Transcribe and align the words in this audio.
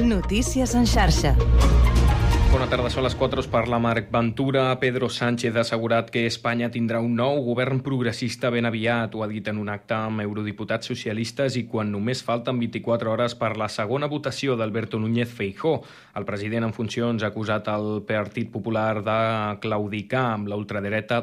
Notícies 0.00 0.74
en 0.74 0.86
xarxa. 0.88 1.34
Bona 2.50 2.66
tarda, 2.66 2.88
són 2.90 3.04
les 3.04 3.14
4, 3.14 3.44
us 3.44 3.48
parla 3.50 3.78
Marc 3.78 4.08
Ventura. 4.10 4.64
Pedro 4.80 5.10
Sánchez 5.12 5.54
ha 5.54 5.60
assegurat 5.62 6.08
que 6.10 6.24
Espanya 6.26 6.70
tindrà 6.72 6.98
un 7.04 7.14
nou 7.14 7.44
govern 7.46 7.78
progressista 7.84 8.50
ben 8.50 8.66
aviat. 8.66 9.14
Ho 9.14 9.22
ha 9.22 9.28
dit 9.30 9.46
en 9.52 9.60
un 9.60 9.68
acte 9.70 9.94
amb 9.94 10.24
eurodiputats 10.24 10.90
socialistes 10.90 11.60
i 11.60 11.66
quan 11.70 11.92
només 11.92 12.24
falten 12.26 12.58
24 12.58 13.12
hores 13.12 13.38
per 13.38 13.54
la 13.60 13.68
segona 13.68 14.10
votació 14.10 14.56
d'Alberto 14.58 14.98
Núñez 14.98 15.30
Feijó. 15.30 15.78
El 16.16 16.26
president 16.26 16.66
en 16.66 16.74
funcions 16.74 17.22
ha 17.22 17.30
acusat 17.30 17.70
el 17.70 18.02
Partit 18.08 18.50
Popular 18.50 19.04
de 19.04 19.18
claudicar 19.62 20.30
amb 20.34 20.48
la 20.48 20.58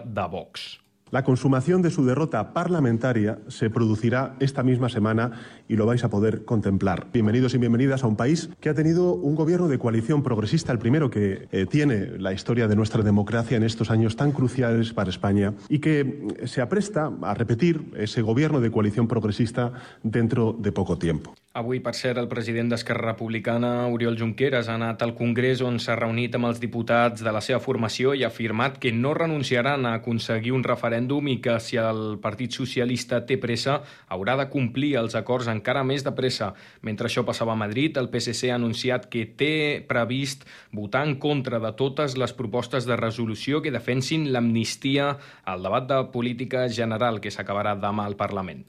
de 0.06 0.28
Vox. 0.32 0.87
La 1.10 1.24
consumación 1.24 1.82
de 1.82 1.90
su 1.90 2.06
derrota 2.06 2.54
parlamentaria 2.54 3.40
se 3.48 3.70
producirá 3.70 4.36
esta 4.42 4.62
misma 4.62 4.90
semana 4.90 5.32
y 5.70 5.78
lo 5.78 5.86
vais 5.86 6.04
a 6.04 6.10
poder 6.10 6.44
contemplar. 6.44 7.08
Bienvenidos 7.14 7.54
y 7.54 7.58
bienvenidas 7.58 8.04
a 8.04 8.08
un 8.08 8.18
país 8.18 8.50
que 8.60 8.68
ha 8.68 8.74
tenido 8.74 9.14
un 9.14 9.34
gobierno 9.34 9.70
de 9.70 9.80
coalición 9.80 10.22
progresista, 10.22 10.74
el 10.74 10.80
primero 10.80 11.10
que 11.10 11.48
eh, 11.52 11.66
tiene 11.66 12.18
la 12.18 12.34
historia 12.34 12.68
de 12.68 12.76
nuestra 12.76 13.04
democracia 13.04 13.56
en 13.56 13.64
estos 13.64 13.90
años 13.90 14.18
tan 14.18 14.34
cruciales 14.34 14.92
para 14.92 15.10
España 15.10 15.54
y 15.70 15.80
que 15.80 16.28
se 16.46 16.60
apresta 16.60 17.10
a 17.22 17.34
repetir 17.34 17.94
ese 17.96 18.22
gobierno 18.22 18.60
de 18.60 18.70
coalición 18.70 19.08
progresista 19.08 19.72
dentro 20.04 20.58
de 20.60 20.74
poco 20.74 20.98
tiempo. 20.98 21.34
Avui, 21.58 21.80
per 21.82 21.96
cert, 21.98 22.20
el 22.22 22.28
president 22.30 22.68
d'Esquerra 22.70 23.08
Republicana, 23.08 23.70
Oriol 23.90 24.18
Junqueras, 24.20 24.68
ha 24.70 24.76
anat 24.78 25.02
al 25.02 25.16
Congrés 25.18 25.64
on 25.66 25.80
s'ha 25.82 25.96
reunit 25.98 26.36
amb 26.38 26.46
els 26.52 26.60
diputats 26.62 27.24
de 27.26 27.34
la 27.34 27.42
seva 27.42 27.58
formació 27.64 28.14
i 28.14 28.22
ha 28.22 28.30
afirmat 28.30 28.78
que 28.84 28.92
no 28.94 29.16
renunciaran 29.18 29.88
a 29.90 29.96
aconseguir 29.98 30.54
un 30.54 30.68
referèndum 30.68 31.32
i 31.34 31.40
que 31.42 31.58
si 31.58 31.82
el 31.82 32.20
Partit 32.22 32.54
Socialista 32.60 33.24
té 33.26 33.40
pressa 33.42 33.80
haurà 34.14 34.38
de 34.38 34.46
complir 34.54 34.94
els 35.02 35.18
acords 35.18 35.50
encara 35.56 35.82
més 35.82 36.06
de 36.06 36.14
pressa. 36.22 36.52
Mentre 36.86 37.10
això 37.10 37.26
passava 37.26 37.58
a 37.58 37.62
Madrid, 37.66 37.98
el 37.98 38.14
PSC 38.14 38.54
ha 38.54 38.62
anunciat 38.62 39.10
que 39.10 39.26
té 39.26 39.52
previst 39.90 40.46
votar 40.70 41.08
en 41.10 41.18
contra 41.18 41.58
de 41.58 41.74
totes 41.74 42.22
les 42.22 42.38
propostes 42.38 42.86
de 42.86 43.02
resolució 43.02 43.66
que 43.66 43.74
defensin 43.74 44.30
l'amnistia 44.30 45.16
al 45.44 45.66
debat 45.66 45.90
de 45.90 46.04
política 46.14 46.70
general 46.70 47.18
que 47.18 47.34
s'acabarà 47.34 47.80
demà 47.82 48.06
al 48.06 48.22
Parlament. 48.28 48.68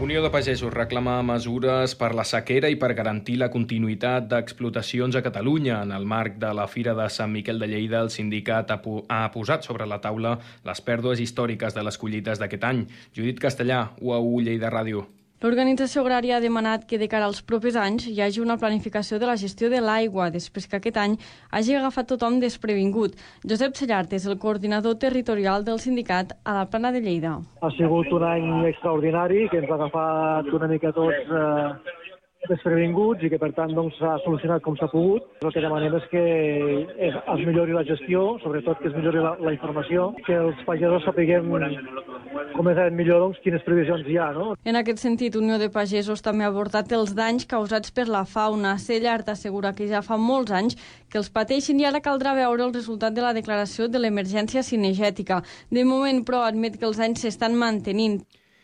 Unió 0.00 0.22
de 0.22 0.30
Pagesos 0.32 0.72
reclama 0.72 1.18
mesures 1.20 1.92
per 2.00 2.14
la 2.16 2.24
sequera 2.24 2.70
i 2.72 2.78
per 2.80 2.94
garantir 2.96 3.34
la 3.42 3.50
continuïtat 3.52 4.30
d'explotacions 4.30 5.18
a 5.18 5.20
Catalunya. 5.26 5.82
En 5.84 5.92
el 5.92 6.08
marc 6.08 6.38
de 6.40 6.54
la 6.56 6.64
Fira 6.72 6.96
de 6.96 7.10
Sant 7.12 7.28
Miquel 7.34 7.60
de 7.60 7.68
Lleida, 7.68 8.00
el 8.00 8.08
sindicat 8.08 8.72
ha, 8.72 8.80
posat 9.36 9.68
sobre 9.68 9.84
la 9.84 10.00
taula 10.00 10.38
les 10.64 10.80
pèrdues 10.88 11.20
històriques 11.20 11.76
de 11.76 11.84
les 11.84 12.00
collites 12.00 12.40
d'aquest 12.40 12.64
any. 12.72 12.86
Judit 13.12 13.44
Castellà, 13.44 13.90
UAU 14.00 14.40
Lleida 14.40 14.72
Ràdio. 14.72 15.04
L'organització 15.40 16.02
agrària 16.02 16.34
ha 16.36 16.42
demanat 16.44 16.82
que 16.84 16.98
de 17.00 17.06
cara 17.08 17.24
als 17.24 17.38
propers 17.50 17.76
anys 17.80 18.04
hi 18.10 18.18
hagi 18.20 18.42
una 18.42 18.58
planificació 18.60 19.16
de 19.20 19.28
la 19.28 19.38
gestió 19.40 19.70
de 19.72 19.78
l'aigua 19.80 20.26
després 20.34 20.66
que 20.68 20.76
aquest 20.76 20.98
any 21.00 21.14
hagi 21.56 21.78
agafat 21.78 22.10
tothom 22.10 22.36
desprevingut. 22.42 23.14
Josep 23.48 23.72
Cellart 23.78 24.12
és 24.12 24.26
el 24.28 24.36
coordinador 24.42 24.98
territorial 25.00 25.64
del 25.64 25.80
sindicat 25.80 26.34
a 26.44 26.58
la 26.58 26.66
plana 26.68 26.92
de 26.92 27.00
Lleida. 27.06 27.38
Ha 27.64 27.70
sigut 27.78 28.12
un 28.12 28.26
any 28.28 28.50
extraordinari 28.68 29.48
que 29.48 29.62
ens 29.62 29.72
ha 29.72 29.78
agafat 29.80 30.52
una 30.60 30.68
mica 30.68 30.92
tots 30.92 31.32
eh, 31.32 31.96
desprevinguts 32.48 33.24
i 33.24 33.30
que 33.32 33.38
per 33.40 33.50
tant 33.56 33.74
doncs, 33.76 33.96
s'ha 33.98 34.14
doncs, 34.14 34.24
solucionat 34.24 34.62
com 34.64 34.76
s'ha 34.78 34.88
pogut. 34.92 35.26
El 35.44 35.52
que 35.52 35.64
demanem 35.64 35.96
és 35.98 36.06
que 36.12 36.22
es, 37.08 37.18
es 37.18 37.44
millori 37.46 37.76
la 37.76 37.84
gestió, 37.84 38.38
sobretot 38.44 38.80
que 38.80 38.88
es 38.88 38.96
millori 38.96 39.20
la, 39.24 39.34
la 39.40 39.52
informació, 39.56 40.10
que 40.26 40.38
els 40.38 40.64
pagesos 40.68 41.04
sapiguem 41.04 41.50
com 42.56 42.68
és 42.70 42.80
millor 42.94 43.22
doncs, 43.24 43.40
quines 43.44 43.62
previsions 43.66 44.08
hi 44.08 44.16
ha. 44.20 44.30
No? 44.36 44.54
En 44.64 44.78
aquest 44.80 45.02
sentit, 45.02 45.36
Unió 45.36 45.58
de 45.60 45.70
Pagesos 45.72 46.24
també 46.24 46.46
ha 46.46 46.50
abordat 46.52 46.92
els 46.96 47.14
danys 47.18 47.46
causats 47.50 47.92
per 47.94 48.06
la 48.08 48.24
fauna. 48.24 48.76
Cellart 48.78 49.28
assegura 49.32 49.74
que 49.76 49.88
ja 49.90 50.02
fa 50.06 50.18
molts 50.20 50.54
anys 50.56 50.78
que 51.10 51.18
els 51.20 51.30
pateixen 51.34 51.80
i 51.80 51.88
ara 51.88 52.02
caldrà 52.04 52.34
veure 52.38 52.66
el 52.66 52.74
resultat 52.74 53.16
de 53.16 53.24
la 53.24 53.34
declaració 53.36 53.88
de 53.88 54.00
l'emergència 54.00 54.62
cinegètica. 54.66 55.42
De 55.70 55.84
moment, 55.84 56.24
però, 56.24 56.44
admet 56.46 56.78
que 56.78 56.88
els 56.88 57.00
anys 57.02 57.26
s'estan 57.26 57.58
mantenint 57.58 58.20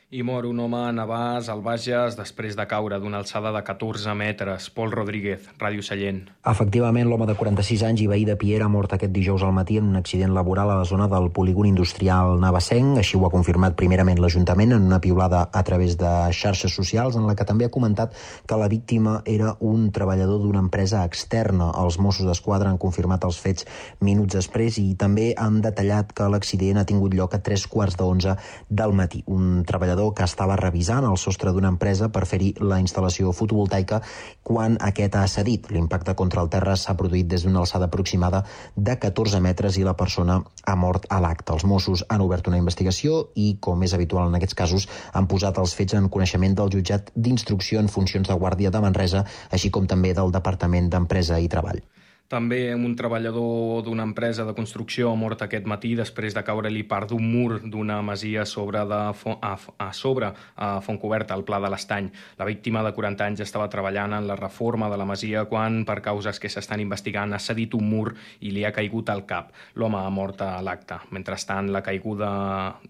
i 0.09 0.23
mor 0.23 0.47
un 0.47 0.61
home 0.63 0.79
a 0.79 0.93
Navàs, 0.95 1.49
al 1.51 1.65
Bages, 1.67 2.15
després 2.15 2.55
de 2.55 2.63
caure 2.71 3.01
d'una 3.03 3.19
alçada 3.19 3.51
de 3.51 3.59
14 3.67 4.13
metres. 4.15 4.69
Pol 4.71 4.93
Rodríguez, 4.95 5.49
Ràdio 5.59 5.83
Sallent. 5.83 6.21
Efectivament, 6.47 7.09
l'home 7.11 7.27
de 7.27 7.35
46 7.35 7.83
anys 7.89 8.05
i 8.05 8.07
veí 8.07 8.23
de 8.29 8.37
Piera 8.39 8.69
ha 8.69 8.71
mort 8.71 8.95
aquest 8.95 9.11
dijous 9.11 9.43
al 9.43 9.55
matí 9.57 9.81
en 9.81 9.89
un 9.91 9.97
accident 9.99 10.31
laboral 10.31 10.71
a 10.71 10.77
la 10.79 10.85
zona 10.87 11.09
del 11.11 11.27
polígon 11.35 11.67
industrial 11.67 12.39
Navassenc. 12.39 13.01
Així 13.03 13.19
ho 13.19 13.27
ha 13.27 13.33
confirmat 13.35 13.75
primerament 13.75 14.23
l'Ajuntament 14.23 14.77
en 14.77 14.87
una 14.87 15.01
piulada 15.03 15.49
a 15.51 15.65
través 15.67 15.99
de 15.99 16.13
xarxes 16.31 16.79
socials 16.79 17.19
en 17.19 17.27
la 17.27 17.35
que 17.35 17.49
també 17.49 17.67
ha 17.67 17.75
comentat 17.75 18.15
que 18.47 18.61
la 18.61 18.71
víctima 18.71 19.17
era 19.27 19.57
un 19.59 19.91
treballador 19.91 20.39
d'una 20.45 20.63
empresa 20.63 21.03
externa. 21.03 21.73
Els 21.83 21.99
Mossos 21.99 22.31
d'Esquadra 22.31 22.71
han 22.71 22.79
confirmat 22.79 23.27
els 23.27 23.43
fets 23.43 23.67
minuts 23.99 24.39
després 24.39 24.79
i 24.79 24.95
també 24.95 25.33
han 25.35 25.59
detallat 25.67 26.15
que 26.15 26.31
l'accident 26.31 26.79
ha 26.79 26.87
tingut 26.87 27.19
lloc 27.19 27.35
a 27.35 27.43
tres 27.43 27.67
quarts 27.67 27.99
d'onze 27.99 28.39
del 28.71 28.95
matí. 28.95 29.25
Un 29.27 29.65
treballador 29.67 29.96
treballador 29.97 30.15
que 30.15 30.25
estava 30.25 30.57
revisant 30.57 31.05
el 31.09 31.17
sostre 31.17 31.53
d'una 31.53 31.71
empresa 31.73 32.09
per 32.13 32.27
fer-hi 32.29 32.55
la 32.61 32.79
instal·lació 32.83 33.33
fotovoltaica 33.33 34.03
quan 34.45 34.77
aquest 34.81 35.17
ha 35.17 35.27
cedit. 35.27 35.71
L'impacte 35.71 36.15
contra 36.15 36.43
el 36.43 36.51
terra 36.53 36.77
s'ha 36.77 36.97
produït 36.97 37.27
des 37.27 37.45
d'una 37.45 37.61
alçada 37.61 37.87
aproximada 37.87 38.45
de 38.77 38.97
14 38.99 39.41
metres 39.41 39.79
i 39.79 39.85
la 39.85 39.97
persona 39.97 40.43
ha 40.65 40.77
mort 40.77 41.07
a 41.09 41.21
l'acte. 41.21 41.53
Els 41.53 41.65
Mossos 41.65 42.05
han 42.09 42.21
obert 42.21 42.47
una 42.49 42.59
investigació 42.61 43.31
i, 43.35 43.57
com 43.61 43.83
és 43.83 43.95
habitual 43.95 44.29
en 44.29 44.37
aquests 44.37 44.55
casos, 44.55 44.89
han 45.13 45.27
posat 45.27 45.59
els 45.59 45.75
fets 45.75 45.95
en 45.95 46.09
coneixement 46.09 46.55
del 46.55 46.73
jutjat 46.73 47.13
d'instrucció 47.17 47.81
en 47.81 47.89
funcions 47.89 48.29
de 48.29 48.37
guàrdia 48.37 48.71
de 48.71 48.81
Manresa, 48.81 49.25
així 49.51 49.71
com 49.71 49.87
també 49.87 50.13
del 50.13 50.33
Departament 50.33 50.91
d'Empresa 50.91 51.41
i 51.41 51.49
Treball. 51.49 51.81
També 52.27 52.75
un 52.75 52.97
treballador 52.99 53.85
d'una 53.87 54.03
empresa 54.03 54.43
de 54.43 54.55
construcció 54.57 55.13
ha 55.13 55.19
mort 55.19 55.45
aquest 55.45 55.67
matí 55.71 55.93
després 55.95 56.35
de 56.35 56.43
caure-li 56.43 56.83
part 56.91 57.13
d'un 57.13 57.23
mur 57.23 57.61
d'una 57.63 58.01
masia 58.03 58.43
sobre 58.51 58.81
de, 58.83 58.99
a, 59.15 59.53
a 59.79 59.87
sobre 59.95 60.33
a 60.57 60.71
Fontcoberta, 60.83 61.37
al 61.37 61.45
Pla 61.47 61.61
de 61.63 61.71
l'Estany. 61.71 62.09
La 62.41 62.49
víctima 62.49 62.83
de 62.83 62.91
40 62.97 63.29
anys 63.29 63.43
estava 63.45 63.69
treballant 63.71 64.17
en 64.17 64.27
la 64.27 64.35
reforma 64.41 64.89
de 64.91 64.99
la 64.99 65.07
masia 65.07 65.45
quan, 65.47 65.85
per 65.87 66.01
causes 66.03 66.41
que 66.43 66.51
s'estan 66.51 66.83
investigant, 66.83 67.31
ha 67.31 67.39
cedit 67.39 67.77
un 67.79 67.87
mur 67.93 68.17
i 68.41 68.51
li 68.51 68.67
ha 68.67 68.75
caigut 68.75 69.15
al 69.15 69.23
cap. 69.31 69.55
L'home 69.79 70.03
ha 70.03 70.11
mort 70.11 70.43
a 70.43 70.59
l'acte. 70.67 70.99
Mentrestant, 71.15 71.71
la 71.71 71.85
caiguda 71.87 72.33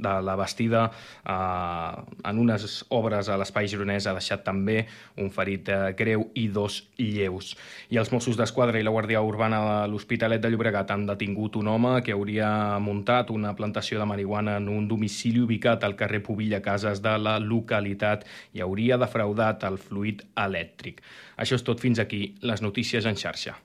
de 0.01 0.17
la 0.25 0.39
vestida 0.41 0.87
eh, 0.89 2.03
en 2.25 2.41
unes 2.41 2.79
obres 2.89 3.29
a 3.29 3.37
l'Espai 3.37 3.69
Gironès 3.69 4.09
ha 4.09 4.17
deixat 4.17 4.49
també 4.49 4.87
un 5.21 5.29
ferit 5.29 5.69
eh, 5.69 5.93
greu 5.99 6.31
i 6.33 6.49
dos 6.49 6.87
lleus. 6.97 7.53
I 7.93 8.01
els 8.01 8.17
Mossos 8.17 8.41
d'Esquadra 8.41 8.81
i 8.81 8.87
la 8.87 8.97
Guàrdia 8.97 9.26
urbana 9.27 9.59
de 9.65 9.91
l'Hospitalet 9.93 10.41
de 10.41 10.51
Llobregat 10.51 10.91
han 10.95 11.05
detingut 11.09 11.59
un 11.61 11.69
home 11.69 12.01
que 12.07 12.15
hauria 12.15 12.79
muntat 12.83 13.31
una 13.35 13.53
plantació 13.59 14.01
de 14.01 14.07
marihuana 14.09 14.57
en 14.61 14.71
un 14.73 14.89
domicili 14.89 15.43
ubicat 15.45 15.85
al 15.85 15.97
carrer 15.99 16.23
Pobilla 16.23 16.63
Cases 16.63 17.03
de 17.03 17.17
la 17.19 17.37
localitat 17.43 18.25
i 18.55 18.65
hauria 18.65 18.99
defraudat 18.99 19.67
el 19.69 19.79
fluid 19.79 20.25
elèctric. 20.47 21.03
Això 21.37 21.59
és 21.59 21.67
tot 21.67 21.83
fins 21.83 22.01
aquí, 22.01 22.37
les 22.43 22.63
notícies 22.63 23.05
en 23.05 23.19
xarxa. 23.21 23.59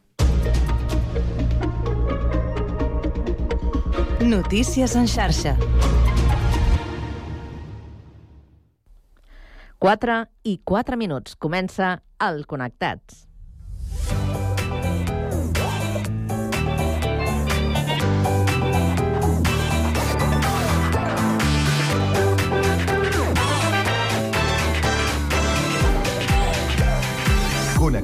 Notícies 4.21 4.95
en 4.95 5.07
xarxa. 5.07 5.57
4 9.81 10.15
i 10.45 10.59
4 10.63 10.95
minuts. 10.95 11.33
Comença 11.41 11.95
el 12.21 12.45
Connectats. 12.45 13.30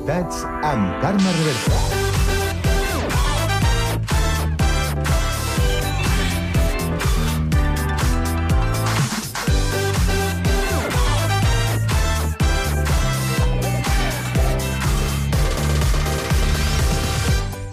Connectats 0.08 0.46
amb 0.64 1.02
Carme 1.02 1.32
Reversa. 1.36 2.07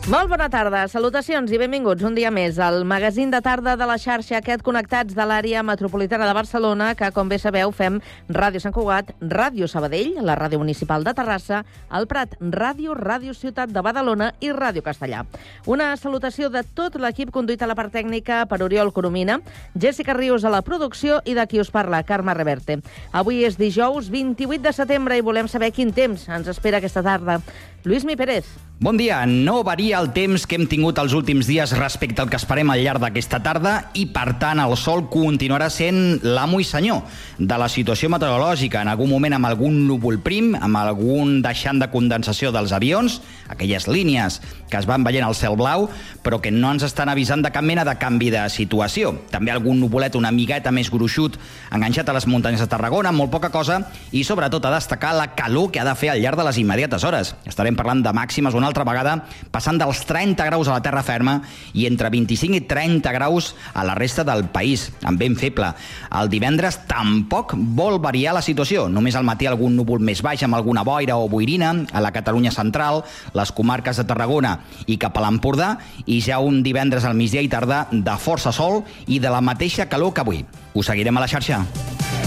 Molt 0.04 0.28
bona 0.28 0.50
tarda, 0.52 0.82
salutacions 0.92 1.48
i 1.48 1.56
benvinguts 1.56 2.04
un 2.04 2.12
dia 2.12 2.28
més 2.28 2.58
al 2.60 2.82
magazín 2.84 3.30
de 3.32 3.38
tarda 3.40 3.72
de 3.80 3.86
la 3.88 3.94
xarxa 3.96 4.34
aquest 4.36 4.60
connectats 4.60 5.14
de 5.16 5.24
l'àrea 5.24 5.62
metropolitana 5.64 6.26
de 6.28 6.34
Barcelona 6.36 6.90
que, 6.92 7.08
com 7.16 7.30
bé 7.30 7.38
sabeu, 7.40 7.70
fem 7.72 7.96
Ràdio 8.28 8.60
Sant 8.60 8.74
Cugat, 8.76 9.14
Ràdio 9.22 9.64
Sabadell, 9.64 10.18
la 10.20 10.34
Ràdio 10.36 10.60
Municipal 10.60 11.06
de 11.08 11.14
Terrassa, 11.16 11.62
el 11.88 12.04
Prat 12.04 12.36
Ràdio, 12.36 12.92
Ràdio 12.98 13.32
Ciutat 13.32 13.72
de 13.72 13.80
Badalona 13.80 14.34
i 14.44 14.52
Ràdio 14.52 14.84
Castellà. 14.84 15.22
Una 15.64 15.94
salutació 15.96 16.50
de 16.52 16.66
tot 16.76 17.00
l'equip 17.00 17.32
conduït 17.32 17.64
a 17.64 17.70
la 17.72 17.78
part 17.78 17.96
tècnica 17.96 18.42
per 18.44 18.60
Oriol 18.60 18.92
Coromina, 18.92 19.38
Jessica 19.72 20.12
Rius 20.12 20.44
a 20.44 20.52
la 20.52 20.60
producció 20.60 21.22
i 21.24 21.32
de 21.32 21.46
qui 21.48 21.64
us 21.64 21.72
parla, 21.72 22.02
Carme 22.04 22.36
Reverte. 22.36 22.82
Avui 23.10 23.40
és 23.48 23.56
dijous 23.56 24.12
28 24.12 24.68
de 24.68 24.76
setembre 24.76 25.16
i 25.16 25.24
volem 25.24 25.48
saber 25.48 25.72
quin 25.72 25.96
temps 25.96 26.28
ens 26.28 26.52
espera 26.52 26.84
aquesta 26.84 27.00
tarda. 27.00 27.40
Lluís 27.84 28.04
Mi 28.06 28.16
Pérez. 28.16 28.46
Bon 28.80 28.96
dia. 28.98 29.24
No 29.24 29.62
varia 29.62 30.00
el 30.02 30.08
temps 30.12 30.48
que 30.50 30.56
hem 30.58 30.64
tingut 30.66 30.98
els 30.98 31.12
últims 31.14 31.46
dies 31.46 31.70
respecte 31.78 32.18
al 32.20 32.28
que 32.28 32.36
esperem 32.40 32.72
al 32.72 32.80
llarg 32.82 32.98
d'aquesta 33.00 33.38
tarda 33.40 33.74
i, 33.94 34.02
per 34.10 34.34
tant, 34.42 34.58
el 34.58 34.74
sol 34.76 35.04
continuarà 35.12 35.68
sent 35.70 36.18
l'amo 36.26 36.58
i 36.58 36.66
senyor 36.66 37.04
de 37.38 37.58
la 37.60 37.68
situació 37.70 38.10
meteorològica. 38.10 38.82
En 38.82 38.90
algun 38.90 39.12
moment 39.12 39.36
amb 39.36 39.46
algun 39.46 39.76
núvol 39.86 40.18
prim, 40.24 40.56
amb 40.58 40.80
algun 40.80 41.38
deixant 41.44 41.78
de 41.80 41.88
condensació 41.92 42.50
dels 42.52 42.74
avions, 42.74 43.20
aquelles 43.48 43.86
línies 43.86 44.40
que 44.68 44.80
es 44.80 44.88
van 44.90 45.06
veient 45.06 45.24
al 45.24 45.38
cel 45.38 45.54
blau, 45.54 45.86
però 46.26 46.40
que 46.42 46.50
no 46.50 46.72
ens 46.74 46.82
estan 46.88 47.12
avisant 47.12 47.46
de 47.46 47.54
cap 47.54 47.62
mena 47.62 47.86
de 47.86 47.94
canvi 48.00 48.32
de 48.34 48.42
situació. 48.50 49.14
També 49.30 49.54
algun 49.54 49.78
nuvolet 49.78 50.18
una 50.18 50.34
miqueta 50.34 50.74
més 50.74 50.90
gruixut 50.90 51.38
enganxat 51.70 52.10
a 52.10 52.18
les 52.18 52.26
muntanyes 52.26 52.64
de 52.64 52.68
Tarragona, 52.68 53.14
molt 53.14 53.30
poca 53.30 53.52
cosa, 53.54 53.84
i 54.10 54.26
sobretot 54.26 54.66
a 54.66 54.74
destacar 54.74 55.14
la 55.14 55.30
calor 55.38 55.70
que 55.70 55.78
ha 55.80 55.86
de 55.86 55.94
fer 55.94 56.10
al 56.10 56.20
llarg 56.24 56.42
de 56.42 56.50
les 56.50 56.58
immediates 56.58 57.06
hores. 57.06 57.36
Estarem 57.46 57.73
parlant 57.78 58.02
de 58.04 58.12
màximes 58.14 58.54
una 58.54 58.68
altra 58.70 58.86
vegada, 58.86 59.16
passant 59.52 59.78
dels 59.80 60.02
30 60.08 60.46
graus 60.48 60.68
a 60.68 60.76
la 60.76 60.82
terra 60.84 61.02
ferma 61.06 61.38
i 61.74 61.86
entre 61.88 62.10
25 62.12 62.58
i 62.58 62.64
30 62.70 63.12
graus 63.16 63.52
a 63.74 63.84
la 63.86 63.94
resta 63.98 64.24
del 64.24 64.46
país, 64.54 64.88
amb 65.04 65.20
vent 65.20 65.36
feble. 65.40 65.72
El 66.14 66.30
divendres 66.32 66.80
tampoc 66.90 67.54
vol 67.56 68.00
variar 68.02 68.34
la 68.36 68.44
situació. 68.44 68.88
Només 68.88 69.16
al 69.16 69.26
matí 69.26 69.48
algun 69.50 69.76
núvol 69.76 70.02
més 70.04 70.22
baix 70.24 70.42
amb 70.44 70.58
alguna 70.58 70.84
boira 70.86 71.18
o 71.18 71.28
boirina 71.28 71.72
a 71.92 72.02
la 72.04 72.12
Catalunya 72.14 72.52
central, 72.54 73.02
les 73.34 73.52
comarques 73.52 74.00
de 74.00 74.06
Tarragona 74.08 74.58
i 74.86 74.98
cap 75.00 75.16
a 75.18 75.24
l'Empordà, 75.24 75.74
i 76.06 76.20
ja 76.24 76.40
un 76.40 76.62
divendres 76.62 77.04
al 77.04 77.18
migdia 77.18 77.44
i 77.44 77.50
tarda 77.52 77.86
de 77.90 78.18
força 78.18 78.52
sol 78.52 78.82
i 79.06 79.20
de 79.20 79.32
la 79.32 79.42
mateixa 79.44 79.88
calor 79.88 80.14
que 80.14 80.24
avui. 80.24 80.44
Us 80.74 80.90
seguirem 80.90 81.16
a 81.16 81.26
la 81.26 81.30
xarxa. 81.30 82.23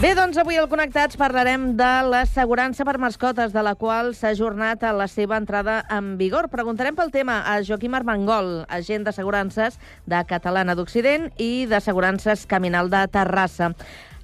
Bé, 0.00 0.14
doncs 0.16 0.38
avui 0.40 0.56
al 0.56 0.64
Connectats 0.64 1.18
parlarem 1.20 1.74
de 1.76 1.88
l'assegurança 2.08 2.86
per 2.88 2.94
mascotes, 2.96 3.50
de 3.52 3.60
la 3.60 3.74
qual 3.76 4.14
s'ha 4.16 4.30
ajornat 4.32 4.80
a 4.88 4.94
la 4.96 5.04
seva 5.12 5.36
entrada 5.36 5.82
en 5.92 6.14
vigor. 6.16 6.48
Preguntarem 6.48 6.96
pel 6.96 7.12
tema 7.12 7.42
a 7.44 7.58
Joaquim 7.60 7.98
Armengol, 7.98 8.62
agent 8.72 9.04
d'assegurances 9.04 9.76
de 10.08 10.22
Catalana 10.24 10.72
d'Occident 10.78 11.28
i 11.36 11.66
d'assegurances 11.68 12.46
Caminal 12.48 12.88
de 12.88 13.02
Terrassa. 13.12 13.74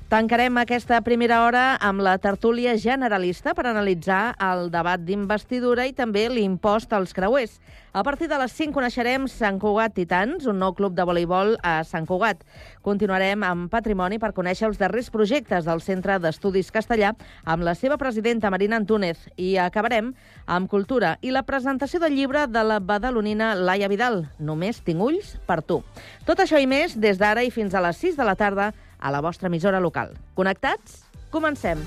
Tancarem 0.07 0.55
aquesta 0.61 1.01
primera 1.03 1.41
hora 1.43 1.63
amb 1.83 1.99
la 2.07 2.13
tertúlia 2.23 2.77
generalista 2.79 3.57
per 3.59 3.65
analitzar 3.67 4.37
el 4.39 4.69
debat 4.71 5.03
d'investidura 5.03 5.83
i 5.91 5.97
també 5.99 6.29
l'impost 6.31 6.95
als 6.95 7.11
creuers. 7.11 7.57
A 7.91 8.05
partir 8.07 8.29
de 8.31 8.39
les 8.39 8.55
5 8.55 8.71
coneixerem 8.77 9.27
Sant 9.27 9.59
Cugat 9.59 9.97
Titans, 9.97 10.47
un 10.47 10.61
nou 10.63 10.77
club 10.79 10.95
de 10.95 11.03
voleibol 11.03 11.57
a 11.59 11.81
Sant 11.83 12.07
Cugat. 12.07 12.45
Continuarem 12.87 13.43
amb 13.43 13.67
Patrimoni 13.73 14.21
per 14.23 14.31
conèixer 14.37 14.69
els 14.69 14.79
darrers 14.79 15.11
projectes 15.11 15.67
del 15.67 15.83
Centre 15.83 16.21
d'Estudis 16.23 16.71
Castellà 16.71 17.11
amb 17.43 17.67
la 17.67 17.75
seva 17.75 17.99
presidenta 17.99 18.53
Marina 18.55 18.79
Antúnez. 18.79 19.27
I 19.35 19.57
acabarem 19.59 20.15
amb 20.47 20.71
Cultura 20.71 21.17
i 21.19 21.35
la 21.35 21.43
presentació 21.43 21.99
del 21.99 22.15
llibre 22.15 22.47
de 22.47 22.63
la 22.63 22.79
badalonina 22.79 23.57
Laia 23.57 23.91
Vidal, 23.91 24.29
Només 24.39 24.85
tinc 24.87 25.03
ulls 25.03 25.35
per 25.51 25.65
tu. 25.67 25.83
Tot 26.31 26.39
això 26.39 26.63
i 26.63 26.71
més 26.71 26.95
des 26.95 27.19
d'ara 27.19 27.43
i 27.43 27.51
fins 27.51 27.75
a 27.75 27.83
les 27.83 28.07
6 28.07 28.15
de 28.15 28.29
la 28.29 28.39
tarda 28.39 28.71
a 28.99 29.11
la 29.11 29.21
vostra 29.21 29.49
emissora 29.49 29.81
local. 29.81 30.17
Connectats? 30.35 31.05
Comencem. 31.31 31.83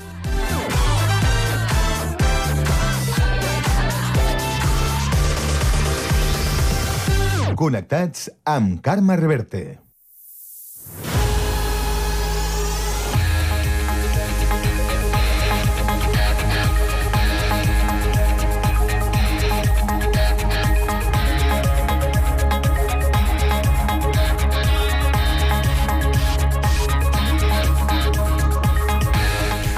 Connectats 7.60 8.30
amb 8.48 8.80
Carme 8.80 9.18
Reverte. 9.20 9.88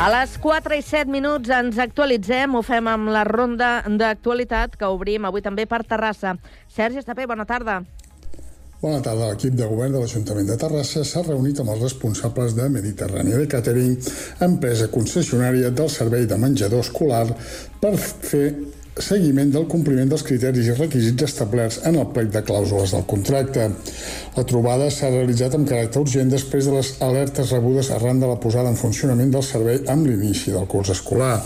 A 0.02 0.08
les 0.10 0.32
4 0.42 0.74
i 0.74 0.82
7 0.82 1.12
minuts 1.14 1.52
ens 1.54 1.76
actualitzem, 1.78 2.56
ho 2.58 2.64
fem 2.66 2.88
amb 2.90 3.12
la 3.14 3.22
ronda 3.28 3.84
d'actualitat 3.86 4.74
que 4.74 4.88
obrim 4.90 5.28
avui 5.30 5.44
també 5.46 5.68
per 5.70 5.84
Terrassa. 5.86 6.32
Sergi 6.74 6.98
Estapé, 7.04 7.28
bona 7.30 7.46
tarda. 7.46 7.76
Bona 8.82 9.04
tarda. 9.06 9.28
L'equip 9.30 9.54
de 9.54 9.68
govern 9.70 9.94
de 9.94 10.02
l'Ajuntament 10.02 10.50
de 10.50 10.58
Terrassa 10.58 11.06
s'ha 11.06 11.22
reunit 11.28 11.62
amb 11.62 11.76
els 11.76 11.86
responsables 11.86 12.58
de 12.58 12.66
Mediterrània 12.74 13.44
de 13.44 13.46
Catering, 13.54 13.94
empresa 14.50 14.90
concessionària 14.90 15.70
del 15.70 15.94
servei 15.94 16.26
de 16.26 16.42
menjador 16.48 16.82
escolar, 16.82 17.28
per 17.84 17.94
fer 18.02 18.48
seguiment 19.00 19.52
del 19.54 19.68
compliment 19.72 20.10
dels 20.12 20.24
criteris 20.28 20.68
i 20.68 20.76
requisits 20.76 21.24
establerts 21.24 21.80
en 21.88 21.96
el 22.02 22.10
plec 22.12 22.32
de 22.34 22.42
clàusules 22.44 22.92
del 22.92 23.06
contracte. 23.08 23.70
La 24.36 24.44
trobada 24.48 24.90
s'ha 24.92 25.12
realitzat 25.14 25.56
amb 25.56 25.70
caràcter 25.70 26.04
urgent 26.04 26.32
després 26.34 26.68
de 26.68 26.76
les 26.76 26.94
alertes 27.08 27.54
rebudes 27.56 27.92
arran 27.96 28.20
de 28.20 28.28
la 28.28 28.40
posada 28.40 28.70
en 28.70 28.80
funcionament 28.80 29.32
del 29.32 29.48
servei 29.48 29.80
amb 29.88 30.08
l'inici 30.08 30.52
del 30.52 30.68
curs 30.68 30.92
escolar. 30.92 31.38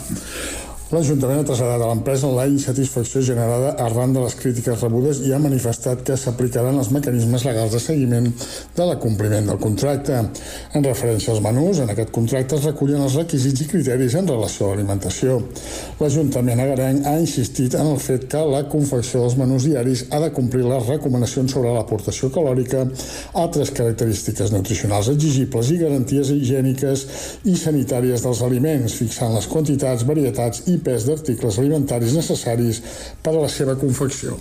L'Ajuntament 0.93 1.39
ha 1.41 1.45
traslladat 1.47 1.81
a 1.81 1.87
l'empresa 1.89 2.29
la 2.29 2.43
insatisfacció 2.45 3.23
generada 3.25 3.71
arran 3.81 4.11
de 4.13 4.21
les 4.21 4.35
crítiques 4.37 4.83
rebudes 4.85 5.17
i 5.25 5.31
ha 5.33 5.39
manifestat 5.41 6.03
que 6.05 6.13
s'aplicaran 6.13 6.77
els 6.77 6.91
mecanismes 6.93 7.41
legals 7.47 7.73
de 7.73 7.79
seguiment 7.81 8.27
de 8.75 8.85
l'acompliment 8.85 9.49
del 9.49 9.57
contracte. 9.57 10.19
En 10.77 10.85
referència 10.85 11.33
als 11.33 11.41
menús, 11.41 11.79
en 11.81 11.89
aquest 11.89 12.11
contracte 12.13 12.59
es 12.59 12.67
recullen 12.69 13.01
els 13.01 13.15
requisits 13.17 13.63
i 13.65 13.67
criteris 13.71 14.17
en 14.19 14.29
relació 14.29 14.67
a 14.67 14.75
l'alimentació. 14.75 15.39
L'Ajuntament 16.03 16.61
agarenc 16.67 17.09
ha 17.09 17.15
insistit 17.23 17.79
en 17.81 17.89
el 17.95 17.97
fet 18.05 18.29
que 18.29 18.45
la 18.45 18.61
confecció 18.69 19.23
dels 19.23 19.39
menús 19.41 19.65
diaris 19.65 20.05
ha 20.11 20.21
de 20.21 20.29
complir 20.37 20.67
les 20.69 20.85
recomanacions 20.93 21.57
sobre 21.57 21.73
l'aportació 21.73 22.29
calòrica, 22.29 22.85
altres 23.33 23.73
característiques 23.73 24.53
nutricionals 24.53 25.09
exigibles 25.17 25.73
i 25.73 25.81
garanties 25.81 26.29
higièniques 26.37 27.07
i 27.49 27.57
sanitàries 27.57 28.21
dels 28.21 28.45
aliments, 28.45 29.01
fixant 29.01 29.33
les 29.33 29.49
quantitats, 29.49 30.05
varietats 30.05 30.67
i 30.69 30.74
pes 30.83 31.07
d'articles 31.07 31.59
alimentaris 31.61 32.15
necessaris 32.17 32.81
per 33.23 33.35
a 33.35 33.41
la 33.43 33.49
seva 33.51 33.77
confecció. 33.79 34.39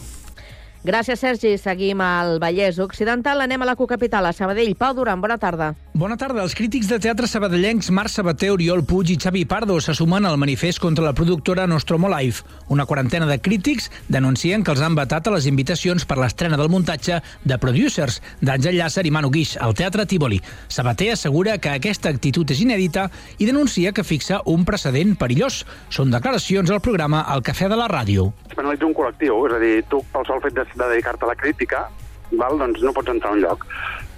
Gràcies, 0.85 1.17
Sergi. 1.17 1.55
Seguim 1.57 2.03
al 2.05 2.35
Vallès 2.43 2.77
Occidental. 2.77 3.41
Anem 3.41 3.63
a 3.65 3.71
la 3.71 3.75
cocapital, 3.75 4.27
a 4.29 4.35
Sabadell. 4.37 4.75
Pau 4.77 4.93
Duran, 4.93 5.23
bona 5.23 5.39
tarda. 5.41 5.71
Bona 5.97 6.19
tarda. 6.21 6.43
Els 6.43 6.53
crítics 6.59 6.91
de 6.91 6.99
teatre 7.01 7.25
sabadellencs 7.31 7.89
Marc 7.89 8.13
Sabater, 8.13 8.51
Oriol 8.53 8.83
Puig 8.85 9.15
i 9.15 9.17
Xavi 9.17 9.47
Pardo 9.49 9.79
se 9.81 9.95
sumen 9.97 10.27
al 10.29 10.37
manifest 10.37 10.83
contra 10.83 11.07
la 11.07 11.15
productora 11.17 11.65
Nostromo 11.67 12.11
Life. 12.13 12.45
Una 12.69 12.85
quarantena 12.85 13.25
de 13.25 13.39
crítics 13.41 13.89
denuncien 14.13 14.61
que 14.63 14.75
els 14.75 14.83
han 14.85 14.99
vetat 14.99 15.25
a 15.25 15.33
les 15.33 15.47
invitacions 15.49 16.05
per 16.05 16.19
l'estrena 16.19 16.59
del 16.61 16.69
muntatge 16.69 17.23
de 17.45 17.59
Producers 17.63 18.21
d'Àngel 18.43 18.77
Llàcer 18.77 19.07
i 19.09 19.15
Manu 19.15 19.31
Guix 19.33 19.55
al 19.57 19.73
Teatre 19.73 20.05
Tívoli. 20.05 20.43
Sabater 20.69 21.15
assegura 21.15 21.57
que 21.57 21.73
aquesta 21.73 22.13
actitud 22.13 22.53
és 22.53 22.61
inèdita 22.61 23.07
i 23.39 23.49
denuncia 23.49 23.95
que 23.97 24.05
fixa 24.05 24.43
un 24.45 24.69
precedent 24.69 25.17
perillós. 25.17 25.63
Són 25.89 26.13
declaracions 26.13 26.69
al 26.69 26.85
programa 26.85 27.25
El 27.33 27.41
Cafè 27.41 27.73
de 27.73 27.81
la 27.81 27.89
Ràdio. 27.89 28.35
Es 28.51 28.59
penalitza 28.59 28.91
un 28.91 28.99
col·lectiu, 28.99 29.41
és 29.49 29.57
a 29.57 29.65
dir, 29.65 29.75
tu 29.89 30.05
pel 30.13 30.29
sol 30.29 30.45
fet 30.45 30.59
de, 30.59 30.69
de 30.75 30.89
dedicar-te 30.89 31.27
a 31.27 31.33
la 31.33 31.39
crítica, 31.39 31.85
val, 32.39 32.59
doncs 32.59 32.83
no 32.83 32.95
pots 32.97 33.13
entrar 33.13 33.33
a 33.33 33.37
un 33.37 33.45
lloc. 33.45 33.67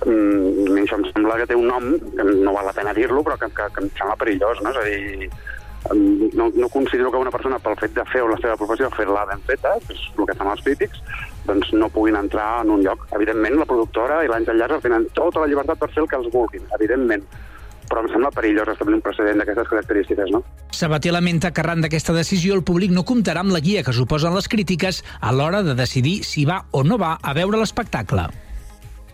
Mm, 0.05 0.79
això 0.83 0.99
em 1.01 1.07
sembla 1.11 1.39
que 1.41 1.49
té 1.51 1.59
un 1.59 1.69
nom, 1.71 1.93
que 2.17 2.27
no 2.29 2.55
val 2.55 2.69
la 2.69 2.75
pena 2.77 2.95
dir-lo, 2.97 3.23
però 3.27 3.39
que, 3.41 3.51
que, 3.57 3.69
que 3.75 3.85
em 3.85 3.91
sembla 3.99 4.19
perillós, 4.21 4.63
no? 4.63 4.73
És 4.73 4.81
a 4.81 4.85
dir, 4.87 5.31
no, 6.35 6.51
no 6.55 6.69
considero 6.69 7.11
que 7.11 7.23
una 7.23 7.31
persona, 7.31 7.59
pel 7.63 7.79
fet 7.81 7.95
de 7.95 8.05
fer 8.11 8.25
la 8.27 8.39
seva 8.43 8.57
professió, 8.59 8.91
fer-la 8.97 9.27
ben 9.31 9.43
feta, 9.47 9.77
que 9.87 9.95
és 9.95 10.07
el 10.17 10.29
que 10.29 10.39
fan 10.39 10.53
els 10.53 10.63
crítics, 10.67 11.03
doncs 11.47 11.73
no 11.75 11.91
puguin 11.95 12.19
entrar 12.19 12.63
en 12.65 12.73
un 12.77 12.83
lloc. 12.87 13.07
Evidentment, 13.15 13.61
la 13.61 13.69
productora 13.69 14.23
i 14.25 14.31
l'Àngel 14.31 14.59
Llàcer 14.61 14.81
tenen 14.85 15.07
tota 15.15 15.43
la 15.43 15.51
llibertat 15.51 15.79
per 15.79 15.93
fer 15.93 16.05
el 16.05 16.11
que 16.11 16.19
els 16.19 16.33
vulguin, 16.33 16.67
evidentment 16.79 17.27
però 17.91 18.05
em 18.05 18.11
sembla 18.13 18.33
perillós 18.35 18.73
establir 18.73 18.99
un 18.99 19.05
precedent 19.05 19.43
d'aquestes 19.43 19.71
característiques, 19.73 20.33
no? 20.35 20.43
Sabater 20.71 21.13
lamenta 21.15 21.53
que 21.53 21.63
arran 21.65 21.85
d'aquesta 21.85 22.17
decisió 22.17 22.55
el 22.55 22.65
públic 22.67 22.95
no 22.95 23.07
comptarà 23.09 23.45
amb 23.45 23.55
la 23.55 23.63
guia 23.65 23.85
que 23.87 23.97
suposen 23.97 24.35
les 24.37 24.49
crítiques 24.49 25.05
a 25.21 25.33
l'hora 25.33 25.63
de 25.67 25.77
decidir 25.79 26.23
si 26.25 26.45
va 26.49 26.65
o 26.73 26.85
no 26.85 26.99
va 26.99 27.17
a 27.23 27.37
veure 27.37 27.61
l'espectacle. 27.61 28.29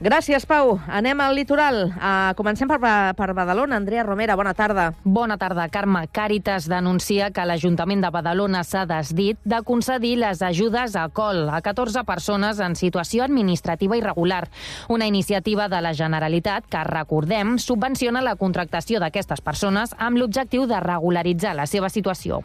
Gràcies, 0.02 0.42
Pau. 0.50 0.80
Anem 0.90 1.20
al 1.22 1.36
litoral. 1.38 1.76
Uh, 1.94 2.32
comencem 2.34 2.66
per, 2.66 2.80
per 3.14 3.28
Badalona. 3.38 3.76
Andrea 3.78 4.02
Romera, 4.02 4.34
bona 4.34 4.50
tarda. 4.50 4.88
Bona 5.04 5.36
tarda, 5.38 5.68
Carme. 5.70 6.08
Càritas 6.10 6.64
denuncia 6.66 7.28
que 7.30 7.44
l'Ajuntament 7.46 8.02
de 8.02 8.10
Badalona 8.10 8.64
s'ha 8.66 8.82
desdit 8.90 9.38
de 9.46 9.60
concedir 9.62 10.16
les 10.18 10.42
ajudes 10.42 10.96
a 10.98 11.04
col 11.14 11.44
a 11.46 11.60
14 11.62 12.02
persones 12.02 12.58
en 12.58 12.74
situació 12.74 13.22
administrativa 13.22 13.94
irregular. 14.00 14.48
Una 14.90 15.06
iniciativa 15.06 15.68
de 15.70 15.78
la 15.86 15.94
Generalitat 15.94 16.66
que, 16.66 16.82
recordem, 16.82 17.54
subvenciona 17.62 18.24
la 18.26 18.34
contractació 18.34 18.98
d'aquestes 18.98 19.38
persones 19.38 19.94
amb 20.02 20.18
l'objectiu 20.18 20.66
de 20.66 20.82
regularitzar 20.82 21.54
la 21.54 21.68
seva 21.70 21.92
situació. 21.94 22.40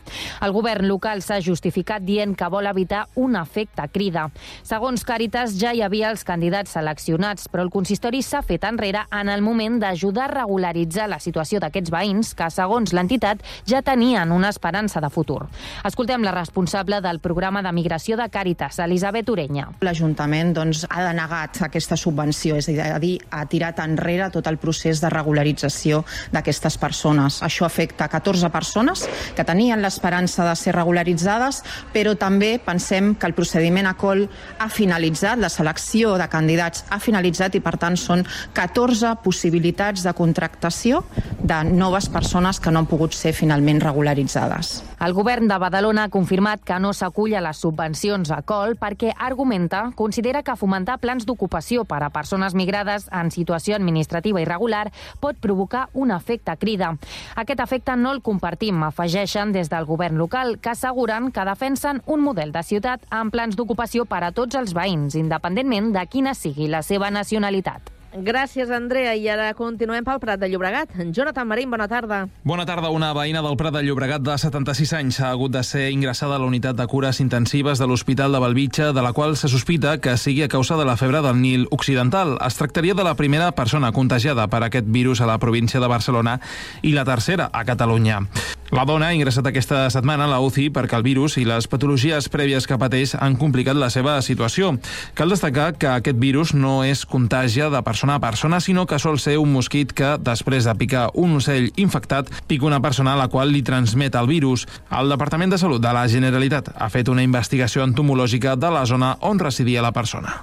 El 0.45 0.53
govern 0.53 0.85
local 0.85 1.25
s'ha 1.25 1.41
justificat 1.41 2.05
dient 2.05 2.37
que 2.37 2.53
vol 2.53 2.69
evitar 2.69 3.07
un 3.15 3.33
efecte 3.41 3.89
crida. 3.89 4.29
Segons 4.61 5.01
Càritas, 5.09 5.57
ja 5.57 5.73
hi 5.73 5.81
havia 5.81 6.13
els 6.13 6.21
candidats 6.21 6.77
seleccionats 6.77 7.46
però 7.51 7.63
el 7.63 7.71
consistori 7.73 8.21
s'ha 8.21 8.41
fet 8.45 8.65
enrere 8.67 9.05
en 9.11 9.29
el 9.29 9.41
moment 9.41 9.79
d'ajudar 9.81 10.27
a 10.27 10.33
regularitzar 10.41 11.07
la 11.09 11.19
situació 11.23 11.61
d'aquests 11.63 11.91
veïns 11.93 12.33
que, 12.37 12.49
segons 12.51 12.93
l'entitat, 12.93 13.43
ja 13.69 13.81
tenien 13.81 14.31
una 14.31 14.49
esperança 14.53 15.01
de 15.03 15.09
futur. 15.13 15.45
Escoltem 15.87 16.23
la 16.25 16.33
responsable 16.35 16.99
del 17.01 17.19
programa 17.23 17.61
de 17.63 17.71
migració 17.71 18.17
de 18.17 18.27
Càritas, 18.33 18.79
Elisabet 18.83 19.29
Orenya. 19.29 19.67
L'Ajuntament 19.85 20.53
doncs, 20.57 20.85
ha 20.89 21.05
denegat 21.07 21.61
aquesta 21.67 21.97
subvenció, 21.97 22.57
és 22.57 22.69
a 22.69 22.99
dir, 22.99 23.17
ha 23.31 23.45
tirat 23.49 23.79
enrere 23.83 24.29
tot 24.33 24.47
el 24.47 24.59
procés 24.61 25.01
de 25.01 25.11
regularització 25.13 26.03
d'aquestes 26.33 26.77
persones. 26.81 27.41
Això 27.45 27.65
afecta 27.65 28.09
14 28.11 28.49
persones 28.53 29.05
que 29.35 29.45
tenien 29.47 29.81
l'esperança 29.81 30.45
de 30.47 30.55
ser 30.59 30.75
regularitzades, 30.75 31.63
però 31.93 32.15
també 32.17 32.57
pensem 32.63 33.13
que 33.15 33.27
el 33.29 33.35
procediment 33.37 33.87
a 33.87 33.95
col 33.99 34.25
ha 34.59 34.69
finalitzat, 34.69 35.39
la 35.39 35.49
selecció 35.53 36.15
de 36.17 36.27
candidats 36.31 36.85
ha 36.89 36.99
finalitzat 36.99 37.36
realitzat 37.37 37.55
i, 37.55 37.61
per 37.61 37.77
tant, 37.77 37.97
són 37.97 38.25
14 38.53 39.15
possibilitats 39.23 40.03
de 40.03 40.13
contractació 40.13 41.03
de 41.39 41.63
noves 41.69 42.09
persones 42.09 42.59
que 42.59 42.71
no 42.71 42.79
han 42.79 42.89
pogut 42.89 43.13
ser 43.13 43.33
finalment 43.33 43.81
regularitzades. 43.81 44.81
El 44.99 45.13
govern 45.13 45.47
de 45.47 45.57
Badalona 45.61 46.07
ha 46.07 46.09
confirmat 46.09 46.63
que 46.65 46.79
no 46.79 46.91
s'acull 46.93 47.35
a 47.37 47.41
les 47.41 47.59
subvencions 47.61 48.31
a 48.31 48.41
col 48.41 48.75
perquè 48.79 49.13
argumenta, 49.13 49.91
considera 49.95 50.41
que 50.43 50.55
fomentar 50.57 50.97
plans 50.99 51.25
d'ocupació 51.25 51.85
per 51.85 52.01
a 52.03 52.09
persones 52.09 52.55
migrades 52.55 53.07
en 53.13 53.29
situació 53.31 53.75
administrativa 53.75 54.41
irregular 54.41 54.87
pot 55.21 55.37
provocar 55.37 55.87
un 55.93 56.11
efecte 56.11 56.55
crida. 56.57 56.95
Aquest 57.35 57.61
efecte 57.61 57.95
no 57.95 58.11
el 58.15 58.23
compartim, 58.25 58.81
afegeixen 58.83 59.53
des 59.53 59.69
del 59.69 59.85
govern 59.85 60.17
local, 60.17 60.57
que 60.57 60.73
asseguren 60.73 61.31
que 61.31 61.45
defensen 61.45 62.01
un 62.07 62.23
model 62.25 62.51
de 62.51 62.63
ciutat 62.63 63.05
amb 63.13 63.31
plans 63.31 63.55
d'ocupació 63.55 64.07
per 64.09 64.23
a 64.23 64.31
tots 64.31 64.57
els 64.57 64.73
veïns, 64.73 65.15
independentment 65.15 65.93
de 65.93 66.05
quina 66.09 66.33
sigui 66.33 66.67
la 66.71 66.81
seva 66.81 67.11
nacionalitat 67.11 67.26
nacionalitat. 67.27 67.97
Gràcies, 68.17 68.71
Andrea. 68.71 69.11
I 69.19 69.27
ara 69.29 69.51
continuem 69.53 70.05
pel 70.05 70.17
Prat 70.17 70.39
de 70.39 70.47
Llobregat. 70.49 70.89
Jonathan 71.13 71.45
Marín, 71.45 71.69
bona 71.69 71.89
tarda. 71.91 72.23
Bona 72.47 72.65
tarda. 72.65 72.89
Una 72.89 73.11
veïna 73.13 73.43
del 73.43 73.57
Prat 73.59 73.75
de 73.75 73.83
Llobregat 73.83 74.23
de 74.23 74.37
76 74.39 74.93
anys 74.97 75.19
ha 75.19 75.29
hagut 75.35 75.51
de 75.51 75.61
ser 75.61 75.91
ingressada 75.91 76.37
a 76.37 76.39
la 76.39 76.47
unitat 76.47 76.79
de 76.79 76.87
cures 76.87 77.19
intensives 77.19 77.77
de 77.77 77.85
l'Hospital 77.85 78.31
de 78.31 78.39
Belvitge, 78.39 78.93
de 78.95 79.03
la 79.03 79.11
qual 79.13 79.35
se 79.37 79.51
sospita 79.51 79.99
que 79.99 80.15
sigui 80.17 80.41
a 80.43 80.47
causa 80.47 80.77
de 80.77 80.85
la 80.87 80.95
febre 80.97 81.21
del 81.21 81.41
Nil 81.41 81.67
Occidental. 81.69 82.37
Es 82.47 82.55
tractaria 82.55 82.95
de 82.95 83.03
la 83.03 83.13
primera 83.15 83.51
persona 83.51 83.91
contagiada 83.91 84.47
per 84.47 84.63
aquest 84.63 84.87
virus 84.87 85.21
a 85.21 85.27
la 85.27 85.37
província 85.37 85.79
de 85.83 85.91
Barcelona 85.91 86.39
i 86.81 86.95
la 86.95 87.05
tercera 87.05 87.51
a 87.53 87.65
Catalunya. 87.65 88.21
La 88.67 88.83
dona 88.83 89.07
ha 89.07 89.15
ingressat 89.15 89.45
aquesta 89.47 89.85
setmana 89.87 90.25
a 90.25 90.27
la 90.27 90.41
UCI 90.43 90.65
perquè 90.75 90.97
el 90.97 91.05
virus 91.05 91.37
i 91.39 91.45
les 91.47 91.69
patologies 91.71 92.25
prèvies 92.27 92.65
que 92.67 92.75
pateix 92.75 93.13
han 93.15 93.37
complicat 93.39 93.79
la 93.79 93.87
seva 93.93 94.17
situació. 94.25 94.73
Cal 95.15 95.31
destacar 95.31 95.69
que 95.79 95.87
aquest 95.87 96.19
virus 96.19 96.51
no 96.51 96.81
és 96.83 97.05
contàgia 97.07 97.69
de 97.71 97.81
persona 97.87 98.17
a 98.17 98.23
persona, 98.25 98.59
sinó 98.59 98.83
que 98.85 98.99
sol 98.99 99.21
ser 99.23 99.37
un 99.39 99.53
mosquit 99.55 99.95
que, 99.95 100.17
després 100.19 100.67
de 100.67 100.75
picar 100.75 101.05
un 101.15 101.39
ocell 101.39 101.71
infectat, 101.79 102.27
pica 102.51 102.67
una 102.67 102.83
persona 102.83 103.15
a 103.15 103.21
la 103.23 103.31
qual 103.31 103.55
li 103.55 103.63
transmet 103.63 104.19
el 104.19 104.27
virus. 104.27 104.67
El 104.91 105.15
Departament 105.15 105.55
de 105.55 105.63
Salut 105.63 105.79
de 105.79 105.95
la 105.95 106.03
Generalitat 106.11 106.73
ha 106.75 106.91
fet 106.91 107.07
una 107.07 107.23
investigació 107.23 107.87
entomològica 107.87 108.59
de 108.59 108.75
la 108.75 108.83
zona 108.85 109.15
on 109.21 109.39
residia 109.39 109.85
la 109.85 109.95
persona. 109.95 110.41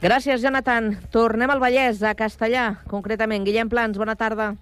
Gràcies, 0.00 0.40
Jonathan. 0.40 0.94
Tornem 1.12 1.52
al 1.52 1.60
Vallès, 1.60 2.00
a 2.00 2.16
Castellà, 2.16 2.78
concretament. 2.88 3.44
Guillem 3.44 3.68
Plans, 3.68 4.00
bona 4.00 4.16
tarda 4.16 4.54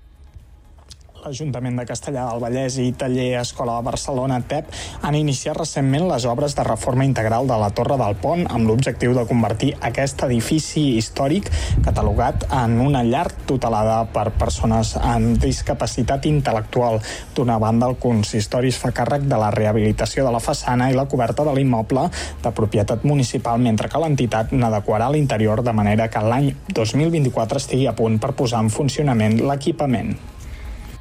l'Ajuntament 1.23 1.76
de 1.79 1.85
Castellà 1.87 2.25
del 2.26 2.41
Vallès 2.43 2.76
i 2.83 2.88
Taller 2.99 3.37
Escola 3.38 3.76
de 3.79 3.87
Barcelona, 3.87 4.41
TEP, 4.43 4.73
han 5.07 5.14
iniciat 5.14 5.55
recentment 5.55 6.09
les 6.11 6.25
obres 6.26 6.57
de 6.59 6.64
reforma 6.67 7.07
integral 7.07 7.47
de 7.47 7.59
la 7.61 7.69
Torre 7.71 7.99
del 8.00 8.17
Pont 8.19 8.43
amb 8.50 8.67
l'objectiu 8.67 9.14
de 9.14 9.23
convertir 9.29 9.71
aquest 9.88 10.25
edifici 10.26 10.83
històric 10.97 11.50
catalogat 11.87 12.49
en 12.62 12.75
una 12.83 13.05
llar 13.07 13.29
tutelada 13.47 14.00
per 14.14 14.33
persones 14.41 14.97
amb 14.99 15.38
discapacitat 15.43 16.26
intel·lectual. 16.26 16.99
D'una 17.37 17.61
banda, 17.62 17.93
el 17.93 18.00
consistori 18.02 18.75
es 18.75 18.81
fa 18.83 18.91
càrrec 18.91 19.29
de 19.31 19.38
la 19.38 19.52
rehabilitació 19.55 20.26
de 20.26 20.35
la 20.35 20.43
façana 20.43 20.91
i 20.91 20.99
la 20.99 21.07
coberta 21.07 21.47
de 21.47 21.55
l'immoble 21.55 22.09
de 22.43 22.55
propietat 22.57 23.07
municipal, 23.07 23.62
mentre 23.62 23.88
que 23.88 24.02
l'entitat 24.02 24.50
n'adequarà 24.57 25.12
l'interior 25.14 25.62
de 25.62 25.76
manera 25.76 26.11
que 26.11 26.26
l'any 26.26 26.50
2024 26.75 27.62
estigui 27.62 27.87
a 27.87 27.95
punt 27.95 28.19
per 28.19 28.35
posar 28.35 28.67
en 28.67 28.75
funcionament 28.75 29.38
l'equipament. 29.38 30.32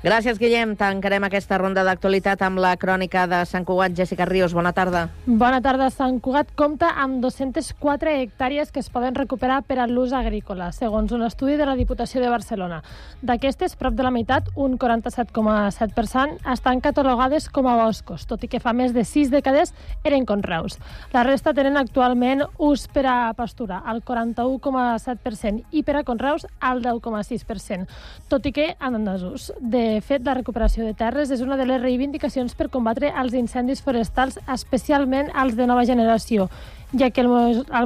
Gràcies, 0.02 0.40
Guillem. 0.42 0.72
Tancarem 0.74 1.22
aquesta 1.28 1.60
ronda 1.62 1.84
d'actualitat 1.86 2.42
amb 2.42 2.58
la 2.58 2.72
crònica 2.82 3.28
de 3.30 3.44
Sant 3.46 3.68
Cugat. 3.70 3.94
Jessica 3.94 4.26
Ríos, 4.26 4.56
bona 4.58 4.72
tarda. 4.74 5.04
Bona 5.28 5.60
tarda. 5.62 5.92
Sant 5.94 6.16
Cugat 6.26 6.50
compta 6.58 6.88
amb 7.04 7.20
204 7.22 8.16
hectàrees 8.24 8.72
que 8.74 8.82
es 8.82 8.90
poden 8.90 9.14
recuperar 9.14 9.60
per 9.62 9.78
a 9.78 9.86
l'ús 9.86 10.10
agrícola, 10.18 10.72
segons 10.74 11.14
un 11.14 11.22
estudi 11.28 11.54
de 11.60 11.68
la 11.70 11.76
Diputació 11.78 12.18
de 12.24 12.32
Barcelona. 12.34 12.80
D'aquestes, 13.22 13.76
prop 13.78 13.94
de 13.94 14.08
la 14.08 14.10
meitat, 14.10 14.50
un 14.56 14.80
47,7%, 14.82 16.42
estan 16.50 16.82
catalogades 16.82 17.46
com 17.54 17.70
a 17.70 17.78
boscos, 17.84 18.26
tot 18.26 18.42
i 18.42 18.50
que 18.50 18.60
fa 18.60 18.74
més 18.74 18.98
de 18.98 19.06
6 19.06 19.30
dècades 19.30 19.76
eren 20.04 20.26
conreus. 20.26 20.80
La 21.14 21.22
resta 21.30 21.54
tenen 21.54 21.78
actualment 21.78 22.42
ús 22.58 22.88
per 22.90 23.06
a 23.06 23.20
pastura, 23.38 23.84
al 23.86 24.02
41,7%, 24.02 25.62
i 25.70 25.86
per 25.86 26.00
a 26.02 26.04
conreus, 26.10 26.50
al 26.58 26.82
10,6%, 26.82 27.86
tot 28.34 28.50
i 28.50 28.56
que 28.58 28.72
en 28.82 29.06
desús. 29.06 29.52
De 29.62 29.91
fet, 30.00 30.24
la 30.24 30.38
recuperació 30.38 30.86
de 30.88 30.94
terres 30.96 31.32
és 31.36 31.42
una 31.44 31.58
de 31.60 31.66
les 31.68 31.82
reivindicacions 31.82 32.56
per 32.56 32.70
combatre 32.72 33.12
els 33.20 33.36
incendis 33.36 33.84
forestals, 33.84 34.40
especialment 34.48 35.34
els 35.44 35.58
de 35.60 35.68
nova 35.68 35.84
generació, 35.84 36.48
ja 36.96 37.10
que 37.12 37.26
el, 37.26 37.32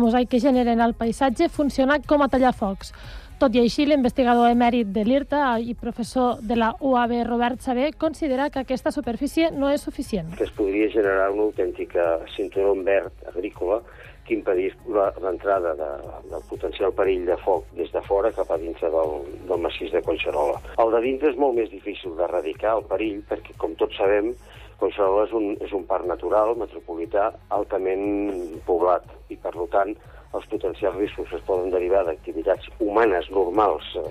mosaic 0.04 0.30
que 0.30 0.40
generen 0.44 0.82
al 0.86 0.94
paisatge 0.94 1.50
funciona 1.50 1.98
com 2.06 2.22
a 2.22 2.30
tallafocs. 2.30 2.94
Tot 3.42 3.58
i 3.58 3.60
així, 3.60 3.84
l'investigador 3.90 4.54
emèrit 4.54 4.94
de 4.96 5.02
l'IRTA 5.04 5.58
i 5.60 5.74
professor 5.76 6.38
de 6.40 6.56
la 6.56 6.70
UAB, 6.80 7.18
Robert 7.28 7.66
Sabé, 7.66 7.90
considera 7.92 8.50
que 8.50 8.62
aquesta 8.62 8.94
superfície 8.96 9.50
no 9.52 9.74
és 9.74 9.84
suficient. 9.84 10.30
Es 10.40 10.54
podria 10.56 10.88
generar 10.94 11.32
una 11.34 11.50
autèntica 11.50 12.06
cinturó 12.38 12.78
verd 12.86 13.28
agrícola 13.34 13.82
que 14.26 14.34
impedís 14.34 14.74
l'entrada 15.22 15.76
de, 15.78 15.90
del 16.32 16.44
potencial 16.50 16.94
perill 16.98 17.26
de 17.30 17.38
foc 17.44 17.68
des 17.78 17.92
de 17.94 18.02
fora 18.08 18.32
cap 18.36 18.52
a 18.52 18.58
dintre 18.62 18.90
del, 18.94 19.16
del 19.50 19.62
massís 19.62 19.94
de 19.94 20.02
Collserola. 20.06 20.60
El 20.82 20.94
de 20.96 21.02
dintre 21.06 21.32
és 21.32 21.40
molt 21.42 21.58
més 21.60 21.70
difícil 21.74 22.16
d'erradicar, 22.18 22.78
el 22.80 22.88
perill, 22.90 23.22
perquè, 23.30 23.56
com 23.62 23.78
tots 23.80 23.98
sabem, 24.02 24.34
Collserola 24.82 25.28
és 25.28 25.36
un, 25.38 25.52
és 25.64 25.76
un 25.78 25.86
parc 25.88 26.10
natural, 26.10 26.56
metropolità, 26.60 27.30
altament 27.56 28.60
poblat, 28.68 29.06
i, 29.30 29.38
per 29.38 29.54
tant, 29.74 29.94
els 30.36 30.50
potencials 30.52 30.98
riscos 31.00 31.32
es 31.38 31.46
poden 31.48 31.72
derivar 31.72 32.04
d'activitats 32.08 32.68
humanes 32.84 33.30
normals 33.32 33.94
eh, 34.02 34.10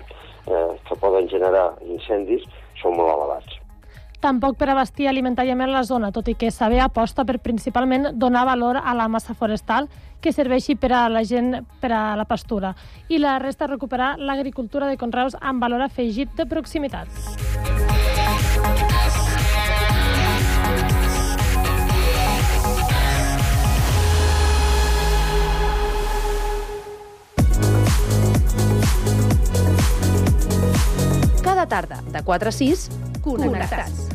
eh, 0.49 0.71
que 0.87 0.97
poden 1.03 1.29
generar 1.29 1.67
incendis 1.85 2.47
són 2.81 2.97
molt 2.97 3.13
elevats 3.13 3.64
tampoc 4.25 4.55
per 4.57 4.71
abastir 4.73 5.05
alimentàriament 5.05 5.69
la 5.69 5.83
zona, 5.85 6.09
tot 6.09 6.31
i 6.31 6.33
que 6.33 6.49
Saber 6.49 6.79
aposta 6.81 7.25
per 7.29 7.37
principalment 7.45 8.07
donar 8.17 8.45
valor 8.47 8.79
a 8.81 8.95
la 8.97 9.05
massa 9.07 9.35
forestal 9.37 9.85
que 10.21 10.33
serveixi 10.33 10.73
per 10.81 10.91
a 10.97 11.03
la 11.13 11.21
gent 11.21 11.59
per 11.81 11.91
a 11.93 12.15
la 12.17 12.25
pastura 12.25 12.73
i 13.07 13.19
la 13.21 13.37
resta 13.37 13.69
recuperar 13.69 14.15
l'agricultura 14.17 14.89
de 14.89 14.97
conreus 14.97 15.37
amb 15.41 15.61
valor 15.61 15.85
afegit 15.85 16.33
de 16.33 16.47
proximitat. 16.49 17.05
Cada 31.45 31.69
tarda, 31.69 32.01
de 32.09 32.23
4 32.25 32.49
a 32.49 32.51
6, 32.51 32.89
Connectats. 33.25 34.14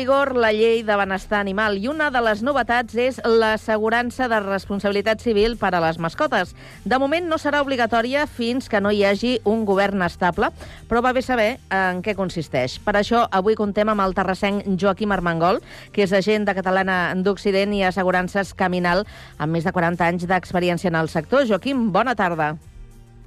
Vigor 0.00 0.34
la 0.34 0.48
llei 0.48 0.80
de 0.80 0.94
benestar 0.96 1.42
animal 1.42 1.74
i 1.76 1.88
una 1.90 2.06
de 2.08 2.20
les 2.24 2.40
novetats 2.40 2.94
és 2.96 3.18
l'assegurança 3.20 4.30
de 4.32 4.38
responsabilitat 4.40 5.20
civil 5.20 5.58
per 5.60 5.74
a 5.74 5.80
les 5.84 5.98
mascotes. 6.00 6.54
De 6.88 6.96
moment 7.02 7.26
no 7.28 7.36
serà 7.36 7.60
obligatòria 7.60 8.22
fins 8.24 8.70
que 8.72 8.80
no 8.80 8.94
hi 8.94 9.02
hagi 9.04 9.34
un 9.44 9.66
govern 9.68 10.00
estable, 10.06 10.48
però 10.88 11.02
va 11.04 11.12
bé 11.12 11.20
saber 11.20 11.50
en 11.68 12.00
què 12.00 12.14
consisteix. 12.16 12.78
Per 12.80 12.94
això 12.96 13.26
avui 13.28 13.58
contem 13.60 13.92
amb 13.92 14.06
el 14.06 14.16
terrassenc 14.16 14.64
Joaquim 14.80 15.12
Armengol, 15.12 15.60
que 15.92 16.06
és 16.06 16.16
agent 16.16 16.48
de 16.48 16.56
Catalana 16.56 17.12
d'Occident 17.20 17.76
i 17.76 17.84
Assegurances 17.84 18.54
Caminal, 18.56 19.04
amb 19.36 19.52
més 19.52 19.68
de 19.68 19.74
40 19.76 20.08
anys 20.08 20.26
d'experiència 20.30 20.88
en 20.88 20.96
el 21.02 21.12
sector. 21.12 21.44
Joaquim, 21.44 21.90
bona 21.92 22.16
tarda. 22.16 22.54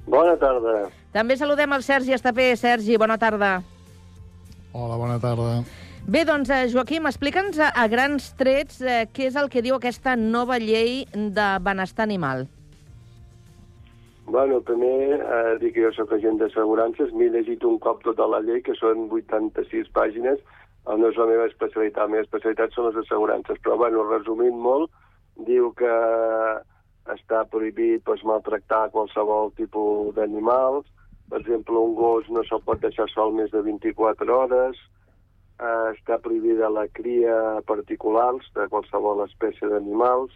Bona 0.09 0.33
tarda. 0.41 0.87
També 1.13 1.37
saludem 1.37 1.77
el 1.77 1.85
Sergi 1.85 2.17
Estapé. 2.17 2.49
Sergi, 2.57 2.97
bona 2.97 3.21
tarda. 3.21 3.59
Hola, 4.73 4.97
bona 4.97 5.21
tarda. 5.21 5.61
Bé, 6.03 6.25
doncs, 6.27 6.50
eh, 6.51 6.67
Joaquim, 6.67 7.05
explica'ns 7.07 7.55
a, 7.63 7.69
a 7.79 7.86
grans 7.88 8.25
trets 8.36 8.81
eh, 8.83 9.05
què 9.15 9.29
és 9.29 9.38
el 9.39 9.48
que 9.48 9.62
diu 9.63 9.77
aquesta 9.77 10.17
nova 10.19 10.57
llei 10.60 11.05
de 11.15 11.45
benestar 11.63 12.03
animal. 12.03 12.43
Bueno, 14.27 14.60
primer 14.67 15.22
eh, 15.24 15.53
dir 15.62 15.72
que 15.72 15.86
jo 15.86 15.93
sóc 15.95 16.12
agent 16.12 16.41
d'assegurances, 16.41 17.15
m'he 17.15 17.29
llegit 17.31 17.63
un 17.63 17.79
cop 17.79 18.03
tota 18.03 18.27
la 18.27 18.41
llei, 18.43 18.60
que 18.67 18.75
són 18.75 19.07
86 19.15 19.93
pàgines, 19.95 20.43
eh, 20.43 20.98
no 21.00 21.07
és 21.07 21.19
la 21.22 21.29
meva 21.31 21.48
especialitat, 21.48 22.03
la 22.03 22.12
meva 22.17 22.27
especialitat 22.27 22.75
són 22.75 22.89
les 22.89 23.00
assegurances, 23.05 23.63
però, 23.63 23.79
bueno, 23.79 24.03
resumint 24.12 24.60
molt, 24.60 24.91
diu 25.48 25.72
que 25.79 25.98
està 27.15 27.45
prohibit 27.48 28.03
pues, 28.03 28.27
maltractar 28.27 28.89
qualsevol 28.91 29.55
tipus 29.55 30.12
d'animals, 30.19 30.83
per 31.31 31.39
exemple, 31.39 31.79
un 31.79 31.95
gos 31.95 32.27
no 32.27 32.43
se'l 32.43 32.67
pot 32.67 32.83
deixar 32.83 33.07
sol 33.15 33.31
més 33.39 33.55
de 33.55 33.63
24 33.63 34.36
hores, 34.36 34.83
eh, 35.63 35.93
està 35.93 36.20
prohibida 36.22 36.70
la 36.70 36.86
cria 36.91 37.62
particulars 37.70 38.48
de 38.58 38.67
qualsevol 38.72 39.24
espècie 39.27 39.70
d'animals. 39.72 40.36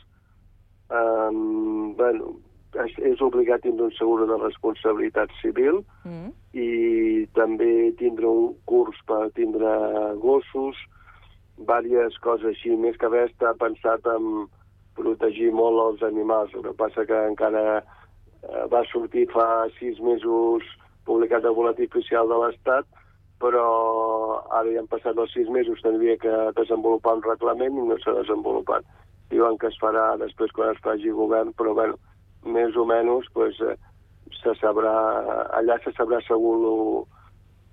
Eh, 0.87 1.31
bueno, 1.99 2.35
és, 2.85 2.97
és 3.11 3.23
obligat 3.23 3.63
tindre 3.65 3.87
un 3.89 3.95
seguro 3.97 4.27
de 4.29 4.37
responsabilitat 4.41 5.31
civil 5.41 5.81
mm. 6.05 6.29
i 6.57 6.69
també 7.37 7.91
tindre 7.99 8.29
un 8.29 8.53
curs 8.69 8.99
per 9.09 9.27
tindre 9.37 9.71
gossos, 10.23 10.79
diverses 11.57 12.19
coses 12.21 12.51
així, 12.53 12.75
més 12.77 12.97
que 13.01 13.09
res 13.09 13.31
està 13.31 13.55
pensat 13.57 14.05
en 14.13 14.45
protegir 14.97 15.51
molt 15.53 15.81
els 15.83 16.03
animals. 16.05 16.53
El 16.53 16.65
que 16.67 16.75
passa 16.77 17.05
que 17.09 17.23
encara 17.31 17.79
eh, 17.79 18.65
va 18.71 18.83
sortir 18.91 19.27
fa 19.33 19.67
sis 19.79 19.99
mesos 20.03 20.65
publicat 21.07 21.45
el 21.47 21.55
boletí 21.55 21.87
oficial 21.87 22.29
de 22.29 22.37
l'Estat, 22.41 22.87
però 23.41 23.65
ara 24.49 24.71
ja 24.71 24.81
han 24.81 24.89
passat 24.91 25.17
els 25.17 25.33
sis 25.33 25.49
mesos, 25.53 25.81
tindria 25.83 26.17
que 26.21 26.35
desenvolupar 26.57 27.17
un 27.17 27.25
reglament 27.25 27.77
i 27.77 27.85
no 27.89 27.97
s'ha 28.01 28.15
desenvolupat. 28.17 28.85
Diuen 29.29 29.57
que 29.61 29.69
es 29.69 29.77
farà 29.81 30.15
després 30.21 30.53
quan 30.55 30.73
es 30.73 30.81
faci 30.83 31.13
govern, 31.13 31.53
però 31.57 31.75
bueno, 31.77 31.97
més 32.45 32.75
o 32.75 32.85
menys 32.87 33.27
pues, 33.35 33.59
eh, 33.61 33.75
se 34.41 34.55
sabrà, 34.61 34.95
allà 35.59 35.77
se 35.83 35.93
sabrà 35.97 36.21
segur 36.25 36.55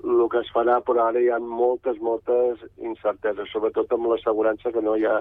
el 0.04 0.28
que 0.28 0.42
es 0.44 0.50
farà, 0.52 0.80
però 0.84 1.08
ara 1.08 1.22
hi 1.22 1.30
ha 1.32 1.38
moltes, 1.40 1.96
moltes 2.04 2.60
incerteses, 2.76 3.48
sobretot 3.52 3.92
amb 3.94 4.10
l'assegurança 4.10 4.72
que 4.74 4.82
no 4.84 4.98
hi 4.98 5.06
ha 5.08 5.20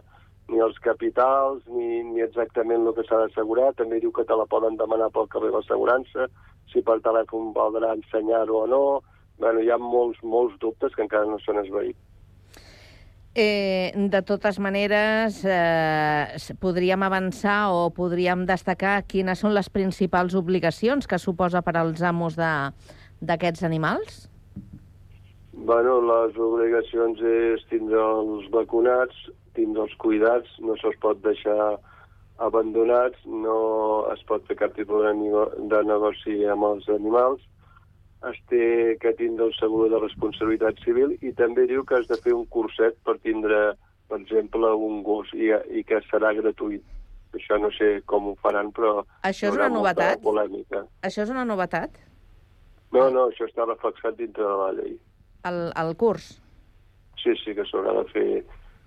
ni 0.51 0.59
els 0.59 0.75
capitals, 0.83 1.63
ni, 1.71 2.01
ni 2.03 2.21
exactament 2.21 2.83
el 2.83 2.95
que 2.97 3.05
s'ha 3.07 3.21
d'assegurar. 3.21 3.71
També 3.79 4.01
diu 4.03 4.11
que 4.11 4.25
te 4.27 4.35
la 4.35 4.47
poden 4.49 4.75
demanar 4.79 5.07
pel 5.15 5.29
carrer 5.31 5.53
l'assegurança, 5.53 6.27
si 6.71 6.83
per 6.83 6.99
telèfon 7.05 7.53
valdrà 7.55 7.93
ensenyar-ho 7.95 8.63
o 8.63 8.67
no, 8.67 8.83
bueno, 9.39 9.61
hi 9.61 9.69
ha 9.69 9.77
molts, 9.81 10.19
molts 10.23 10.57
dubtes 10.61 10.95
que 10.95 11.05
encara 11.05 11.29
no 11.29 11.39
s'han 11.41 11.61
esveït. 11.63 11.97
Eh, 13.35 13.89
de 13.97 14.21
totes 14.21 14.59
maneres, 14.61 15.39
eh, 15.43 16.53
podríem 16.61 17.01
avançar 17.01 17.73
o 17.73 17.89
podríem 17.89 18.45
destacar 18.45 19.07
quines 19.09 19.41
són 19.41 19.55
les 19.55 19.71
principals 19.73 20.35
obligacions 20.37 21.07
que 21.09 21.17
suposa 21.17 21.63
per 21.65 21.73
als 21.77 22.03
amos 22.05 22.37
d'aquests 22.37 23.63
animals? 23.63 24.27
Bueno, 25.53 25.97
les 26.01 26.37
obligacions 26.37 27.17
és 27.25 27.65
tindre 27.71 27.97
els 27.97 28.45
vacunats, 28.53 29.17
tindre 29.57 29.87
els 29.87 29.95
cuidats, 29.97 30.53
no 30.59 30.77
se'ls 30.77 30.99
pot 31.01 31.17
deixar 31.25 31.79
abandonats, 32.37 33.17
no 33.25 33.57
es 34.13 34.21
pot 34.29 34.45
fer 34.45 34.59
cap 34.61 34.77
tipus 34.77 35.05
de, 35.07 35.13
de 35.73 35.81
negoci 35.89 36.43
amb 36.45 36.69
els 36.69 36.89
animals, 36.89 37.41
es 38.29 38.39
té 38.51 38.65
que 39.01 39.13
tindre 39.19 39.49
un 39.49 39.55
segur 39.57 39.89
de 39.91 39.99
responsabilitat 39.99 40.79
civil 40.85 41.15
i 41.21 41.33
també 41.37 41.65
diu 41.69 41.83
que 41.87 41.97
has 41.99 42.07
de 42.09 42.17
fer 42.23 42.33
un 42.35 42.45
curset 42.53 42.95
per 43.07 43.17
tindre, 43.25 43.73
per 44.09 44.19
exemple, 44.21 44.69
un 44.87 45.01
gos 45.03 45.31
i, 45.35 45.51
i 45.75 45.83
que 45.87 45.99
serà 46.09 46.33
gratuït. 46.37 46.83
Això 47.33 47.57
no 47.57 47.71
sé 47.73 47.95
com 48.05 48.29
ho 48.29 48.35
faran, 48.45 48.69
però... 48.75 49.01
Això 49.25 49.49
és 49.49 49.57
una 49.57 49.69
novetat? 49.73 50.21
Polèmica. 50.23 50.83
Això 51.01 51.25
és 51.25 51.31
una 51.33 51.45
novetat? 51.49 51.97
No, 52.93 53.07
no, 53.09 53.27
això 53.31 53.47
està 53.49 53.65
reflexat 53.65 54.19
dintre 54.19 54.45
de 54.45 54.57
la 54.59 54.71
llei. 54.77 54.97
El, 55.49 55.63
el 55.81 55.95
curs? 55.97 56.35
Sí, 57.17 57.33
sí, 57.41 57.55
que 57.57 57.65
s'haurà 57.69 57.95
de 58.01 58.09
fer... 58.13 58.27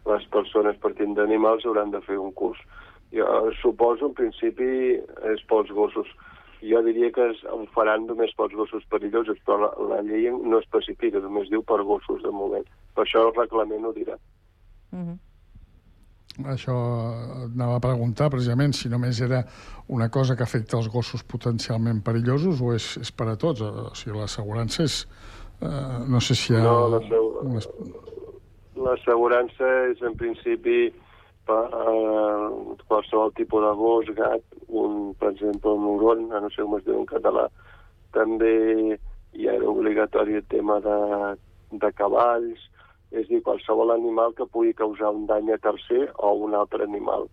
Les 0.07 0.23
persones 0.31 0.77
per 0.79 0.93
tindre 0.95 1.25
animals 1.27 1.65
hauran 1.67 1.91
de 1.91 1.99
fer 2.07 2.15
un 2.23 2.29
curs. 2.39 2.61
Jo 3.11 3.27
suposo, 3.59 4.07
en 4.07 4.13
principi, 4.15 4.69
és 5.33 5.41
pels 5.51 5.73
gossos 5.75 6.13
jo 6.63 6.83
diria 6.83 7.11
que 7.13 7.29
es, 7.33 7.43
ho 7.53 7.61
faran 7.75 8.07
només 8.07 8.33
pels 8.39 8.55
gossos 8.57 8.85
perillosos, 8.93 9.39
però 9.45 9.59
la, 9.65 9.71
la 9.91 10.01
llei 10.07 10.31
no 10.31 10.61
especifica, 10.63 11.21
només 11.21 11.51
diu 11.53 11.63
per 11.63 11.83
gossos 11.83 12.23
de 12.23 12.33
moment. 12.33 12.67
Per 12.95 13.05
això 13.05 13.27
el 13.29 13.35
reglament 13.37 13.85
ho 13.85 13.93
dirà. 13.93 14.19
Mm 14.93 15.05
-hmm. 15.05 15.19
Això 16.45 16.75
anava 17.47 17.77
a 17.77 17.81
preguntar, 17.81 18.29
precisament, 18.31 18.75
si 18.77 18.91
només 18.93 19.21
era 19.21 19.43
una 19.89 20.11
cosa 20.11 20.37
que 20.37 20.43
afecta 20.43 20.77
els 20.77 20.89
gossos 20.93 21.23
potencialment 21.25 22.03
perillosos 22.05 22.61
o 22.61 22.75
és, 22.75 22.97
és 23.01 23.13
per 23.13 23.29
a 23.29 23.37
tots? 23.37 23.61
O 23.63 23.95
sigui, 23.95 24.19
l'assegurança 24.19 24.83
és... 24.85 25.07
Eh, 25.63 26.05
no 26.09 26.21
sé 26.21 26.35
si 26.35 26.53
hi 26.53 26.57
ha... 26.57 26.63
No, 26.63 27.01
l'assegurança 28.77 29.71
és, 29.91 30.03
en 30.03 30.15
principi, 30.21 30.93
per 31.47 31.67
uh, 31.73 32.77
qualsevol 32.91 33.33
tipus 33.39 33.63
de 33.63 33.73
gos, 33.79 34.11
gat, 34.19 34.45
un, 34.69 35.15
per 35.21 35.31
exemple, 35.33 35.73
un 35.79 35.87
uron, 35.95 36.27
no 36.29 36.51
sé 36.51 36.65
com 36.65 36.77
es 36.79 36.87
diu 36.87 36.99
en 36.99 37.09
català, 37.11 37.47
també 38.17 38.55
hi 39.37 39.49
era 39.53 39.69
obligatori 39.71 40.39
el 40.41 40.47
tema 40.51 40.81
de, 40.85 40.99
de 41.83 41.91
cavalls, 41.99 42.63
és 43.15 43.29
dir, 43.31 43.43
qualsevol 43.47 43.95
animal 43.95 44.35
que 44.37 44.49
pugui 44.51 44.75
causar 44.75 45.13
un 45.15 45.27
dany 45.31 45.53
a 45.55 45.61
tercer 45.63 46.09
o 46.17 46.33
un 46.47 46.57
altre 46.59 46.85
animal. 46.85 47.29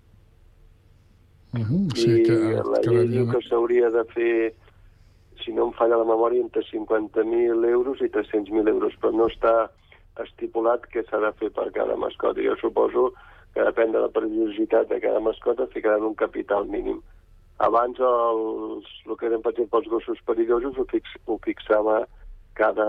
Uh 1.54 1.62
-huh, 1.62 1.86
sí, 1.96 2.22
I 2.22 2.24
que, 2.26 2.38
la 2.66 2.80
que 2.82 2.90
llei 2.90 3.08
diu 3.08 3.30
que 3.30 3.42
s'hauria 3.48 3.90
de 3.90 4.04
fer, 4.14 4.54
si 5.44 5.54
no 5.54 5.68
em 5.68 5.74
falla 5.74 5.98
la 5.98 6.12
memòria, 6.14 6.42
entre 6.42 6.64
50.000 6.64 7.66
euros 7.66 8.02
i 8.02 8.10
300.000 8.10 8.68
euros, 8.68 8.94
però 9.02 9.12
no 9.12 9.28
està 9.28 9.70
estipulat 10.22 10.86
que 10.88 11.04
s'ha 11.04 11.20
de 11.20 11.32
fer 11.34 11.50
per 11.52 11.72
cada 11.72 11.96
mascota. 11.96 12.42
Jo 12.42 12.56
suposo 12.58 13.14
que 13.54 13.66
depèn 13.68 13.94
de 13.94 14.02
la 14.02 14.10
perillositat 14.14 14.90
de 14.90 15.00
cada 15.04 15.20
mascota, 15.22 15.70
ficaran 15.74 16.06
un 16.08 16.16
capital 16.18 16.66
mínim. 16.68 17.02
Abans 17.62 18.00
els, 18.02 18.90
el 19.06 19.18
que 19.20 19.30
eren, 19.30 19.44
per 19.46 19.54
exemple, 19.54 19.80
els 19.80 19.92
gossos 19.92 20.22
perillosos 20.26 20.80
ho, 20.80 20.86
fix, 20.90 21.14
ho 21.30 21.38
fixava 21.46 22.02
cada 22.58 22.88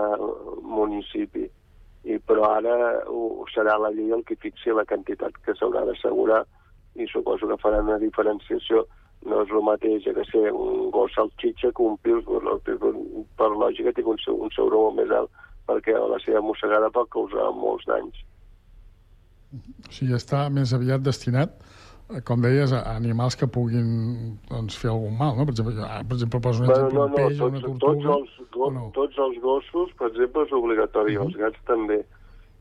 municipi. 0.61 1.45
I, 2.05 2.17
però 2.21 2.49
ara 2.57 2.75
ho, 3.09 3.45
serà 3.53 3.77
la 3.81 3.93
llei 3.93 4.11
el 4.13 4.25
que 4.25 4.37
fixi 4.41 4.73
la 4.73 4.85
quantitat 4.89 5.37
que 5.45 5.55
s'haurà 5.57 5.85
d'assegurar 5.87 6.43
i 7.01 7.07
suposo 7.09 7.49
que 7.49 7.61
faran 7.61 7.89
una 7.89 8.01
diferenciació. 8.01 8.85
No 9.25 9.41
és 9.41 9.53
el 9.53 9.63
mateix 9.65 10.05
que 10.05 10.25
ser 10.29 10.51
un 10.53 10.91
gos 10.93 11.13
salxitxa 11.17 11.71
que 11.73 11.85
un 11.85 11.97
pilsburg. 12.05 12.69
Per 13.37 13.49
lògica, 13.53 13.93
té 13.93 14.05
un, 14.05 14.21
un 14.37 14.53
seguro 14.53 14.85
molt 14.87 15.01
més 15.01 15.13
alt 15.17 15.41
perquè 15.65 15.95
la 15.97 16.19
seva 16.21 16.43
mossegada 16.45 16.91
pot 16.93 17.09
causar 17.13 17.49
molts 17.57 17.87
danys. 17.89 18.17
O 19.53 19.91
sigui, 19.93 20.15
està 20.17 20.47
més 20.49 20.73
aviat 20.75 21.03
destinat 21.05 21.53
eh, 22.09 22.21
com 22.27 22.41
deies, 22.41 22.73
a 22.73 22.81
animals 22.95 23.37
que 23.39 23.47
puguin 23.47 24.37
doncs, 24.49 24.77
fer 24.81 24.91
algun 24.91 25.15
mal, 25.19 25.35
no? 25.37 25.45
Per 25.45 25.55
exemple, 25.55 25.75
ah, 25.85 26.01
per 26.03 26.17
exemple 26.17 26.41
poso 26.47 26.63
un 26.63 26.69
exemple, 26.69 26.97
no, 26.97 27.05
no, 27.05 27.05
un 27.05 27.15
peix 27.15 27.37
tots, 27.37 27.41
o 27.41 27.51
una 27.51 27.61
tortuga... 27.65 27.93
Tots 27.93 28.09
els, 28.15 28.49
go, 28.57 28.71
no? 28.77 28.89
tots 28.97 29.21
els 29.27 29.39
gossos, 29.45 29.93
per 29.99 30.09
exemple, 30.11 30.45
és 30.47 30.57
obligatori, 30.59 31.17
uh 31.17 31.21
-huh. 31.21 31.29
els 31.29 31.39
gats 31.43 31.69
també. 31.71 32.01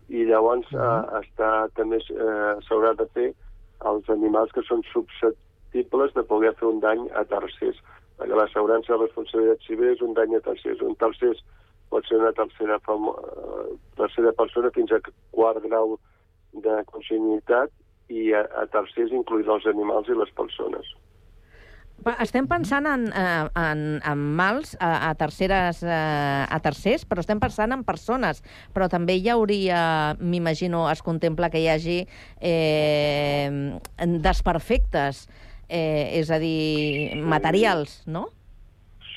I 0.08 0.24
llavors 0.28 0.68
uh 0.72 0.78
-huh. 0.78 1.00
eh, 1.00 1.24
està, 1.24 1.50
també 1.74 1.96
eh, 1.96 2.54
s'haurà 2.68 2.94
de 3.00 3.06
fer 3.14 3.32
els 3.90 4.08
animals 4.08 4.52
que 4.52 4.62
són 4.68 4.82
susceptibles 4.92 6.14
de 6.14 6.22
poder 6.22 6.54
fer 6.54 6.68
un 6.68 6.80
dany 6.80 7.08
a 7.14 7.24
tercers. 7.24 7.78
Perquè 8.18 8.34
l'assegurança 8.36 8.92
de 8.92 9.02
responsabilitat 9.02 9.60
civil 9.66 9.88
és 9.90 10.00
un 10.00 10.14
dany 10.14 10.36
a 10.36 10.40
tercers. 10.40 10.80
Un 10.80 10.94
tercer 10.94 11.34
pot 11.90 12.06
ser 12.06 12.18
una 12.18 12.32
tercera. 12.32 12.76
Eh, 12.76 13.76
tercera 13.96 14.32
persona 14.32 14.70
fins 14.70 14.92
a 14.92 15.00
quart 15.30 15.62
grau 15.66 15.98
de 16.62 16.82
consanguinitat 16.90 17.72
i 18.12 18.30
a, 18.36 18.44
a 18.60 18.66
tercers 18.72 19.12
incluïts 19.16 19.50
els 19.50 19.66
animals 19.70 20.10
i 20.12 20.18
les 20.18 20.30
persones. 20.36 20.94
Estem 22.20 22.44
pensant 22.50 22.84
en, 22.90 23.06
eh, 23.16 23.44
en, 23.56 23.82
en 24.04 24.22
mals 24.36 24.74
a, 24.76 25.08
a, 25.08 25.12
terceres, 25.16 25.80
eh, 25.86 26.44
a 26.44 26.58
tercers, 26.60 27.06
però 27.08 27.22
estem 27.22 27.40
pensant 27.40 27.72
en 27.72 27.84
persones. 27.86 28.42
Però 28.74 28.90
també 28.92 29.16
hi 29.16 29.30
hauria, 29.32 29.78
m'imagino, 30.20 30.84
es 30.92 31.00
contempla 31.06 31.48
que 31.54 31.62
hi 31.62 31.70
hagi 31.72 31.98
eh, 32.44 33.48
desperfectes, 34.26 35.24
eh, 35.68 36.20
és 36.20 36.34
a 36.34 36.40
dir, 36.42 37.14
materials, 37.24 38.02
no? 38.04 38.26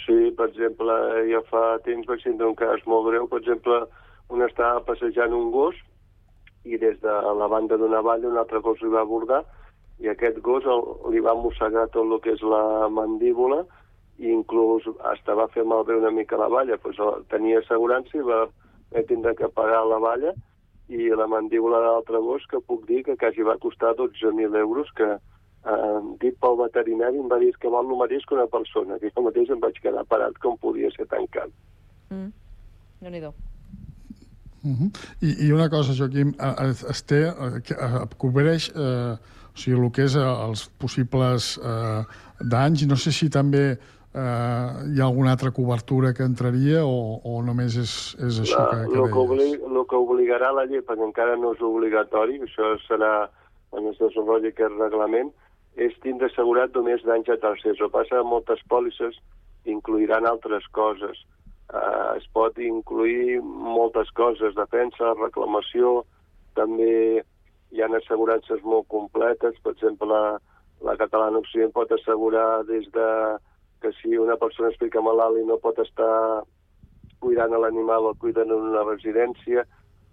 Sí, 0.06 0.32
per 0.38 0.48
exemple, 0.54 0.94
jo 1.28 1.44
fa 1.50 1.66
temps 1.84 2.08
vaig 2.08 2.24
tindre 2.24 2.48
un 2.48 2.56
cas 2.56 2.86
molt 2.88 3.10
greu. 3.10 3.28
Per 3.28 3.42
exemple, 3.42 3.82
un 4.32 4.48
estava 4.48 4.86
passejant 4.88 5.36
un 5.36 5.52
gos 5.52 5.76
i 6.68 6.78
des 6.82 7.00
de 7.02 7.14
la 7.40 7.48
banda 7.48 7.78
d'una 7.78 8.02
valla 8.02 8.28
un 8.30 8.38
altre 8.38 8.60
gos 8.66 8.82
li 8.82 8.90
va 8.94 9.02
abordar 9.06 9.44
i 10.00 10.10
aquest 10.12 10.40
gos 10.46 10.66
el, 10.66 10.84
li 11.14 11.22
va 11.26 11.34
mossegar 11.36 11.88
tot 11.94 12.06
el 12.06 12.20
que 12.22 12.36
és 12.36 12.44
la 12.46 12.90
mandíbula 12.94 13.64
i 14.18 14.32
inclús 14.34 14.86
hasta 15.12 15.36
va 15.38 15.48
fer 15.54 15.64
malbé 15.66 15.96
una 15.98 16.12
mica 16.12 16.38
la 16.38 16.50
valla. 16.50 16.78
El- 16.78 17.26
tenia 17.30 17.62
assegurança 17.62 18.18
i 18.18 18.26
va, 18.26 18.48
tindre 19.10 19.36
que 19.36 19.50
pagar 19.50 19.86
la 19.86 20.00
valla 20.02 20.34
i 20.90 21.10
la 21.10 21.28
mandíbula 21.28 21.82
de 21.84 21.90
l'altre 21.92 22.22
gos 22.24 22.46
que 22.50 22.62
puc 22.62 22.86
dir 22.88 23.04
que 23.04 23.18
quasi 23.18 23.44
va 23.44 23.58
costar 23.58 23.96
12.000 23.96 24.56
euros 24.58 24.92
que 24.96 25.10
eh, 25.14 26.00
dit 26.22 26.38
pel 26.40 26.58
veterinari 26.62 27.20
em 27.20 27.28
va 27.30 27.42
dir 27.42 27.52
que 27.60 27.70
val 27.74 27.90
el 27.90 28.00
mateix 28.00 28.26
que 28.26 28.38
una 28.38 28.48
persona, 28.48 29.00
que 29.00 29.12
jo 29.12 29.26
mateix 29.26 29.50
em 29.50 29.60
vaig 29.60 29.82
quedar 29.84 30.06
parat 30.06 30.38
com 30.40 30.58
podia 30.58 30.90
ser 30.96 31.06
tan 31.12 31.28
car. 31.28 31.50
Mm. 32.10 32.32
Déu-n'hi-do. 33.02 33.34
Uh 34.68 34.78
-huh. 34.78 34.90
I, 35.22 35.48
I 35.48 35.52
una 35.56 35.70
cosa, 35.70 35.96
Joaquim, 35.98 36.34
es 36.90 37.04
té, 37.04 37.22
que, 37.64 37.76
cobreix 38.18 38.70
eh, 38.76 39.18
o 39.58 39.60
sigui, 39.60 39.78
el 39.80 39.92
que 39.92 40.04
és 40.06 40.16
eh, 40.16 40.22
els 40.22 40.68
possibles 40.78 41.58
eh, 41.58 42.04
danys, 42.42 42.86
no 42.86 42.96
sé 42.96 43.12
si 43.12 43.30
també 43.30 43.64
eh, 43.74 44.70
hi 44.94 45.02
ha 45.02 45.06
alguna 45.06 45.32
altra 45.32 45.52
cobertura 45.52 46.14
que 46.14 46.24
entraria 46.24 46.86
o, 46.86 47.18
o 47.24 47.42
només 47.42 47.78
és, 47.78 47.94
és 48.28 48.40
això 48.44 48.60
La, 48.60 48.70
que, 48.70 48.78
que 48.78 48.86
el, 48.86 48.94
que 48.94 49.02
deies? 49.02 49.24
obli, 49.24 49.50
el 49.72 49.84
que 49.90 49.96
obligarà 49.96 50.52
la 50.54 50.66
llei, 50.70 50.84
perquè 50.86 51.06
encara 51.10 51.36
no 51.42 51.56
és 51.56 51.62
obligatori, 51.62 52.40
això 52.46 52.76
serà 52.86 53.30
quan 53.70 53.90
es 53.90 53.98
desenvolupi 54.00 54.54
aquest 54.54 54.78
reglament, 54.80 55.34
és 55.78 55.98
tindre 56.02 56.30
assegurat 56.32 56.74
només 56.74 57.04
danys 57.06 57.30
a 57.30 57.38
tercers. 57.42 57.82
Que 57.82 57.90
passa 57.94 58.24
moltes 58.26 58.62
pòlisses 58.72 59.18
incluiran 59.70 60.26
altres 60.26 60.66
coses. 60.74 61.20
Uh, 61.68 62.16
es 62.16 62.28
pot 62.32 62.56
incluir 62.64 63.42
moltes 63.44 64.12
coses, 64.16 64.56
defensa, 64.56 65.12
reclamació, 65.20 66.06
també 66.56 67.24
hi 67.76 67.82
ha 67.84 67.90
assegurances 68.00 68.62
molt 68.64 68.88
completes, 68.88 69.58
per 69.64 69.74
exemple, 69.76 70.08
la, 70.08 70.38
la 70.88 70.96
Catalana 71.00 71.42
Occident 71.44 71.74
pot 71.76 71.92
assegurar 71.92 72.64
des 72.70 72.88
de 72.96 73.10
que 73.82 73.92
si 74.00 74.16
una 74.18 74.38
persona 74.38 74.70
es 74.72 74.80
fica 74.80 75.04
malalt 75.04 75.42
i 75.42 75.46
no 75.46 75.60
pot 75.62 75.80
estar 75.84 76.44
cuidant 77.20 77.54
a 77.54 77.60
l'animal 77.62 78.08
el 78.12 78.18
cuiden 78.22 78.54
en 78.54 78.70
una 78.72 78.86
residència, 78.88 79.66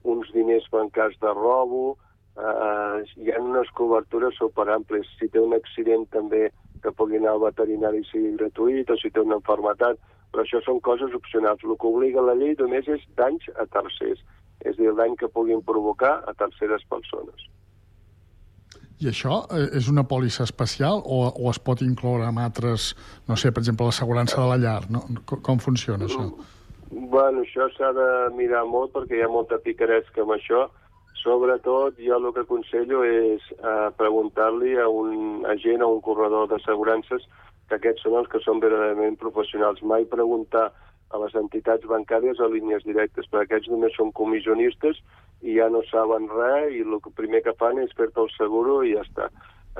uns 0.04 0.30
diners 0.34 0.66
per 0.72 0.82
en 0.84 0.90
cas 0.92 1.14
de 1.20 1.32
robo, 1.36 1.96
eh, 2.36 3.04
hi 3.20 3.30
ha 3.32 3.40
unes 3.40 3.70
cobertures 3.78 4.36
superàmplies. 4.40 5.08
Si 5.18 5.30
té 5.32 5.40
un 5.40 5.54
accident 5.56 6.08
també 6.12 6.48
que 6.82 6.92
pugui 6.92 7.20
anar 7.20 7.36
al 7.36 7.44
veterinari 7.46 8.04
sigui 8.10 8.34
gratuït, 8.36 8.90
o 8.90 8.98
si 9.00 9.10
té 9.10 9.22
una 9.22 9.38
enfermetat, 9.40 10.00
però 10.34 10.42
això 10.42 10.58
són 10.66 10.80
coses 10.82 11.14
opcionals. 11.14 11.62
El 11.62 11.78
que 11.78 11.86
obliga 11.86 12.22
la 12.26 12.34
llei 12.34 12.56
només 12.58 12.88
és 12.90 13.02
danys 13.14 13.46
a 13.54 13.68
tercers, 13.70 14.18
és 14.66 14.72
a 14.74 14.78
dir, 14.80 14.88
el 14.90 14.98
dany 14.98 15.14
que 15.20 15.30
puguin 15.30 15.62
provocar 15.62 16.16
a 16.26 16.34
terceres 16.34 16.82
persones. 16.90 17.46
I 18.98 19.10
això 19.10 19.44
eh, 19.54 19.68
és 19.78 19.86
una 19.90 20.02
pòlissa 20.10 20.46
especial 20.48 21.02
o, 21.04 21.20
o 21.30 21.52
es 21.52 21.60
pot 21.62 21.82
incloure 21.86 22.26
amb 22.26 22.42
altres, 22.42 22.92
no 23.30 23.38
sé, 23.38 23.52
per 23.54 23.62
exemple, 23.62 23.86
l'assegurança 23.86 24.40
de 24.40 24.48
la 24.50 24.58
llar? 24.58 24.80
No? 24.90 25.04
Com, 25.22 25.42
com 25.46 25.62
funciona 25.62 26.10
això? 26.10 26.26
Bueno, 26.90 27.42
això 27.42 27.68
s'ha 27.76 27.92
de 27.94 28.08
mirar 28.38 28.64
molt 28.70 28.94
perquè 28.94 29.18
hi 29.20 29.24
ha 29.26 29.30
molta 29.30 29.60
picaresca 29.62 30.26
amb 30.26 30.34
això. 30.34 30.66
Sobretot, 31.22 31.96
jo 32.02 32.18
el 32.18 32.30
que 32.34 32.42
aconsello 32.42 33.06
és 33.06 33.46
eh, 33.54 33.88
preguntar-li 33.98 34.74
a 34.82 34.90
un 34.90 35.46
agent 35.54 35.86
o 35.86 35.94
un 35.94 36.02
corredor 36.04 36.50
d'assegurances 36.50 37.22
que 37.68 37.78
aquests 37.78 38.04
són 38.04 38.18
els 38.20 38.30
que 38.32 38.40
són 38.44 38.60
verdaderament 38.62 39.16
professionals. 39.20 39.82
Mai 39.82 40.06
preguntar 40.10 40.70
a 41.14 41.20
les 41.22 41.34
entitats 41.38 41.86
bancàries 41.86 42.40
o 42.40 42.48
línies 42.50 42.84
directes, 42.84 43.28
perquè 43.30 43.58
aquests 43.58 43.70
només 43.72 43.94
són 43.96 44.12
comissionistes 44.18 45.00
i 45.42 45.58
ja 45.58 45.68
no 45.70 45.82
saben 45.90 46.28
res 46.32 46.72
i 46.74 46.82
el 46.84 46.96
primer 47.18 47.42
que 47.44 47.54
fan 47.60 47.78
és 47.82 47.92
fer-te 47.96 48.22
el 48.22 48.30
seguro 48.36 48.80
i 48.82 48.94
ja 48.96 49.04
està. 49.04 49.28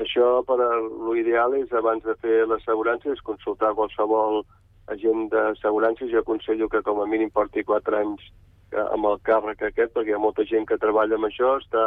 Això, 0.02 0.42
per 0.46 0.58
a, 0.58 0.70
l'ideal 1.10 1.54
és, 1.60 1.70
abans 1.72 2.02
de 2.04 2.14
fer 2.22 2.42
l'assegurança, 2.50 3.12
és 3.14 3.22
consultar 3.26 3.74
qualsevol 3.78 4.42
agent 4.90 5.28
d'assegurances. 5.32 6.10
Jo 6.10 6.24
aconsello 6.24 6.68
que 6.68 6.82
com 6.82 7.00
a 7.00 7.06
mínim 7.06 7.30
porti 7.30 7.62
4 7.64 8.00
anys 8.00 8.24
eh, 8.72 8.82
amb 8.82 9.06
el 9.10 9.20
càrrec 9.28 9.62
aquest, 9.62 9.94
perquè 9.94 10.12
hi 10.12 10.18
ha 10.18 10.22
molta 10.22 10.46
gent 10.50 10.66
que 10.68 10.80
treballa 10.82 11.18
amb 11.18 11.30
això, 11.30 11.56
està 11.62 11.84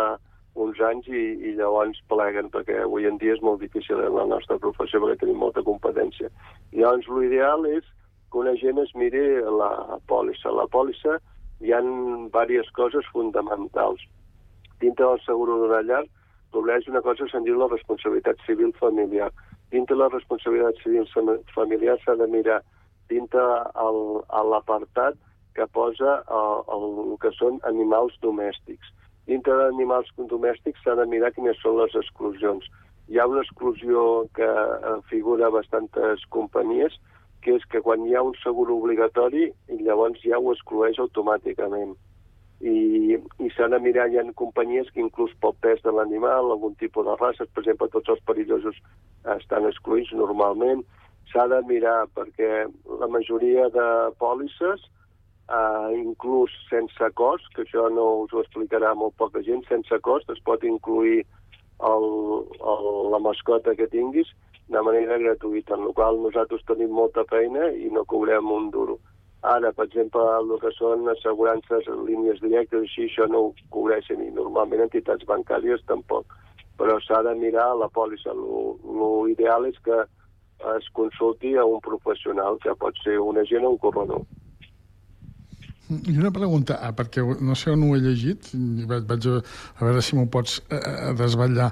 uns 0.63 0.79
anys 0.81 1.07
i, 1.07 1.23
i 1.49 1.53
llavors 1.57 1.99
pleguen, 2.11 2.49
perquè 2.53 2.79
avui 2.83 3.05
en 3.09 3.17
dia 3.21 3.35
és 3.35 3.43
molt 3.45 3.61
difícil 3.61 4.01
en 4.01 4.15
la 4.17 4.25
nostra 4.25 4.57
professió 4.63 5.01
perquè 5.03 5.21
tenim 5.21 5.39
molta 5.41 5.63
competència. 5.65 6.29
I 6.73 6.81
llavors 6.81 7.07
l'ideal 7.13 7.67
és 7.69 7.85
que 8.31 8.41
una 8.41 8.55
gent 8.59 8.79
es 8.83 8.93
miri 8.97 9.23
la 9.61 9.71
pòlissa. 10.09 10.51
La 10.51 10.67
pòlissa 10.67 11.19
hi 11.61 11.73
ha 11.73 11.81
diverses 11.81 12.71
coses 12.77 13.05
fonamentals. 13.13 14.01
Dintre 14.81 15.05
del 15.05 15.21
seguro 15.25 15.59
d'una 15.61 15.83
llar, 15.85 16.03
estableix 16.47 16.87
una 16.89 17.01
cosa 17.05 17.23
que 17.25 17.31
se'n 17.31 17.45
diu 17.45 17.57
la 17.59 17.69
responsabilitat 17.71 18.41
civil 18.45 18.73
familiar. 18.79 19.29
Dintre 19.71 19.97
la 19.99 20.09
responsabilitat 20.09 20.81
civil 20.83 21.07
familiar 21.55 21.97
s'ha 22.03 22.15
de 22.15 22.27
mirar 22.33 22.61
dintre 23.09 23.41
el- 23.87 24.21
l'apartat 24.51 25.15
que 25.55 25.65
posa 25.73 26.21
el, 26.29 26.61
el 26.75 27.17
que 27.21 27.31
són 27.39 27.59
animals 27.65 28.13
domèstics. 28.21 28.93
Dintre 29.27 29.55
d'animals 29.59 30.09
domèstics 30.31 30.83
s'ha 30.83 30.95
de 30.95 31.05
mirar 31.11 31.33
quines 31.35 31.59
són 31.59 31.77
les 31.81 31.95
exclusions. 31.99 32.67
Hi 33.11 33.19
ha 33.19 33.27
una 33.27 33.43
exclusió 33.43 34.01
que 34.37 34.47
eh, 34.47 34.95
figura 35.11 35.51
bastantes 35.51 36.23
companyies, 36.35 36.95
que 37.43 37.55
és 37.59 37.65
que 37.71 37.81
quan 37.83 38.05
hi 38.07 38.15
ha 38.15 38.23
un 38.23 38.35
seguro 38.43 38.77
obligatori, 38.81 39.49
llavors 39.83 40.23
ja 40.23 40.39
ho 40.39 40.53
exclueix 40.55 40.99
automàticament. 41.03 41.95
I, 42.59 43.17
i 43.43 43.49
s'ha 43.53 43.67
de 43.69 43.79
mirar, 43.83 44.07
hi 44.09 44.17
ha 44.17 44.25
companyies 44.39 44.89
que 44.93 45.03
inclús 45.03 45.35
pel 45.43 45.53
pes 45.61 45.83
de 45.83 45.93
l'animal, 45.93 46.51
algun 46.51 46.75
tipus 46.79 47.05
de 47.05 47.15
races, 47.19 47.51
per 47.53 47.63
exemple, 47.63 47.91
tots 47.93 48.15
els 48.15 48.23
perillosos 48.27 48.79
estan 49.37 49.67
excluïts 49.69 50.15
normalment. 50.17 50.83
S'ha 51.31 51.45
de 51.51 51.59
mirar 51.69 52.05
perquè 52.15 52.65
la 53.03 53.11
majoria 53.11 53.67
de 53.75 53.87
pòlisses, 54.23 54.87
eh, 55.49 55.89
inclús 55.97 56.51
sense 56.69 57.12
cost, 57.15 57.47
que 57.55 57.63
això 57.63 57.88
no 57.93 58.07
us 58.25 58.33
ho 58.33 58.43
explicarà 58.43 58.93
molt 58.95 59.15
poca 59.17 59.43
gent, 59.43 59.63
sense 59.67 59.99
cost 60.03 60.29
es 60.33 60.41
pot 60.43 60.63
incluir 60.63 61.23
el, 61.88 62.07
el, 62.73 62.88
la 63.13 63.19
mascota 63.19 63.75
que 63.75 63.88
tinguis 63.91 64.29
de 64.67 64.81
manera 64.83 65.17
gratuïta, 65.21 65.75
en 65.77 65.86
la 65.88 65.93
qual 65.95 66.19
nosaltres 66.19 66.65
tenim 66.67 66.91
molta 66.91 67.23
feina 67.29 67.69
i 67.71 67.91
no 67.93 68.03
cobrem 68.05 68.51
un 68.51 68.71
duro. 68.71 68.97
Ara, 69.47 69.71
per 69.71 69.86
exemple, 69.86 70.23
el 70.39 70.49
que 70.60 70.73
són 70.75 71.07
assegurances 71.07 71.88
en 71.88 72.03
línies 72.07 72.41
directes, 72.41 72.83
així, 72.83 73.05
això 73.05 73.27
no 73.31 73.45
ho 73.45 73.53
cobreixen 73.71 74.23
i 74.25 74.31
normalment 74.33 74.83
entitats 74.88 75.27
bancàries 75.29 75.86
tampoc. 75.88 76.33
Però 76.77 76.97
s'ha 77.05 77.21
de 77.23 77.36
mirar 77.38 77.69
la 77.77 77.88
pòlissa. 77.88 78.33
L'ideal 78.33 79.69
és 79.69 79.77
que 79.86 80.01
es 80.73 80.89
consulti 80.97 81.55
a 81.55 81.63
un 81.69 81.79
professional, 81.86 82.60
que 82.65 82.75
pot 82.75 82.97
ser 83.05 83.19
un 83.21 83.39
agent 83.39 83.65
o 83.65 83.71
un 83.77 83.79
corredor. 83.86 84.25
I 85.88 86.17
una 86.19 86.34
pregunta, 86.36 86.76
ah, 86.84 86.91
perquè 86.91 87.21
no 87.23 87.56
sé 87.56 87.71
on 87.71 87.86
ho 87.86 87.93
he 87.95 88.02
llegit, 88.04 88.50
vaig, 88.89 89.06
vaig 89.08 89.28
a, 89.32 89.36
a 89.80 89.86
veure 89.88 90.02
si 90.04 90.17
m'ho 90.17 90.26
pots 90.32 90.58
eh, 90.67 90.80
desvetllar. 91.15 91.69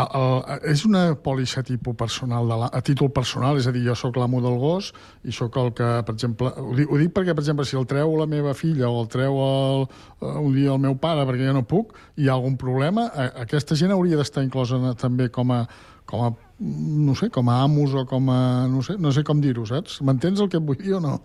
El, 0.00 0.06
el, 0.20 0.62
és 0.72 0.84
una 0.88 1.02
pòlissa 1.20 1.60
tipus 1.68 1.96
personal, 1.98 2.48
de 2.48 2.56
la, 2.62 2.70
a 2.72 2.80
títol 2.84 3.12
personal, 3.12 3.60
és 3.60 3.68
a 3.68 3.74
dir, 3.74 3.84
jo 3.84 3.96
sóc 3.98 4.16
l'amo 4.16 4.40
del 4.44 4.56
gos 4.62 4.94
i 5.28 5.36
sóc 5.36 5.60
el 5.60 5.74
que, 5.76 5.90
per 6.00 6.16
exemple... 6.16 6.54
Ho 6.56 6.72
dic, 6.78 6.88
ho 6.88 7.02
dic 7.02 7.12
perquè, 7.12 7.36
per 7.36 7.44
exemple, 7.44 7.68
si 7.68 7.76
el 7.76 7.84
treu 7.90 8.16
la 8.16 8.28
meva 8.30 8.56
filla 8.56 8.88
o 8.88 9.02
el 9.02 9.12
treu 9.12 9.36
el, 9.44 9.86
eh, 10.22 10.32
un 10.32 10.56
dia 10.56 10.72
el 10.72 10.82
meu 10.88 10.96
pare 11.02 11.28
perquè 11.28 11.50
jo 11.50 11.58
no 11.58 11.66
puc, 11.68 11.92
hi 12.16 12.32
ha 12.32 12.38
algun 12.38 12.56
problema, 12.60 13.10
aquesta 13.44 13.76
gent 13.76 13.92
hauria 13.92 14.16
d'estar 14.16 14.46
inclosa 14.48 14.80
també 14.96 15.28
com 15.34 15.52
a, 15.52 15.64
com 16.08 16.24
a 16.24 16.32
no 16.58 17.14
sé, 17.14 17.28
com 17.30 17.48
a 17.52 17.62
amos 17.62 17.92
o 17.94 18.04
com 18.08 18.30
a... 18.32 18.66
no 18.66 18.82
sé, 18.82 18.96
no 18.98 19.12
sé 19.12 19.22
com 19.24 19.40
dir-ho, 19.44 19.68
saps? 19.68 20.00
M'entens 20.02 20.40
el 20.40 20.48
que 20.50 20.58
et 20.58 20.64
vull 20.64 20.80
dir 20.80 20.96
o 20.98 21.00
no? 21.04 21.18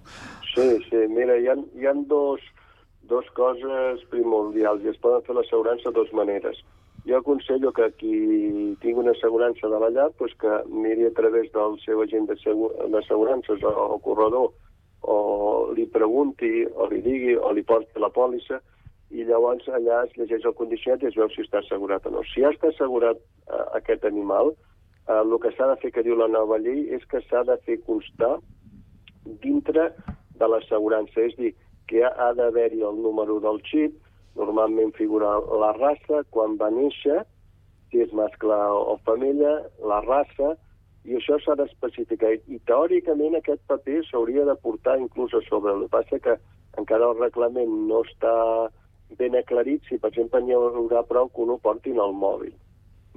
Sí, 0.54 0.66
sí, 0.90 0.96
mira, 1.10 1.38
hi 1.40 1.48
ha, 1.48 1.56
hi 1.76 1.88
ha 1.88 1.94
dos, 2.10 2.42
dos 3.10 3.26
coses 3.38 4.04
primordials 4.12 4.84
i 4.84 4.92
es 4.92 5.00
poden 5.02 5.24
fer 5.28 5.36
l'assegurança 5.38 5.90
de 5.90 5.96
dues 5.98 6.14
maneres. 6.14 6.60
Jo 7.10 7.18
aconsello 7.20 7.72
que 7.76 7.90
qui 8.00 8.14
tingui 8.84 9.02
una 9.02 9.12
assegurança 9.12 9.68
de 9.68 9.80
la 9.80 9.90
llar 9.92 10.12
pues 10.18 10.32
que 10.40 10.52
miri 10.70 11.08
a 11.10 11.14
través 11.18 11.50
del 11.52 11.76
seu 11.84 12.02
agent 12.04 12.30
d'assegu- 12.30 12.72
d'assegurances 12.94 13.64
o, 13.64 13.74
o 13.96 13.98
corredor 14.00 14.54
o 15.02 15.18
li 15.76 15.84
pregunti 15.92 16.64
o 16.64 16.88
li 16.88 17.02
digui 17.04 17.36
o 17.36 17.52
li 17.52 17.66
porti 17.68 18.00
la 18.00 18.08
pòlissa 18.14 18.62
i 19.12 19.26
llavors 19.28 19.68
allà 19.68 20.06
es 20.06 20.16
llegeix 20.16 20.46
el 20.48 20.56
condicionat 20.56 21.04
i 21.04 21.10
es 21.12 21.18
veu 21.20 21.28
si 21.34 21.44
està 21.44 21.60
assegurat 21.60 22.08
o 22.08 22.14
no. 22.14 22.24
Si 22.32 22.42
ja 22.42 22.54
està 22.54 22.72
assegurat 22.72 23.20
eh, 23.20 23.66
aquest 23.82 24.08
animal, 24.08 24.54
eh, 25.10 25.20
el 25.20 25.36
que 25.44 25.52
s'ha 25.58 25.68
de 25.74 25.76
fer, 25.84 25.92
que 25.92 26.06
diu 26.08 26.16
la 26.16 26.32
nova 26.32 26.58
llei, 26.58 26.88
és 26.96 27.04
que 27.12 27.20
s'ha 27.28 27.44
de 27.44 27.60
fer 27.68 27.82
constar 27.84 28.38
dintre 29.44 29.92
de 30.40 30.50
l'assegurança. 30.50 31.22
És 31.22 31.36
dir, 31.38 31.54
que 31.88 32.04
ha 32.08 32.32
d'haver-hi 32.38 32.82
el 32.82 33.00
número 33.04 33.40
del 33.44 33.62
xip, 33.70 33.96
normalment 34.40 34.94
figura 34.98 35.38
la 35.62 35.72
raça, 35.78 36.24
quan 36.34 36.58
va 36.58 36.72
néixer, 36.74 37.22
si 37.92 38.02
és 38.02 38.14
mascle 38.18 38.58
o 38.74 38.98
femella, 39.06 39.60
la 39.86 40.00
raça, 40.08 40.56
i 41.04 41.18
això 41.20 41.38
s'ha 41.44 41.56
d'especificar. 41.60 42.32
I 42.48 42.60
teòricament 42.70 43.36
aquest 43.38 43.62
paper 43.68 44.00
s'hauria 44.08 44.46
de 44.48 44.56
portar 44.64 44.98
inclús 45.00 45.36
a 45.36 45.42
sobre. 45.50 45.74
El 45.76 45.86
que 45.86 45.94
passa 45.98 46.20
que 46.26 46.38
encara 46.80 47.12
el 47.12 47.20
reglament 47.20 47.74
no 47.90 48.02
està 48.08 48.34
ben 49.20 49.36
aclarit 49.38 49.84
si, 49.90 50.00
per 50.02 50.10
exemple, 50.14 50.42
n'hi 50.42 50.56
haurà 50.58 51.04
prou 51.10 51.30
que 51.30 51.44
un 51.44 51.54
ho 51.54 51.60
portin 51.62 52.00
al 52.02 52.16
mòbil, 52.18 52.54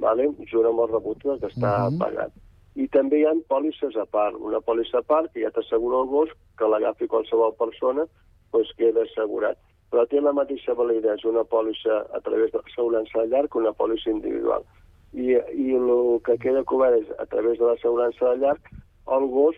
vale? 0.02 0.28
junt 0.50 0.66
amb 0.68 0.82
rebut 0.90 1.22
que 1.22 1.48
està 1.48 1.72
uh 1.86 1.92
-huh. 1.92 1.98
pagat. 2.02 2.32
I 2.76 2.86
també 2.92 3.20
hi 3.20 3.26
ha 3.26 3.34
pòlisses 3.48 3.96
a 3.96 4.04
part. 4.12 4.36
Una 4.36 4.60
pòlissa 4.60 5.00
a 5.00 5.06
part 5.06 5.32
que 5.32 5.42
ja 5.44 5.52
t'assegura 5.54 6.02
el 6.04 6.10
gos 6.12 6.32
que 6.60 6.68
l'agafi 6.68 7.08
qualsevol 7.08 7.54
persona 7.60 8.04
doncs 8.52 8.72
queda 8.80 9.04
assegurat. 9.06 9.56
Però 9.90 10.04
té 10.10 10.20
la 10.20 10.34
mateixa 10.36 10.74
validesa 10.76 11.30
una 11.30 11.44
pòlissa 11.44 12.02
a 12.12 12.20
través 12.26 12.52
de 12.52 12.60
l'assegurança 12.60 13.22
de 13.22 13.30
llarg 13.32 13.52
que 13.52 13.62
una 13.62 13.72
pòlissa 13.72 14.10
individual. 14.12 14.66
I, 15.14 15.32
i 15.36 15.72
el 15.78 15.88
que 16.26 16.36
queda 16.42 16.66
cobert 16.68 17.00
és 17.00 17.14
a 17.22 17.26
través 17.32 17.58
de 17.58 17.64
l'assegurança 17.64 18.34
de 18.34 18.42
llarg 18.44 18.70
el 19.16 19.26
gos 19.32 19.56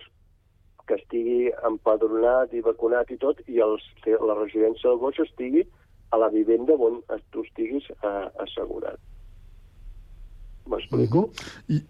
que 0.88 0.96
estigui 0.96 1.50
empadronat 1.68 2.54
i 2.56 2.62
vacunat 2.64 3.10
i 3.12 3.18
tot, 3.20 3.40
i 3.48 3.60
els, 3.64 3.84
la 4.06 4.38
residència 4.38 4.88
del 4.88 5.02
gos 5.02 5.20
estigui 5.24 5.66
a 6.12 6.20
la 6.22 6.30
vivenda 6.32 6.76
on 6.80 7.02
tu 7.34 7.44
estiguis 7.44 7.90
eh, 7.98 8.26
assegurat. 8.44 9.00
M'explico? 10.68 11.18
Uh 11.18 11.32
-huh. 11.32 11.74
I, 11.76 11.82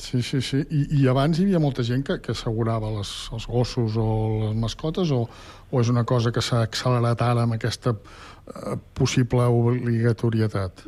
Sí, 0.00 0.22
sí, 0.22 0.40
sí. 0.40 0.62
I, 0.72 0.80
I 0.96 1.08
abans 1.12 1.38
hi 1.38 1.44
havia 1.44 1.60
molta 1.60 1.84
gent 1.84 2.02
que, 2.08 2.16
que 2.24 2.32
assegurava 2.32 2.88
les, 2.94 3.10
els 3.36 3.46
gossos 3.46 3.98
o 4.00 4.06
les 4.46 4.54
mascotes 4.62 5.12
o, 5.12 5.26
o 5.70 5.82
és 5.82 5.90
una 5.92 6.06
cosa 6.08 6.32
que 6.32 6.42
s'ha 6.44 6.62
accelerat 6.64 7.20
ara 7.26 7.44
amb 7.44 7.58
aquesta 7.58 7.92
eh, 7.92 8.78
possible 8.96 9.44
obligatorietat? 9.58 10.86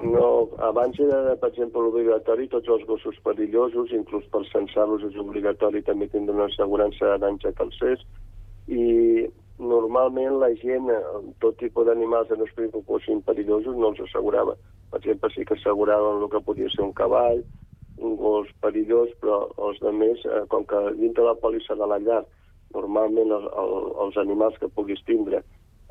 No, 0.00 0.48
abans 0.70 0.96
era, 1.04 1.36
per 1.42 1.50
exemple, 1.52 1.84
obligatori 1.92 2.48
tots 2.48 2.72
els 2.72 2.86
gossos 2.88 3.20
perillosos, 3.28 3.92
inclús 3.92 4.24
per 4.32 4.42
censar-los 4.48 5.04
és 5.10 5.20
obligatori 5.20 5.84
també 5.84 6.08
tindre 6.08 6.38
una 6.38 6.48
assegurança 6.48 7.18
danys 7.20 7.44
a 7.44 7.52
calcers 7.60 8.08
i 8.72 9.28
normalment 9.60 10.40
la 10.40 10.54
gent, 10.64 10.88
tot 11.44 11.60
tipus 11.60 11.86
d'animals 11.86 12.32
que 12.32 12.40
no 12.40 12.48
es 12.48 12.84
fossin 12.88 13.20
perillosos, 13.28 13.76
no 13.76 13.92
els 13.92 14.00
assegurava. 14.08 14.56
Per 14.90 15.04
exemple, 15.04 15.28
sí 15.34 15.44
que 15.44 15.60
asseguraven 15.60 16.24
el 16.24 16.30
que 16.32 16.46
podia 16.46 16.72
ser 16.72 16.86
un 16.88 16.96
cavall, 16.96 17.44
un 18.00 18.16
gos 18.20 18.50
perillós, 18.64 19.12
però 19.22 19.42
els 19.68 19.80
de 19.84 19.92
més, 19.92 20.24
eh, 20.24 20.44
com 20.52 20.66
que 20.68 20.80
dintre 20.98 21.26
la 21.26 21.36
pòlissa 21.42 21.76
de 21.78 21.88
la 21.90 22.00
llar, 22.02 22.24
normalment 22.74 23.32
el, 23.36 23.46
el, 23.62 23.72
els 24.04 24.18
animals 24.22 24.58
que 24.60 24.70
puguis 24.76 25.02
tindre 25.06 25.42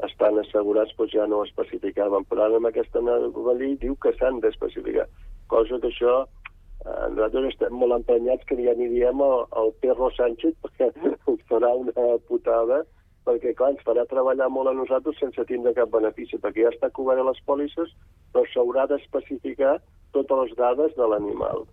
estan 0.08 0.39
assegurats, 0.39 0.93
doncs 0.98 1.13
ja 1.13 1.26
no 1.28 1.41
ho 1.41 1.48
especificaven. 1.48 2.26
Però 2.30 2.45
ara 2.45 2.60
amb 2.60 2.69
aquesta 2.69 3.02
nova 3.04 3.56
llei 3.60 3.76
diu 3.82 3.98
que 4.04 4.13
s'han 4.19 4.39
d'especificar. 4.43 5.08
Cosa 5.52 5.80
que 5.82 5.91
això 5.91 6.13
eh, 6.24 7.08
nosaltres 7.15 7.50
estem 7.54 7.76
molt 7.76 7.98
emprenyats 7.98 8.48
que 8.48 8.60
ja 8.62 8.76
n'hi 8.78 8.88
diem 8.93 9.24
el, 9.26 9.43
el 9.63 9.74
perro 9.84 10.12
Sánchez 10.15 10.56
perquè 10.63 10.91
ens 11.04 11.43
farà 11.52 11.74
una 11.76 12.15
putada 12.30 12.86
perquè, 13.28 13.54
clar, 13.58 13.74
ens 13.76 13.84
farà 13.86 14.06
treballar 14.10 14.48
molt 14.50 14.72
a 14.72 14.74
nosaltres 14.74 15.19
sense 15.22 15.43
tindre 15.50 15.76
cap 15.78 15.91
benefici, 15.93 16.39
perquè 16.41 16.65
ja 16.65 16.72
està 16.74 16.89
cobert 16.95 17.22
a 17.22 17.28
les 17.28 17.41
pòlisses, 17.45 17.91
però 18.34 18.45
s'haurà 18.50 18.88
d'especificar 18.89 19.76
totes 20.15 20.39
les 20.45 20.56
dades 20.58 20.95
de 20.98 21.10
l'animal. 21.12 21.67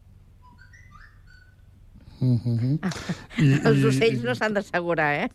Uh 2.21 2.41
-huh. 2.45 2.79
I, 3.39 3.61
Els 3.65 3.85
ocells 3.85 4.25
no 4.25 4.35
s'han 4.35 4.55
d'assegurar, 4.55 5.13
eh? 5.25 5.29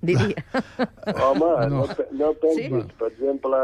Diria. 0.00 0.42
Home, 1.24 1.50
no, 1.68 1.68
no, 1.68 1.86
no 2.10 2.34
pensis, 2.34 2.66
sí? 2.66 2.94
per 2.98 3.08
exemple, 3.10 3.58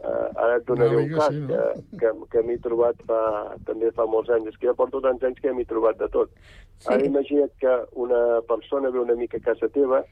eh, 0.00 0.28
ara 0.42 0.56
et 0.56 0.66
donaré 0.66 0.96
no, 0.96 1.02
un 1.02 1.10
cas 1.18 1.34
sí, 1.34 1.40
no? 1.40 1.48
que, 1.48 1.98
que, 1.98 2.12
que 2.32 2.42
m'he 2.46 2.58
trobat 2.64 3.02
fa, 3.06 3.20
també 3.66 3.90
fa 3.92 4.06
molts 4.06 4.30
anys. 4.30 4.48
És 4.52 4.56
que 4.56 4.70
ja 4.70 4.74
porto 4.78 5.00
tants 5.00 5.22
anys 5.22 5.40
que 5.40 5.52
m'he 5.52 5.64
trobat 5.64 5.98
de 5.98 6.08
tot. 6.08 6.30
Sí. 6.78 6.88
Ara 6.94 7.04
imagina't 7.04 7.52
que 7.60 7.74
una 7.92 8.40
persona 8.48 8.90
ve 8.90 9.00
una 9.00 9.18
mica 9.18 9.36
a 9.36 9.46
casa 9.50 9.68
teva, 9.68 10.02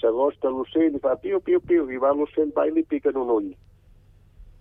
s'agosta 0.00 0.48
l'ocell 0.48 0.94
i 0.96 1.02
fa 1.02 1.16
piu, 1.16 1.40
piu, 1.40 1.60
piu, 1.60 1.90
i 1.90 1.98
va 2.00 2.14
l'ocell, 2.16 2.52
va 2.56 2.66
i 2.68 2.72
li 2.76 2.84
pica 2.84 3.12
en 3.12 3.20
un 3.24 3.34
ull. 3.36 3.50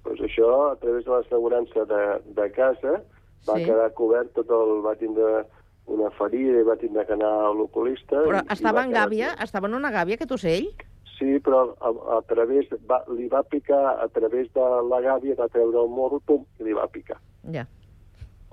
Doncs 0.04 0.22
això, 0.26 0.50
a 0.72 0.76
través 0.82 1.06
de 1.06 1.12
l'assegurança 1.12 1.86
de, 1.86 2.04
de 2.36 2.50
casa, 2.56 3.00
va 3.48 3.56
sí. 3.58 3.66
quedar 3.66 3.90
cobert 3.96 4.34
tot 4.36 4.52
el... 4.56 4.80
va 4.86 4.96
tindre 5.00 5.46
una 5.90 6.12
ferida 6.18 6.62
i 6.62 6.68
va 6.68 6.78
tindre 6.80 7.06
que 7.08 7.16
anar 7.18 7.32
a 7.48 7.52
l'oculista. 7.56 8.22
Però 8.28 8.44
estava 8.56 8.86
en 8.86 8.94
gàbia? 8.94 9.34
Aquí. 9.34 9.50
Estava 9.50 9.70
en 9.72 9.78
una 9.80 9.92
gàbia, 9.96 10.20
aquest 10.20 10.36
ocell? 10.38 10.70
Sí, 11.18 11.36
però 11.44 11.66
a, 11.84 11.92
a 12.18 12.20
través, 12.30 12.70
va, 12.90 13.02
li 13.12 13.28
va 13.32 13.42
picar 13.44 13.82
a 14.00 14.08
través 14.16 14.48
de 14.56 14.68
la 14.88 15.02
gàbia, 15.04 15.36
va 15.40 15.50
treure 15.52 15.82
el 15.82 15.90
morro, 15.92 16.22
pum, 16.26 16.46
i 16.60 16.70
li 16.70 16.78
va 16.78 16.88
picar. 16.94 17.20
Ja. 17.56 17.66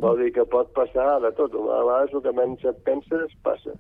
Vol 0.03 0.19
dir 0.21 0.33
que 0.35 0.45
pot 0.51 0.73
passar 0.77 1.21
de 1.25 1.31
tot. 1.37 1.55
A 1.55 1.83
vegades 1.85 2.17
el 2.17 2.25
que 2.25 2.35
menys 2.37 2.65
et 2.69 2.81
penses 2.89 3.37
passa. 3.47 3.77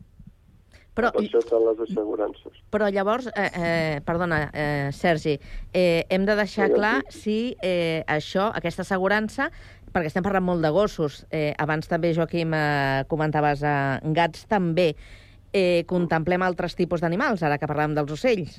Però, 0.96 1.10
per 1.12 1.26
això 1.26 1.42
estan 1.42 1.60
les 1.66 1.80
assegurances. 1.84 2.60
Però 2.72 2.86
llavors, 2.88 3.26
eh, 3.28 3.50
eh, 3.52 3.96
perdona, 4.06 4.46
eh, 4.48 4.88
Sergi, 4.96 5.34
eh, 5.74 6.06
hem 6.08 6.24
de 6.24 6.36
deixar 6.38 6.70
sí, 6.70 6.74
clar 6.78 6.94
si 7.12 7.36
eh, 7.60 8.00
això, 8.08 8.46
aquesta 8.56 8.86
assegurança, 8.86 9.50
perquè 9.96 10.10
estem 10.12 10.24
parlant 10.26 10.44
molt 10.44 10.60
de 10.60 10.70
gossos, 10.76 11.22
eh, 11.32 11.54
abans 11.56 11.88
també, 11.88 12.12
Joaquim, 12.12 12.52
eh, 12.52 13.04
comentaves 13.08 13.62
eh, 13.64 14.00
gats 14.12 14.44
també, 14.50 14.90
eh, 15.56 15.84
contemplem 15.88 16.42
altres 16.44 16.76
tipus 16.76 17.00
d'animals, 17.00 17.42
ara 17.42 17.56
que 17.56 17.68
parlàvem 17.70 17.94
dels 17.96 18.12
ocells. 18.12 18.58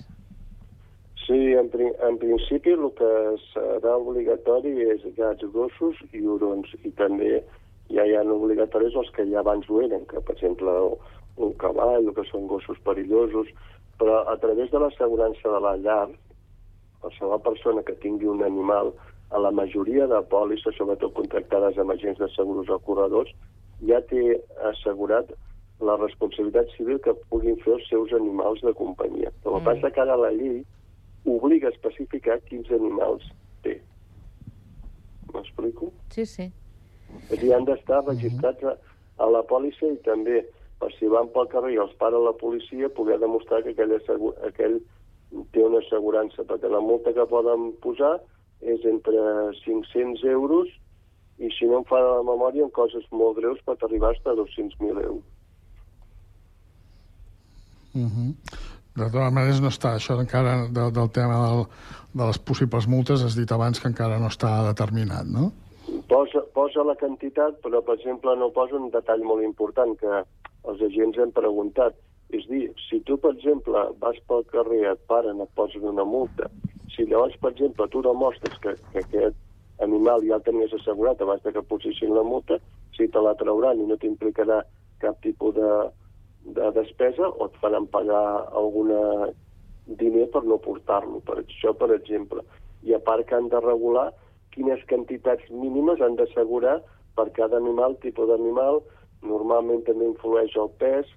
Sí, 1.28 1.38
en, 1.60 1.70
en 2.08 2.18
principi 2.18 2.74
el 2.74 2.90
que 2.98 3.12
serà 3.52 3.98
obligatori 4.00 4.74
és 4.88 5.06
gats, 5.18 5.46
gossos 5.54 6.00
i 6.12 6.24
hurons, 6.26 6.74
i 6.88 6.90
també 6.98 7.44
ja 7.94 8.06
hi 8.08 8.16
ha 8.16 8.24
obligatoris 8.24 8.96
els 8.96 9.12
que 9.14 9.28
ja 9.30 9.44
abans 9.44 9.70
ho 9.70 9.82
eren, 9.84 10.08
que 10.10 10.24
per 10.24 10.34
exemple 10.34 10.74
un 11.38 11.54
cavall, 11.62 12.10
que 12.16 12.26
són 12.32 12.48
gossos 12.50 12.80
perillosos, 12.88 13.52
però 14.02 14.24
a 14.32 14.38
través 14.42 14.72
de 14.72 14.82
l'assegurança 14.82 15.54
de 15.54 15.62
la 15.62 15.76
llar, 15.84 16.08
qualsevol 17.04 17.44
persona 17.46 17.86
que 17.86 17.94
tingui 18.02 18.26
un 18.26 18.42
animal 18.48 18.90
a 19.30 19.40
la 19.44 19.52
majoria 19.52 20.08
de 20.08 20.22
pòlisses, 20.32 20.76
sobretot 20.78 21.14
contractades 21.18 21.78
amb 21.78 21.92
agents 21.92 22.20
de 22.22 22.30
seguros 22.36 22.70
o 22.72 22.80
corredors, 22.86 23.34
ja 23.88 24.00
té 24.10 24.38
assegurat 24.70 25.34
la 25.84 25.98
responsabilitat 26.00 26.72
civil 26.78 27.00
que 27.04 27.14
puguin 27.30 27.60
fer 27.62 27.76
els 27.76 27.90
seus 27.90 28.14
animals 28.18 28.64
de 28.66 28.74
companyia. 28.74 29.32
Que 29.44 29.52
mm. 29.52 29.66
passa 29.68 29.92
que 29.94 30.02
ara 30.02 30.18
la 30.18 30.32
llei 30.34 30.64
obliga 31.28 31.70
a 31.70 31.76
especificar 31.76 32.40
quins 32.48 32.72
animals 32.72 33.26
té. 33.66 33.78
M'explico? 35.34 35.92
Sí, 36.16 36.26
sí. 36.26 36.48
És 37.30 37.42
dir, 37.42 37.52
han 37.54 37.68
d'estar 37.68 38.04
registrats 38.06 38.64
a, 38.64 38.78
a 39.20 39.28
la 39.30 39.44
pòlissa 39.48 39.92
i 39.92 40.00
també, 40.08 40.42
per 40.80 40.90
si 40.96 41.12
van 41.12 41.30
pel 41.36 41.52
carrer 41.52 41.76
i 41.76 41.82
els 41.84 41.94
para 42.00 42.20
la 42.22 42.34
policia, 42.40 42.90
poder 42.96 43.20
demostrar 43.22 43.62
que 43.66 43.76
aquell, 43.76 43.94
aquell 44.48 44.80
té 45.54 45.64
una 45.64 45.84
assegurança, 45.84 46.48
perquè 46.48 46.72
la 46.72 46.82
multa 46.82 47.14
que 47.14 47.28
poden 47.30 47.70
posar 47.84 48.16
és 48.62 48.86
entre 48.90 49.22
500 49.64 50.24
euros 50.34 50.70
i 51.38 51.50
si 51.54 51.68
no 51.70 51.82
em 51.82 51.86
fa 51.90 52.00
la 52.02 52.24
memòria 52.26 52.66
en 52.66 52.72
coses 52.74 53.06
molt 53.12 53.38
greus 53.38 53.60
pot 53.66 53.84
arribar 53.86 54.16
fins 54.16 54.32
a 54.32 54.38
200.000 54.40 55.04
euros. 55.04 55.26
Uh 57.94 58.10
-huh. 58.10 58.32
De 58.98 59.06
totes 59.06 59.34
maneres 59.34 59.62
no 59.62 59.70
està 59.70 59.94
això 59.94 60.18
encara 60.20 60.68
de, 60.74 60.92
del 60.92 61.10
tema 61.14 61.38
del, 61.48 61.66
de 62.14 62.26
les 62.26 62.40
possibles 62.40 62.88
multes, 62.88 63.24
has 63.24 63.36
dit 63.36 63.52
abans 63.52 63.80
que 63.80 63.88
encara 63.88 64.20
no 64.20 64.28
està 64.28 64.50
determinat, 64.68 65.26
no? 65.26 65.52
Posa, 66.10 66.42
posa 66.54 66.84
la 66.84 66.96
quantitat, 66.96 67.62
però, 67.62 67.82
per 67.86 67.96
exemple, 67.96 68.36
no 68.36 68.50
posa 68.56 68.76
un 68.76 68.90
detall 68.90 69.24
molt 69.24 69.44
important 69.44 69.94
que 70.02 70.24
els 70.72 70.82
agents 70.82 71.18
han 71.18 71.32
preguntat. 71.32 71.94
És 72.30 72.48
dir, 72.48 72.74
si 72.90 73.00
tu, 73.08 73.18
per 73.18 73.32
exemple, 73.38 73.86
vas 74.00 74.18
pel 74.28 74.44
carrer, 74.52 74.82
et 74.92 75.00
paren, 75.08 75.42
et 75.42 75.52
posen 75.56 75.84
una 75.84 76.04
multa, 76.04 76.50
si 76.98 77.06
llavors, 77.06 77.38
per 77.38 77.54
exemple, 77.54 77.86
tu 77.94 78.02
demostres 78.02 78.58
que, 78.64 78.74
que 78.92 79.06
aquest 79.06 79.38
animal 79.86 80.26
ja 80.26 80.40
el 80.40 80.46
tenies 80.46 80.74
assegurat 80.74 81.22
abans 81.22 81.46
que 81.46 81.64
posessin 81.70 82.16
la 82.16 82.26
multa, 82.26 82.58
si 82.98 83.06
te 83.14 83.22
la 83.22 83.36
trauran 83.38 83.78
i 83.78 83.86
no 83.86 84.00
t'implicarà 84.02 84.64
cap 85.04 85.20
tipus 85.22 85.54
de, 85.56 85.72
de 86.58 86.72
despesa 86.74 87.30
o 87.30 87.46
et 87.46 87.60
faran 87.62 87.86
pagar 87.94 88.24
alguna 88.58 89.30
diner 90.00 90.26
per 90.34 90.42
no 90.44 90.58
portar-lo, 90.58 91.22
per 91.28 91.38
això, 91.44 91.76
per 91.78 91.92
exemple. 91.96 92.42
I 92.84 92.98
a 92.98 93.00
part 93.04 93.28
que 93.30 93.38
han 93.38 93.52
de 93.54 93.62
regular 93.62 94.10
quines 94.56 94.82
quantitats 94.90 95.46
mínimes 95.54 96.02
han 96.02 96.18
d'assegurar 96.18 96.80
per 97.16 97.30
cada 97.38 97.62
animal, 97.62 97.96
tipus 98.02 98.28
d'animal, 98.32 98.82
normalment 99.22 99.86
també 99.86 100.10
influeix 100.10 100.58
el 100.58 100.74
pes 100.82 101.14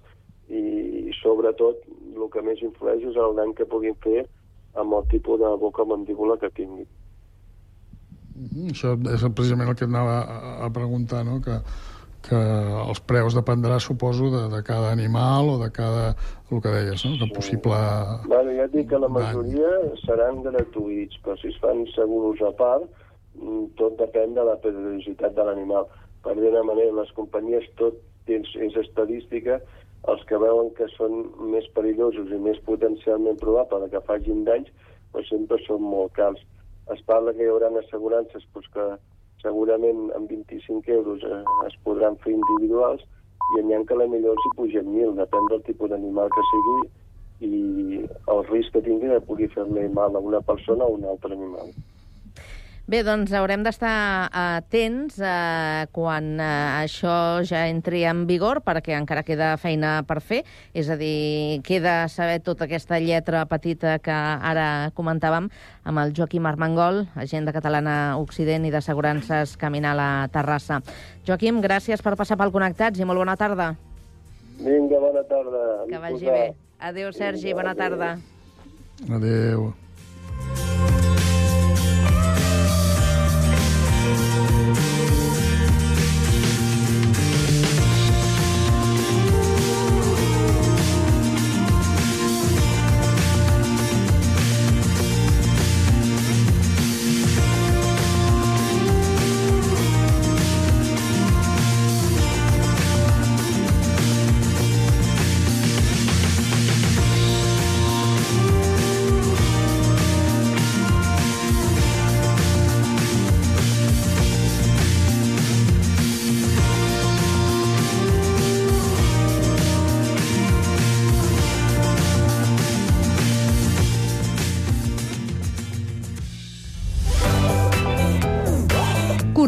i, 0.49 0.61
i 1.09 1.17
sobretot 1.21 1.81
el 2.13 2.29
que 2.29 2.45
més 2.45 2.61
influeix 2.61 3.03
és 3.09 3.17
el 3.17 3.35
dany 3.37 3.57
que 3.57 3.67
puguin 3.69 3.97
fer 4.05 4.27
amb 4.73 4.93
el 4.93 5.07
tipus 5.11 5.39
de 5.39 5.53
boca 5.59 5.85
mandíbula 5.85 6.37
que 6.37 6.49
tingui. 6.49 6.87
Mm 8.35 8.47
-hmm. 8.47 8.71
Això 8.71 8.89
és 9.13 9.33
precisament 9.35 9.69
el 9.69 9.75
que 9.75 9.85
anava 9.85 10.21
a, 10.21 10.65
a 10.65 10.69
preguntar, 10.69 11.25
no? 11.25 11.41
que, 11.41 11.57
que 12.27 12.37
els 12.89 12.99
preus 12.99 13.35
dependrà, 13.35 13.79
suposo, 13.79 14.29
de, 14.29 14.43
de 14.55 14.61
cada 14.63 14.91
animal 14.91 15.49
o 15.49 15.57
de 15.63 15.71
cada, 15.71 16.15
el 16.51 16.61
que 16.61 16.69
deies, 16.69 17.05
no? 17.05 17.17
que 17.19 17.33
possible... 17.33 17.77
Bueno, 18.27 18.51
ja 18.57 18.65
et 18.65 18.73
dic 18.73 18.89
que 18.89 18.99
la 18.99 19.09
majoria 19.09 19.71
seran 20.05 20.43
gratuïts, 20.43 21.17
però 21.23 21.35
si 21.41 21.47
es 21.49 21.57
fan 21.63 21.85
segurs 21.95 22.41
a 22.41 22.51
part, 22.51 22.85
mm, 23.35 23.65
tot 23.75 23.97
depèn 23.97 24.33
de 24.33 24.43
la 24.43 24.57
periodicitat 24.63 25.35
de 25.35 25.43
l'animal. 25.43 25.85
Per 26.23 26.35
dir-ho 26.35 26.63
manera, 26.63 27.01
les 27.01 27.11
companyies 27.17 27.65
tot 27.75 27.95
és, 28.27 28.47
és 28.55 28.75
estadística, 28.75 29.59
els 30.09 30.23
que 30.29 30.39
veuen 30.41 30.71
que 30.77 30.87
són 30.95 31.27
més 31.53 31.67
perillosos 31.75 32.31
i 32.33 32.39
més 32.41 32.59
potencialment 32.65 33.37
probable 33.41 33.89
que 33.91 34.01
facin 34.07 34.43
danys, 34.47 34.71
però 35.11 35.23
sempre 35.27 35.59
són 35.67 35.83
molt 35.85 36.15
cars. 36.17 36.41
Es 36.93 37.01
parla 37.05 37.33
que 37.37 37.45
hi 37.45 37.51
haurà 37.51 37.69
assegurances 37.79 38.47
doncs, 38.55 38.71
que 38.73 38.87
segurament 39.43 40.09
amb 40.17 40.29
25 40.29 40.95
euros 40.97 41.23
eh, 41.25 41.43
es 41.67 41.77
podran 41.85 42.17
fer 42.23 42.33
individuals 42.33 43.05
i 43.57 43.61
n'hi 43.61 43.75
ha 43.75 43.83
que 43.85 43.97
la 43.99 44.07
millor 44.07 44.37
hi 44.39 44.51
pugen 44.57 44.89
1.000, 44.89 45.15
depèn 45.19 45.47
del 45.51 45.63
tipus 45.67 45.89
d'animal 45.91 46.29
que 46.33 46.43
sigui 46.49 46.77
i 47.47 48.03
el 48.33 48.43
risc 48.49 48.75
que 48.75 48.83
tingui 48.85 49.09
de 49.09 49.21
pugui 49.27 49.49
fer-li 49.55 49.87
mal 49.97 50.15
a 50.15 50.21
una 50.31 50.41
persona 50.45 50.85
o 50.85 50.93
a 50.93 50.97
un 50.99 51.07
altre 51.13 51.33
animal. 51.37 51.73
Bé, 52.89 53.03
doncs 53.05 53.29
haurem 53.37 53.61
d'estar 53.63 54.27
atents 54.35 55.19
eh, 55.21 55.85
quan 55.93 56.33
eh, 56.41 56.47
això 56.81 57.39
ja 57.47 57.61
entri 57.69 58.01
en 58.09 58.23
vigor, 58.27 58.63
perquè 58.65 58.95
encara 58.97 59.21
queda 59.23 59.53
feina 59.61 60.01
per 60.07 60.17
fer. 60.19 60.41
És 60.73 60.89
a 60.89 60.97
dir, 60.99 61.61
queda 61.63 62.09
saber 62.11 62.39
tota 62.43 62.65
aquesta 62.65 62.99
lletra 62.99 63.45
petita 63.47 63.99
que 64.03 64.11
ara 64.15 64.89
comentàvem 64.97 65.47
amb 65.85 66.01
el 66.03 66.11
Joaquim 66.17 66.49
Armengol, 66.49 67.05
agenda 67.15 67.53
catalana 67.55 68.17
Occident 68.19 68.65
i 68.65 68.73
d'assegurances 68.73 69.55
Caminal 69.61 70.01
a 70.01 70.11
Terrassa. 70.33 70.81
Joaquim, 71.27 71.61
gràcies 71.63 72.01
per 72.03 72.17
passar 72.19 72.39
pel 72.41 72.51
Connectats 72.51 72.99
i 72.99 73.07
molt 73.07 73.21
bona 73.21 73.37
tarda. 73.39 73.75
Vinga, 74.57 74.99
bona 74.99 75.23
tarda. 75.29 75.63
Que 75.87 76.01
vagi 76.01 76.25
bé. 76.27 76.49
Adéu, 76.81 77.13
Sergi, 77.13 77.53
bona 77.53 77.77
tarda. 77.77 78.17
Adéu. 79.07 79.71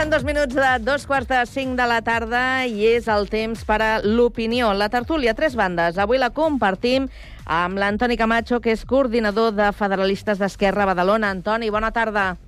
Passen 0.00 0.12
dos 0.16 0.24
minuts 0.24 0.54
de 0.54 0.78
dos 0.80 1.02
quarts 1.04 1.28
de 1.28 1.38
cinc 1.44 1.74
de 1.76 1.84
la 1.84 1.98
tarda 2.00 2.64
i 2.64 2.86
és 2.88 3.04
el 3.12 3.26
temps 3.28 3.66
per 3.68 3.76
a 3.84 3.88
l'opinió. 4.00 4.70
La 4.72 4.88
tertúlia, 4.88 5.34
tres 5.36 5.52
bandes. 5.52 5.98
Avui 6.00 6.16
la 6.16 6.30
compartim 6.32 7.10
amb 7.44 7.76
l'Antoni 7.76 8.16
Camacho, 8.16 8.62
que 8.64 8.72
és 8.72 8.86
coordinador 8.88 9.52
de 9.52 9.68
Federalistes 9.76 10.40
d'Esquerra 10.40 10.88
Badalona. 10.88 11.34
Antoni, 11.36 11.68
bona 11.68 11.92
tarda. 11.92 12.38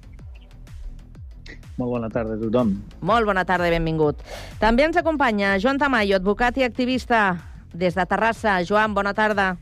Molt 1.76 1.92
bona 1.92 2.08
tarda 2.08 2.40
a 2.40 2.40
tothom. 2.40 2.72
Molt 3.04 3.28
bona 3.28 3.44
tarda 3.44 3.68
i 3.68 3.76
benvingut. 3.76 4.24
També 4.56 4.88
ens 4.88 4.96
acompanya 4.96 5.58
Joan 5.60 5.76
Tamayo, 5.76 6.16
advocat 6.16 6.56
i 6.56 6.64
activista 6.64 7.36
des 7.74 8.00
de 8.00 8.08
Terrassa. 8.08 8.62
Joan, 8.64 8.96
bona 8.96 9.12
tarda. 9.12 9.58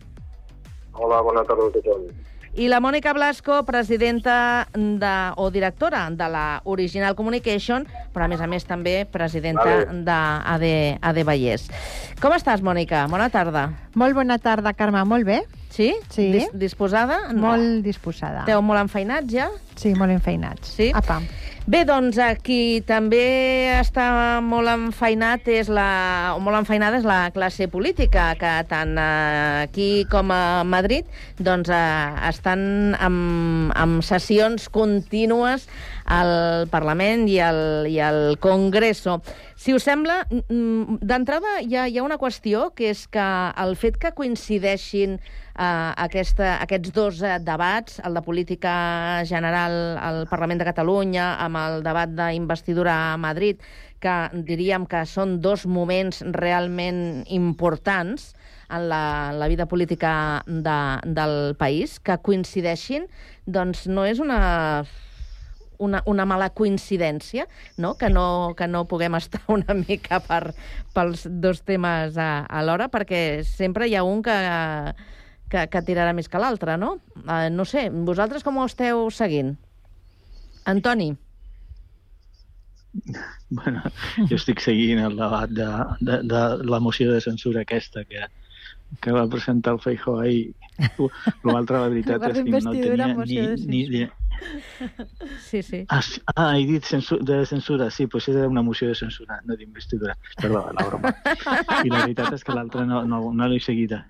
Hola, 0.95 1.25
bona 1.27 1.43
tarda 1.43 1.67
a 1.67 1.81
tothom. 1.81 2.07
I 2.55 2.67
la 2.67 2.81
Mònica 2.83 3.13
Blasco, 3.15 3.61
presidenta 3.65 4.67
de, 4.75 5.13
o 5.37 5.51
directora 5.55 6.09
de 6.11 6.29
la 6.29 6.61
Original 6.65 7.15
Communication, 7.15 7.87
però 8.11 8.27
a 8.27 8.31
més 8.33 8.43
a 8.43 8.49
més 8.51 8.67
també 8.67 9.05
presidenta 9.07 9.85
Vale. 9.87 10.03
d'AD 10.05 10.67
AD 10.99 11.23
Vallès. 11.29 11.69
Com 12.21 12.35
estàs, 12.35 12.65
Mònica? 12.67 13.05
Bona 13.09 13.31
tarda. 13.31 13.69
Molt 13.95 14.19
bona 14.19 14.41
tarda, 14.43 14.75
Carme. 14.75 15.05
Molt 15.07 15.29
bé. 15.29 15.45
Sí? 15.71 15.93
Sí. 16.11 16.27
Dis 16.35 16.51
disposada? 16.53 17.31
Molt 17.33 17.85
disposada. 17.87 18.43
Esteu 18.43 18.61
molt 18.67 18.83
enfeinats 18.83 19.31
ja? 19.31 19.47
Sí, 19.79 19.95
molt 19.95 20.11
enfeinats. 20.19 20.75
Sí? 20.75 20.91
Apa. 20.91 21.21
Bé, 21.69 21.83
doncs 21.85 22.17
qui 22.41 22.81
també 22.89 23.21
està 23.77 24.41
molt 24.41 24.71
enfeinat 24.73 25.45
és 25.53 25.69
la, 25.69 26.33
o 26.33 26.41
molt 26.41 26.57
enfeinada 26.63 26.97
és 26.97 27.05
la 27.05 27.29
classe 27.35 27.69
política, 27.69 28.31
que 28.41 28.53
tant 28.71 28.97
eh, 28.97 29.67
aquí 29.67 29.91
com 30.11 30.33
a 30.33 30.65
Madrid 30.65 31.05
doncs, 31.37 31.69
eh, 31.69 32.29
estan 32.31 32.97
amb, 32.97 33.75
amb 33.77 34.01
sessions 34.03 34.71
contínues 34.73 35.69
al 36.11 36.67
Parlament 36.71 37.29
i 37.31 37.39
al, 37.39 37.87
i 37.87 38.01
al 38.03 38.37
Congreso. 38.43 39.21
Si 39.55 39.75
us 39.77 39.85
sembla, 39.87 40.25
mm, 40.27 40.99
d'entrada 41.07 41.61
hi, 41.63 41.77
hi 41.77 41.99
ha 41.99 42.03
una 42.03 42.19
qüestió, 42.19 42.71
que 42.75 42.91
és 42.91 43.07
que 43.07 43.27
el 43.63 43.77
fet 43.79 43.99
que 44.01 44.11
coincideixin 44.17 45.19
eh, 45.21 45.93
aquesta, 46.07 46.57
aquests 46.65 46.95
dos 46.97 47.21
eh, 47.23 47.37
debats, 47.47 48.01
el 48.03 48.19
de 48.19 48.23
política 48.27 48.75
general 49.29 49.77
al 50.01 50.25
Parlament 50.31 50.59
de 50.59 50.67
Catalunya 50.67 51.37
amb 51.45 51.61
el 51.61 51.85
debat 51.87 52.11
d'investidura 52.11 52.97
a 53.13 53.17
Madrid, 53.21 53.63
que 54.01 54.17
diríem 54.49 54.89
que 54.91 55.05
són 55.07 55.39
dos 55.45 55.67
moments 55.69 56.25
realment 56.35 57.23
importants 57.29 58.33
en 58.71 58.89
la, 58.89 59.31
la 59.37 59.47
vida 59.47 59.67
política 59.67 60.43
de, 60.47 60.81
del 61.05 61.55
país, 61.61 61.99
que 62.01 62.19
coincideixin, 62.19 63.07
doncs 63.47 63.87
no 63.91 64.07
és 64.09 64.19
una 64.23 64.41
una, 65.81 66.03
una 66.07 66.27
mala 66.29 66.51
coincidència, 66.55 67.47
no? 67.81 67.95
Que, 67.99 68.11
no, 68.13 68.55
que 68.57 68.69
no 68.69 68.85
puguem 68.91 69.17
estar 69.19 69.41
una 69.57 69.75
mica 69.77 70.21
per, 70.25 70.55
pels 70.95 71.27
dos 71.43 71.65
temes 71.67 72.19
a, 72.21 72.45
alhora, 72.61 72.91
perquè 72.93 73.43
sempre 73.49 73.89
hi 73.89 73.97
ha 73.97 74.05
un 74.07 74.23
que, 74.27 74.37
que, 75.51 75.67
que 75.73 75.85
tirarà 75.89 76.15
més 76.17 76.31
que 76.31 76.43
l'altre, 76.43 76.77
no? 76.81 76.99
Uh, 77.25 77.49
no 77.53 77.67
sé, 77.69 77.89
vosaltres 77.91 78.47
com 78.47 78.61
ho 78.61 78.69
esteu 78.71 79.09
seguint? 79.15 79.57
Antoni? 80.71 81.13
Bueno, 83.51 83.81
jo 84.31 84.37
estic 84.37 84.61
seguint 84.63 85.01
el 85.03 85.17
debat 85.19 85.51
de, 85.51 85.67
de, 86.07 86.21
de 86.31 86.41
la 86.71 86.79
moció 86.79 87.11
de 87.11 87.21
censura 87.23 87.65
aquesta 87.65 88.05
que, 88.07 88.29
que 89.03 89.15
va 89.15 89.27
presentar 89.29 89.75
el 89.75 89.81
Feijó 89.83 90.19
ahir. 90.21 90.53
L'altre, 91.51 91.81
la 91.81 91.89
veritat, 91.91 92.25
és 92.31 92.39
que 92.39 92.61
no 92.63 92.75
tenia 92.75 93.09
ni, 93.67 93.81
ni, 93.91 94.05
Sí, 95.41 95.63
sí. 95.63 95.85
Ah, 95.89 96.01
ah 96.37 96.59
he 96.59 96.67
dit 96.67 96.85
censura, 96.85 97.25
de 97.25 97.47
censura, 97.47 97.91
sí, 97.91 98.07
pues 98.07 98.29
era 98.29 98.49
una 98.49 98.63
moció 98.63 98.89
de 98.89 98.95
censura, 98.95 99.41
no 99.45 99.57
d'investidura. 99.57 100.17
Perdó, 100.41 100.71
la 100.73 100.87
broma. 100.87 101.15
I 101.85 101.91
la 101.91 102.05
veritat 102.05 102.37
és 102.39 102.45
que 102.45 102.55
l'altra 102.57 102.85
no, 102.87 103.03
no, 103.09 103.23
no 103.33 103.49
l'he 103.51 103.61
seguida. 103.61 104.05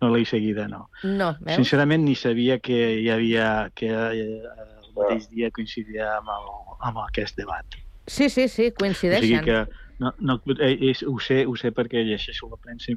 No 0.00 0.10
l'he 0.14 0.24
seguida, 0.24 0.66
no. 0.68 0.88
No, 1.04 1.34
veus? 1.40 1.60
Sincerament 1.60 2.04
ni 2.06 2.16
sabia 2.16 2.58
que 2.58 2.80
hi 3.02 3.10
havia 3.12 3.70
que 3.76 3.90
eh, 3.90 4.40
el 4.40 4.90
mateix 4.96 5.28
dia 5.30 5.52
coincidia 5.54 6.16
amb, 6.16 6.32
el, 6.36 6.50
amb 6.90 7.04
aquest 7.06 7.38
debat. 7.40 7.78
Sí, 8.10 8.28
sí, 8.28 8.48
sí, 8.48 8.72
O 8.74 8.78
coincideixen. 8.80 9.28
sigui 9.28 9.44
que 9.44 9.64
no, 10.00 10.14
no, 10.18 10.40
eh, 10.58 10.76
és, 10.90 11.02
ho, 11.04 11.18
sé, 11.20 11.44
ho 11.46 11.54
sé 11.60 11.70
perquè 11.76 12.02
llegeixo 12.06 12.48
la 12.50 12.58
premsa 12.58 12.90
i 12.90 12.96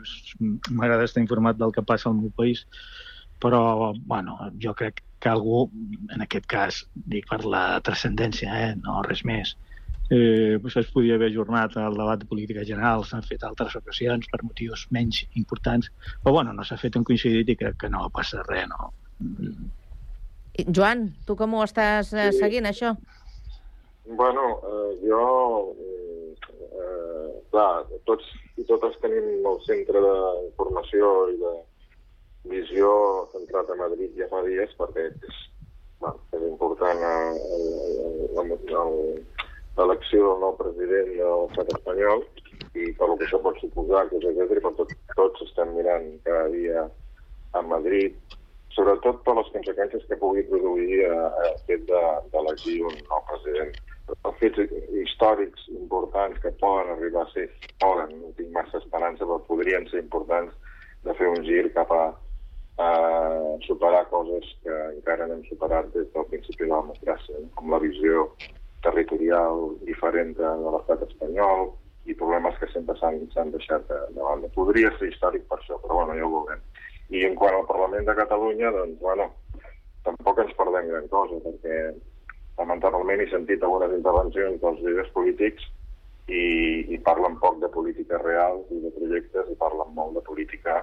m'agrada 0.71 1.03
estar 1.03 1.21
informat 1.21 1.59
del 1.59 1.73
que 1.75 1.83
passa 1.85 2.07
al 2.09 2.15
meu 2.15 2.31
país, 2.31 2.63
però 3.43 3.91
bueno, 4.07 4.37
jo 4.63 4.71
crec 4.79 5.01
que 5.01 5.09
algú, 5.29 5.69
en 6.13 6.21
aquest 6.21 6.45
cas, 6.49 6.81
dic 7.07 7.27
per 7.29 7.43
la 7.45 7.79
transcendència, 7.85 8.53
eh, 8.53 8.73
no 8.81 9.01
res 9.07 9.23
més, 9.25 9.55
eh, 10.09 10.57
doncs 10.61 10.75
es 10.77 10.91
podia 10.91 11.15
haver 11.15 11.29
ajornat 11.31 11.77
el 11.77 11.95
debat 11.97 12.19
de 12.19 12.25
política 12.25 12.65
general, 12.65 13.05
s'han 13.05 13.23
fet 13.23 13.43
altres 13.43 13.75
ocasions 13.79 14.27
per 14.31 14.43
motius 14.43 14.87
menys 14.91 15.23
importants, 15.39 15.89
però 16.23 16.33
bueno, 16.39 16.53
no 16.53 16.63
s'ha 16.63 16.77
fet 16.77 16.95
en 16.95 17.03
coincidit 17.03 17.49
i 17.49 17.55
crec 17.55 17.77
que 17.77 17.89
no 17.89 18.09
passa 18.13 18.43
res, 18.49 18.67
no. 18.69 18.91
Joan, 20.67 21.15
tu 21.25 21.35
com 21.35 21.53
ho 21.55 21.63
estàs 21.63 22.13
eh, 22.13 22.31
Sí. 22.31 22.39
seguint, 22.39 22.65
això? 22.65 22.95
Bueno, 24.05 24.59
eh, 24.67 25.07
jo, 25.07 25.75
eh, 26.59 27.41
clar, 27.51 27.85
tots 28.05 28.25
i 28.57 28.63
totes 28.69 28.97
tenim 29.01 29.45
el 29.47 29.59
centre 29.65 29.99
d'informació 30.03 31.29
i 31.31 31.37
de 31.39 31.53
visió 32.49 32.89
centrat 33.31 33.69
a 33.69 33.75
Madrid 33.79 34.15
ja 34.19 34.27
fa 34.31 34.41
dies 34.45 34.71
perquè 34.79 35.05
és, 35.11 35.37
bueno, 35.99 36.19
és 36.35 36.41
important 36.49 36.99
eh, 36.99 37.35
el- 37.57 38.51
el- 38.51 38.75
el- 38.83 39.23
l'elecció 39.77 40.19
del 40.29 40.39
nou 40.43 40.55
president 40.57 41.07
de 41.17 41.29
l'estat 41.29 41.69
espanyol 41.77 42.25
i 42.75 42.91
per 42.97 43.07
lo 43.09 43.15
que 43.17 43.25
això 43.25 43.39
pot 43.41 43.57
suposar, 43.61 44.07
que 44.09 44.17
és 44.17 44.25
etcètera, 44.29 44.59
i 44.59 44.63
per 44.65 44.73
tot, 44.77 44.91
tots 45.15 45.41
estem 45.47 45.73
mirant 45.77 46.05
cada 46.25 46.49
dia 46.49 46.83
a 47.53 47.61
Madrid, 47.61 48.15
sobretot 48.73 49.23
per 49.23 49.35
les 49.37 49.49
conseqüències 49.53 50.05
que 50.09 50.17
pugui 50.17 50.43
produir 50.49 51.01
eh, 51.05 51.29
el 51.47 51.57
fet 51.67 51.85
de- 51.89 52.21
d'elegir 52.33 52.83
un 52.85 52.95
nou 53.09 53.21
president. 53.29 53.73
Els 54.13 54.37
fets 54.39 54.59
històrics 55.03 55.67
importants 55.69 56.39
que 56.43 56.51
poden 56.59 56.89
arribar 56.97 57.23
a 57.25 57.31
ser, 57.31 57.47
poden, 57.79 58.09
no 58.21 58.31
tinc 58.37 58.49
massa 58.51 58.77
esperança, 58.77 59.23
però 59.25 59.39
podrien 59.47 59.87
ser 59.89 60.01
importants 60.03 60.53
de 61.03 61.13
fer 61.13 61.27
un 61.29 61.43
gir 61.45 61.71
cap 61.73 61.91
a, 61.91 62.03
a 62.77 63.57
superar 63.67 64.07
coses 64.09 64.45
que 64.63 64.73
encara 64.95 65.27
no 65.27 65.37
hem 65.37 65.43
superat 65.45 65.91
des 65.93 66.09
del 66.13 66.25
principi 66.31 66.65
de 66.65 66.71
la 66.71 66.81
democràcia, 66.81 67.41
com 67.55 67.69
la 67.69 67.81
visió 67.83 68.27
territorial 68.83 69.77
diferent 69.87 70.33
de, 70.39 70.49
de 70.63 70.73
l'estat 70.75 71.05
espanyol 71.07 71.69
i 72.09 72.15
problemes 72.19 72.57
que 72.59 72.67
sempre 72.73 72.95
s'han 72.99 73.53
deixat 73.53 73.85
de, 73.87 73.99
de 74.15 74.21
banda. 74.21 74.49
Podria 74.57 74.91
ser 74.97 75.11
històric 75.11 75.45
per 75.47 75.59
això, 75.59 75.77
però 75.83 76.01
bueno, 76.01 76.17
ja 76.17 76.25
ho 76.25 76.33
veurem. 76.33 76.65
I 77.13 77.23
en 77.27 77.37
quant 77.39 77.55
al 77.55 77.69
Parlament 77.69 78.09
de 78.09 78.17
Catalunya, 78.17 78.73
doncs, 78.73 78.97
bueno, 78.99 79.29
tampoc 80.03 80.41
ens 80.43 80.57
perdem 80.57 80.89
gran 80.89 81.07
cosa, 81.13 81.39
perquè 81.45 81.77
lamentablement 82.57 83.21
he 83.21 83.29
sentit 83.31 83.63
algunes 83.63 83.95
intervencions 83.95 84.59
dels 84.61 84.81
líders 84.85 85.13
polítics 85.15 85.69
i, 86.27 86.43
i 86.93 86.99
parlen 87.05 87.37
poc 87.41 87.59
de 87.61 87.69
política 87.71 88.19
real 88.21 88.61
i 88.71 88.81
de 88.83 88.91
projectes 88.97 89.49
i 89.51 89.57
parlen 89.59 89.95
molt 89.95 90.17
de 90.17 90.25
política 90.27 90.81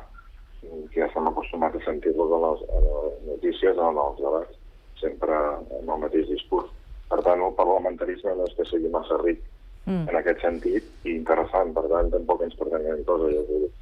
ja 0.96 1.06
estem 1.06 1.28
acostumats 1.30 1.78
a 1.80 1.84
sentir-los 1.84 2.34
en, 2.36 2.44
les, 2.46 2.66
en 2.76 2.90
les 2.90 3.22
notícies 3.30 3.78
o 3.78 3.92
en 3.92 4.02
els 4.04 4.20
debats, 4.20 4.58
sempre 5.00 5.38
amb 5.38 5.94
el 5.96 6.04
mateix 6.04 6.28
discurs. 6.28 6.68
Per 7.10 7.22
tant, 7.26 7.40
el 7.42 7.56
parlamentarisme 7.58 8.36
no 8.36 8.46
és 8.46 8.54
que 8.58 8.68
sigui 8.68 8.92
massa 8.92 9.16
ric 9.24 9.40
Mm. 9.86 10.08
en 10.10 10.16
aquest 10.18 10.42
sentit 10.44 11.06
i 11.08 11.14
interessant, 11.16 11.72
per 11.76 11.86
tant, 11.88 12.10
tampoc 12.12 12.44
ens 12.44 12.56
perdem 12.58 12.84
gran 12.84 13.04
cosa, 13.08 13.30
ho 13.30 13.44
dic. 13.48 13.76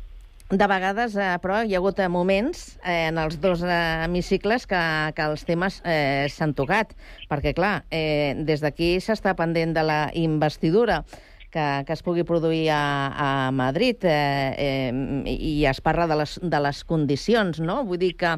De 0.49 0.66
vegades, 0.70 1.16
eh, 1.20 1.35
però, 1.43 1.59
hi 1.61 1.74
ha 1.74 1.81
hagut 1.83 1.99
eh, 2.01 2.09
moments 2.09 2.79
eh, 2.79 3.09
en 3.11 3.18
els 3.20 3.37
dos 3.43 3.61
eh, 3.66 3.81
hemicicles 4.07 4.64
que, 4.70 4.83
que 5.16 5.26
els 5.29 5.45
temes 5.45 5.83
eh, 5.85 6.24
s'han 6.33 6.55
tocat, 6.57 6.95
perquè, 7.29 7.53
clar, 7.59 7.83
eh, 7.93 8.33
des 8.49 8.64
d'aquí 8.64 8.95
s'està 9.05 9.35
pendent 9.37 9.74
de 9.76 9.85
la 9.85 9.99
investidura 10.16 11.03
que, 11.51 11.67
que 11.87 11.95
es 11.97 12.03
pugui 12.05 12.25
produir 12.29 12.69
a, 12.75 12.81
a 13.13 13.29
Madrid 13.55 14.05
eh, 14.05 14.55
eh, 14.59 15.35
i 15.35 15.65
es 15.69 15.81
parla 15.85 16.07
de 16.11 16.19
les, 16.21 16.39
de 16.43 16.61
les 16.65 16.83
condicions, 16.89 17.61
no? 17.65 17.83
Vull 17.89 18.01
dir 18.03 18.15
que 18.21 18.37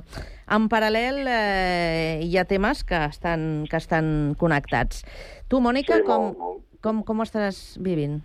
en 0.50 0.68
paral·lel 0.72 1.22
eh, 1.26 2.20
hi 2.26 2.36
ha 2.38 2.46
temes 2.48 2.84
que 2.86 3.04
estan, 3.10 3.66
que 3.70 3.78
estan 3.80 4.34
connectats. 4.40 5.04
Tu, 5.50 5.60
Mònica, 5.62 6.00
Sí, 6.00 6.06
com, 6.06 6.34
com, 6.82 7.02
com 7.06 7.22
ho 7.22 7.26
estàs 7.26 7.78
vivint? 7.82 8.20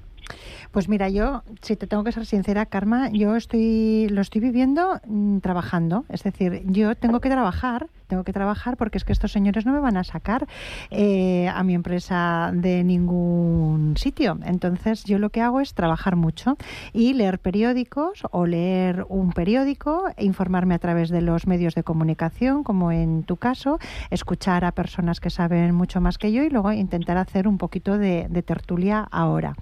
Pues 0.71 0.89
mira, 0.89 1.09
yo, 1.09 1.43
si 1.61 1.76
te 1.76 1.88
tengo 1.88 2.03
que 2.03 2.11
ser 2.11 2.26
sincera, 2.26 2.65
Karma, 2.65 3.09
yo 3.09 3.36
estoy, 3.36 4.09
lo 4.09 4.21
estoy 4.21 4.41
viviendo 4.41 4.99
mm, 5.07 5.38
trabajando. 5.39 6.05
Es 6.09 6.23
decir, 6.23 6.63
yo 6.65 6.95
tengo 6.95 7.21
que 7.21 7.30
trabajar, 7.30 7.88
tengo 8.07 8.23
que 8.23 8.34
trabajar 8.34 8.76
porque 8.78 8.97
es 8.97 9.05
que 9.05 9.13
estos 9.13 9.32
señores 9.32 9.65
no 9.65 9.71
me 9.71 9.80
van 9.80 9.97
a 9.97 10.03
sacar 10.03 10.47
eh, 10.91 11.47
a 11.47 11.63
mi 11.63 11.73
empresa 11.73 12.51
de 12.53 12.84
ningún 12.84 13.95
sitio. 13.97 14.38
Entonces, 14.45 15.03
yo 15.05 15.17
lo 15.17 15.30
que 15.30 15.41
hago 15.41 15.61
es 15.61 15.73
trabajar 15.73 16.15
mucho 16.15 16.57
y 16.91 17.13
leer 17.13 17.39
periódicos 17.39 18.23
o 18.32 18.45
leer 18.45 19.05
un 19.09 19.32
periódico, 19.32 20.09
e 20.17 20.26
informarme 20.26 20.76
a 20.76 20.80
través 20.80 21.09
de 21.09 21.21
los 21.21 21.47
medios 21.47 21.76
de 21.76 21.84
comunicación, 21.84 22.63
como 22.63 22.91
en 22.91 23.23
tu 23.23 23.38
caso, 23.38 23.80
escuchar 24.09 24.65
a 24.65 24.71
personas 24.71 25.19
que 25.19 25.30
saben 25.30 25.73
mucho 25.73 26.01
más 26.01 26.17
que 26.17 26.32
yo 26.32 26.43
y 26.43 26.49
luego 26.49 26.71
intentar 26.71 27.17
hacer 27.17 27.47
un 27.47 27.57
poquito 27.57 27.97
de, 27.97 28.28
de 28.30 28.43
tertulia 28.43 29.07
ahora. 29.09 29.55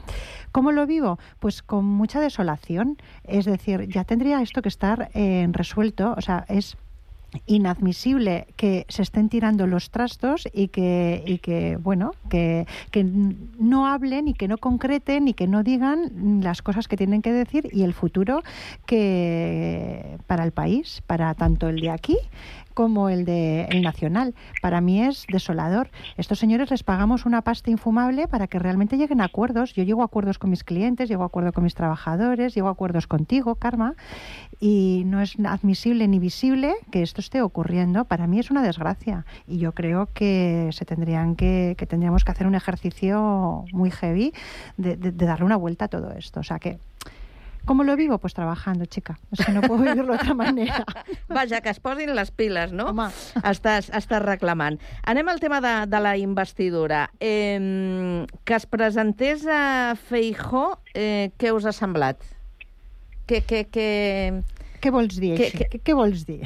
¿Cómo 0.54 0.72
lo 0.72 0.86
vivo? 0.86 1.18
Pues 1.40 1.64
con 1.64 1.84
mucha 1.84 2.22
desolación. 2.22 2.98
Es 3.24 3.46
decir, 3.46 3.88
ya 3.90 4.04
tendría 4.04 4.40
esto 4.44 4.62
que 4.62 4.70
estar 4.70 5.10
eh, 5.16 5.48
resuelto. 5.52 6.14
O 6.16 6.22
sea, 6.22 6.46
es 6.48 6.78
inadmisible 7.46 8.48
que 8.58 8.86
se 8.90 9.02
estén 9.02 9.30
tirando 9.30 9.68
los 9.68 9.90
trastos 9.90 10.48
y 10.54 10.68
que, 10.70 11.24
y 11.26 11.40
que 11.40 11.78
bueno, 11.78 12.12
que, 12.30 12.68
que 12.92 13.04
no 13.04 13.88
hablen 13.88 14.28
y 14.28 14.34
que 14.34 14.48
no 14.48 14.58
concreten 14.58 15.28
y 15.28 15.34
que 15.34 15.48
no 15.48 15.64
digan 15.64 16.42
las 16.44 16.62
cosas 16.62 16.88
que 16.88 16.98
tienen 16.98 17.22
que 17.22 17.32
decir 17.32 17.70
y 17.72 17.84
el 17.84 17.94
futuro 17.94 18.44
que 18.86 20.18
para 20.28 20.44
el 20.44 20.52
país, 20.52 21.02
para 21.08 21.34
tanto 21.34 21.70
el 21.70 21.80
de 21.80 21.90
aquí 21.90 22.18
como 22.74 23.10
el 23.10 23.26
de 23.26 23.66
el 23.66 23.82
nacional. 23.82 24.34
Para 24.62 24.82
mí 24.82 25.04
es 25.04 25.26
desolador. 25.30 25.90
Estos 26.18 26.40
señores 26.40 26.72
les 26.72 26.84
pagamos 26.84 27.26
una 27.26 27.42
pasta 27.42 27.70
infumable 27.70 28.28
para 28.28 28.48
que 28.48 28.60
realmente 28.60 28.98
lleguen 28.98 29.22
a 29.22 29.26
acuerdos. 29.26 29.74
Yo 29.74 29.84
llego 29.84 30.02
a 30.02 30.06
acuerdos 30.06 30.40
con 30.40 30.50
mis 30.50 30.64
clientes, 30.64 31.10
llego 31.10 31.24
a 31.24 31.28
acuerdos 31.28 31.54
con 31.54 31.64
mis 31.64 31.76
trabajadores, 31.76 32.56
llego 32.56 32.68
a 32.68 32.72
acuerdos 32.72 33.08
contigo, 33.08 33.56
Karma, 33.56 33.96
y 34.64 35.04
no 35.06 35.20
es 35.22 35.36
admisible 35.46 36.08
ni 36.08 36.20
visible 36.20 36.74
que 36.90 37.02
esto 37.04 37.20
esté 37.20 37.42
ocurriendo. 37.42 38.06
Para 38.06 38.28
mí 38.28 38.40
es 38.40 38.50
una 38.50 38.64
desgracia 38.64 39.26
y 39.46 39.58
yo 39.58 39.74
creo 39.74 40.08
que 40.14 40.70
se 40.72 40.86
tendrían 40.86 41.36
que, 41.36 41.76
que 41.78 41.86
tendríamos 41.86 42.24
que 42.24 42.32
hacer 42.32 42.48
un 42.48 42.56
ejercicio 42.56 43.66
muy 43.74 43.92
heavy 43.92 44.32
de, 44.78 44.96
de- 44.96 45.12
de 45.12 45.26
darle 45.26 45.44
una 45.46 45.58
vuelta 45.58 45.86
a 45.86 45.88
todo 45.90 46.12
esto. 46.12 46.40
O 46.40 46.44
sea 46.44 46.60
que 46.60 46.78
¿Cómo 47.66 47.84
lo 47.86 47.96
vivo? 47.96 48.18
Pues 48.18 48.34
trabajando, 48.34 48.86
chica. 48.86 49.18
Es 49.32 49.46
que 49.46 49.54
no 49.54 49.62
puedo 49.62 49.82
vivirlo 49.88 50.12
de 50.14 50.20
otra 50.20 50.34
manera. 50.34 50.84
Vaja, 51.30 51.62
que 51.62 51.70
es 51.70 51.80
posin 51.80 52.14
les 52.14 52.30
piles, 52.32 52.74
no? 52.76 52.88
Home. 52.92 53.08
Estàs, 53.40 53.88
estàs 53.96 54.20
reclamant. 54.22 54.82
Anem 55.08 55.30
al 55.32 55.40
tema 55.40 55.62
de, 55.64 55.72
de 55.88 56.00
la 56.04 56.18
investidura. 56.20 57.06
Eh, 57.22 58.28
que 58.44 58.56
es 58.60 58.66
presentés 58.68 59.48
a 59.48 59.96
Feijó, 59.96 60.80
eh, 60.94 61.32
què 61.40 61.54
us 61.56 61.64
ha 61.64 61.72
semblat? 61.72 62.20
Què, 63.34 63.42
què, 63.50 63.64
què... 63.74 63.88
Què 64.84 64.92
vols 64.94 65.16
dir, 65.18 65.34
Què- 65.40 65.48
així? 65.50 65.58
Què, 65.72 65.80
què 65.90 65.94
vols 65.98 66.22
dir? 66.28 66.42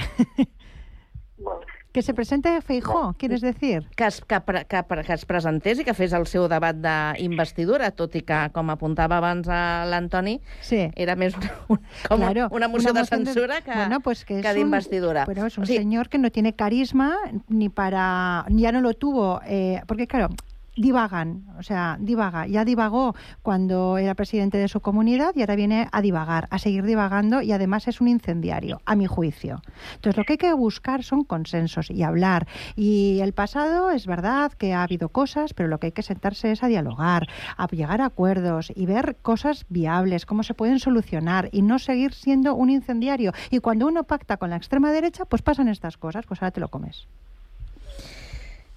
Que 1.91 2.01
se 2.03 2.13
presente 2.13 2.61
Feijó, 2.61 3.15
¿quieres 3.17 3.41
decir? 3.41 3.87
Que 3.95 4.05
es, 4.05 4.21
que, 4.21 4.37
que, 4.69 4.83
que 5.03 5.13
es 5.15 5.25
presentés 5.25 5.79
i 5.81 5.85
que 5.87 5.95
fes 5.97 6.13
el 6.13 6.27
seu 6.29 6.45
debat 6.51 6.77
d'investidura, 6.77 7.89
tot 7.97 8.13
i 8.19 8.21
que, 8.27 8.37
com 8.53 8.69
apuntava 8.69 9.17
abans 9.17 9.49
a 9.49 9.83
l'Antoni, 9.89 10.35
sí. 10.61 10.83
era 10.95 11.15
més 11.17 11.33
una, 11.39 11.49
una, 11.73 11.81
com 12.07 12.21
Claro, 12.21 12.47
una 12.53 12.67
moció 12.69 12.91
una 12.91 12.99
de 13.01 13.05
moción 13.07 13.23
de- 13.25 13.33
censura 13.33 13.61
que, 13.65 13.73
bueno, 13.73 13.99
pues 14.05 14.23
que 14.25 14.39
que 14.45 14.53
d'investidura. 14.53 15.25
Pero 15.25 15.47
es 15.47 15.57
un 15.57 15.63
O 15.63 15.65
señor 15.67 16.07
que 16.09 16.19
no 16.19 16.29
tiene 16.29 16.53
carisma 16.53 17.17
ni 17.49 17.69
para... 17.69 18.45
Ya 18.49 18.71
no 18.71 18.81
lo 18.81 18.93
tuvo, 18.93 19.41
eh, 19.47 19.81
porque 19.87 20.05
claro, 20.05 20.29
divagan, 20.77 21.45
o 21.57 21.63
sea, 21.63 21.97
divaga. 21.99 22.47
Ya 22.47 22.63
divagó 22.63 23.15
cuando 23.41 23.97
era 23.97 24.15
presidente 24.15 24.57
de 24.57 24.67
su 24.67 24.79
comunidad 24.79 25.35
y 25.35 25.41
ahora 25.41 25.55
viene 25.55 25.89
a 25.91 26.01
divagar, 26.01 26.47
a 26.51 26.59
seguir 26.59 26.85
divagando 26.85 27.41
y 27.41 27.51
además 27.51 27.87
es 27.87 27.99
un 27.99 28.07
incendiario, 28.07 28.81
a 28.85 28.95
mi 28.95 29.07
juicio. 29.07 29.61
Entonces 29.95 30.17
lo 30.17 30.23
que 30.23 30.33
hay 30.33 30.37
que 30.37 30.53
buscar 30.53 31.03
son 31.03 31.23
consensos 31.23 31.89
y 31.91 32.03
hablar. 32.03 32.47
Y 32.75 33.19
el 33.21 33.33
pasado 33.33 33.91
es 33.91 34.05
verdad 34.05 34.53
que 34.53 34.73
ha 34.73 34.83
habido 34.83 35.09
cosas, 35.09 35.53
pero 35.53 35.67
lo 35.67 35.79
que 35.79 35.87
hay 35.87 35.91
que 35.91 36.03
sentarse 36.03 36.51
es 36.51 36.63
a 36.63 36.67
dialogar, 36.67 37.27
a 37.57 37.67
llegar 37.67 38.01
a 38.01 38.05
acuerdos 38.05 38.71
y 38.75 38.85
ver 38.85 39.17
cosas 39.21 39.65
viables, 39.69 40.25
cómo 40.25 40.43
se 40.43 40.53
pueden 40.53 40.79
solucionar 40.79 41.49
y 41.51 41.61
no 41.61 41.79
seguir 41.79 42.13
siendo 42.13 42.55
un 42.55 42.69
incendiario. 42.69 43.33
Y 43.49 43.59
cuando 43.59 43.87
uno 43.87 44.03
pacta 44.03 44.37
con 44.37 44.51
la 44.51 44.57
extrema 44.57 44.91
derecha, 44.91 45.25
pues 45.25 45.41
pasan 45.41 45.67
estas 45.67 45.97
cosas, 45.97 46.25
pues 46.25 46.41
ahora 46.41 46.51
te 46.51 46.61
lo 46.61 46.69
comes. 46.69 47.07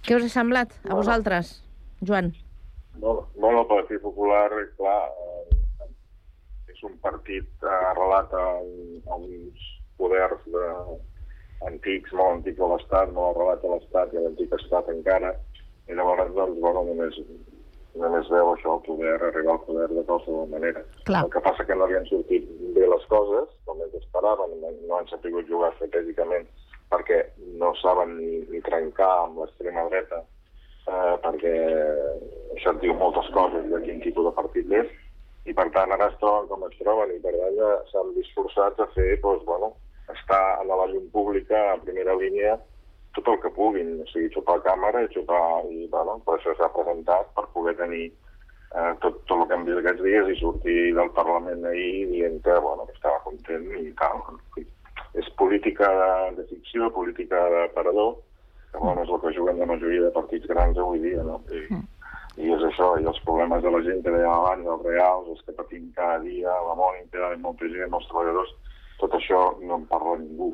Què 0.00 0.16
us 0.16 0.24
ha 0.24 0.30
semblat 0.32 0.72
a 0.88 0.94
vosaltres, 0.96 1.60
Joan? 2.06 2.32
Bueno, 2.96 3.28
bueno, 3.36 3.60
el 3.62 3.66
Partit 3.66 4.00
Popular, 4.02 4.50
clar, 4.76 5.02
eh, 5.08 5.90
és 6.72 6.82
un 6.86 6.96
partit 7.04 7.68
arrelat 7.68 8.32
a, 8.34 8.46
a 9.10 9.20
uns 9.20 9.68
poders 10.00 10.42
de, 10.50 10.66
antics, 11.68 12.12
molt 12.16 12.38
antics 12.38 12.58
de 12.60 12.68
l'Estat, 12.72 13.12
molt 13.16 13.36
arrelat 13.36 13.64
a 13.64 13.74
l'Estat 13.74 14.14
i 14.14 14.20
a 14.20 14.24
l'antic 14.24 14.56
Estat 14.56 14.88
encara, 14.92 15.34
i 15.90 15.96
llavors, 15.98 16.32
doncs, 16.36 16.58
bueno, 16.62 16.84
només, 16.88 17.18
només 18.00 18.32
veu 18.32 18.52
això, 18.54 18.78
el 18.78 18.82
poder, 18.86 19.16
arribar 19.28 19.56
al 19.56 19.62
poder 19.66 19.88
de 19.92 20.04
qualsevol 20.08 20.48
manera. 20.54 20.84
Clar. 21.08 21.24
El 21.26 21.32
que 21.34 21.44
passa 21.44 21.66
que 21.68 21.76
no 21.76 21.88
han 21.88 22.08
sortit 22.08 22.48
bé 22.76 22.88
les 22.88 23.06
coses, 23.12 23.52
com 23.68 23.84
ells 23.84 24.00
esperaven, 24.00 24.56
no, 24.62 24.74
no 24.88 24.98
han 24.98 25.08
sabut 25.12 25.48
jugar 25.50 25.72
estratègicament 25.74 26.48
perquè 26.90 27.20
no 27.60 27.70
saben 27.78 28.16
ni, 28.18 28.40
ni 28.50 28.60
trencar 28.66 29.10
amb 29.26 29.42
l'extrema 29.42 29.84
dreta, 29.90 30.24
eh, 30.86 31.14
perquè 31.24 31.54
això 32.56 32.74
et 32.74 32.82
diu 32.84 32.96
moltes 32.96 33.28
coses 33.36 33.68
de 33.70 33.82
quin 33.84 34.02
tipus 34.04 34.28
de 34.28 34.34
partit 34.38 34.72
és, 34.80 34.90
i 35.48 35.54
per 35.56 35.68
tant 35.74 35.92
ara 35.92 36.10
es 36.10 36.18
troben 36.20 36.48
com 36.48 36.66
es 36.68 36.76
troben, 36.80 37.14
i 37.16 37.22
per 37.24 37.36
tant 37.36 37.86
s'han 37.92 38.12
disforçat 38.16 38.80
a 38.80 38.88
fer, 38.96 39.12
doncs, 39.22 39.44
bueno, 39.48 39.74
estar 40.14 40.42
a 40.58 40.66
la 40.66 40.86
llum 40.90 41.06
pública 41.14 41.70
a 41.70 41.80
primera 41.84 42.16
línia 42.18 42.58
tot 43.14 43.28
el 43.28 43.40
que 43.42 43.50
puguin, 43.50 43.96
o 44.02 44.06
sigui, 44.10 44.30
xupar 44.34 44.60
càmera 44.62 45.02
i 45.02 45.08
xupar, 45.14 45.64
i 45.66 45.86
bueno, 45.90 46.18
per 46.26 46.36
això 46.36 46.54
s'ha 46.56 46.70
presentat, 46.74 47.32
per 47.34 47.46
poder 47.54 47.74
tenir 47.80 48.04
eh, 48.06 48.92
tot, 49.02 49.18
tot 49.26 49.36
el 49.40 49.46
que 49.48 49.56
hem 49.56 49.64
vist 49.66 49.80
aquests 49.80 50.04
dies 50.04 50.30
i 50.30 50.36
sortir 50.38 50.78
del 50.98 51.10
Parlament 51.16 51.66
ahir 51.66 52.06
dient 52.12 52.38
que, 52.44 52.58
bueno, 52.66 52.86
que 52.86 52.94
estava 52.98 53.18
content 53.26 53.66
i 53.80 53.90
tal. 53.98 54.22
És 55.18 55.30
política 55.40 55.88
de, 56.00 56.12
de 56.38 56.46
ficció, 56.52 56.90
política 56.94 57.42
de 57.50 57.64
parador, 57.74 58.14
que, 58.72 58.78
bueno, 58.78 59.02
és 59.02 59.10
el 59.10 59.20
que 59.22 59.34
juguen 59.36 59.58
la 59.58 59.68
majoria 59.70 60.06
de 60.06 60.12
partits 60.14 60.48
grans 60.50 60.78
avui 60.78 61.02
dia, 61.02 61.22
no? 61.26 61.40
I, 61.50 61.62
i 62.40 62.54
és 62.54 62.64
això, 62.70 62.92
i 63.00 63.06
els 63.10 63.20
problemes 63.26 63.62
de 63.64 63.72
la 63.74 63.82
gent 63.86 64.02
que 64.04 64.14
deia 64.14 64.30
abans, 64.32 64.66
els 64.74 64.86
reals, 64.86 65.28
els 65.34 65.44
que 65.46 65.56
patim 65.58 65.90
cada 65.96 66.18
dia, 66.24 66.54
la 66.68 66.76
Mònica, 66.78 67.34
molta 67.42 67.68
gent, 67.68 67.92
els 67.92 68.08
treballadors, 68.10 68.54
tot 69.02 69.16
això 69.18 69.44
no 69.64 69.80
en 69.80 69.86
parla 69.90 70.16
ningú. 70.22 70.52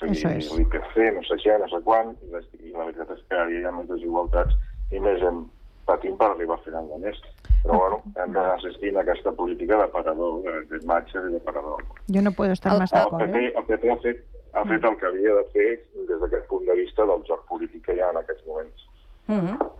sigui, 0.00 0.40
l'IPC, 0.56 0.94
no 1.12 1.22
sé 1.28 1.36
què, 1.42 1.56
no 1.60 1.68
sé 1.68 1.80
quan, 1.84 2.14
i 2.24 2.32
la, 2.32 2.40
i 2.56 2.72
la 2.72 2.86
veritat 2.88 3.10
és 3.12 3.24
que 3.28 3.36
ara 3.36 3.52
hi 3.52 3.64
ha 3.68 3.74
més 3.76 3.88
desigualtats 3.90 4.56
i 4.96 5.02
més 5.02 5.20
gent 5.20 5.44
patint 5.90 6.16
per 6.16 6.30
arribar 6.30 6.56
a 6.56 6.64
final 6.64 6.88
de 6.88 6.98
mes. 7.04 7.20
Però 7.60 7.76
bueno, 7.76 7.98
hem 8.16 8.32
d'assistir 8.32 8.94
a 8.94 9.02
aquesta 9.02 9.32
política 9.36 9.76
de 9.82 9.88
parador, 9.92 10.38
de 10.70 10.80
matxes 10.88 11.26
i 11.28 11.34
de 11.34 11.40
parador. 11.44 11.82
Jo 12.08 12.22
no 12.24 12.32
puedo 12.32 12.56
estar 12.56 12.78
más 12.78 12.94
d'acord. 12.94 13.20
El 13.20 13.28
PP, 13.28 13.44
¿eh? 13.44 13.52
el 13.56 13.66
PP 13.68 13.90
ha 13.92 13.96
fet, 14.06 14.22
ha 14.52 14.64
fet 14.66 14.84
el 14.84 14.96
que 15.00 15.06
havia 15.06 15.34
de 15.38 15.44
fer 15.54 15.68
des 16.08 16.22
d'aquest 16.22 16.46
punt 16.50 16.64
de 16.66 16.76
vista 16.78 17.06
del 17.06 17.22
joc 17.28 17.44
polític 17.50 17.84
que 17.86 17.96
hi 17.96 18.00
ha 18.00 18.10
en 18.10 18.18
aquests 18.22 18.46
moments. 18.46 18.86
Mm 19.26 19.40
-hmm. 19.40 19.70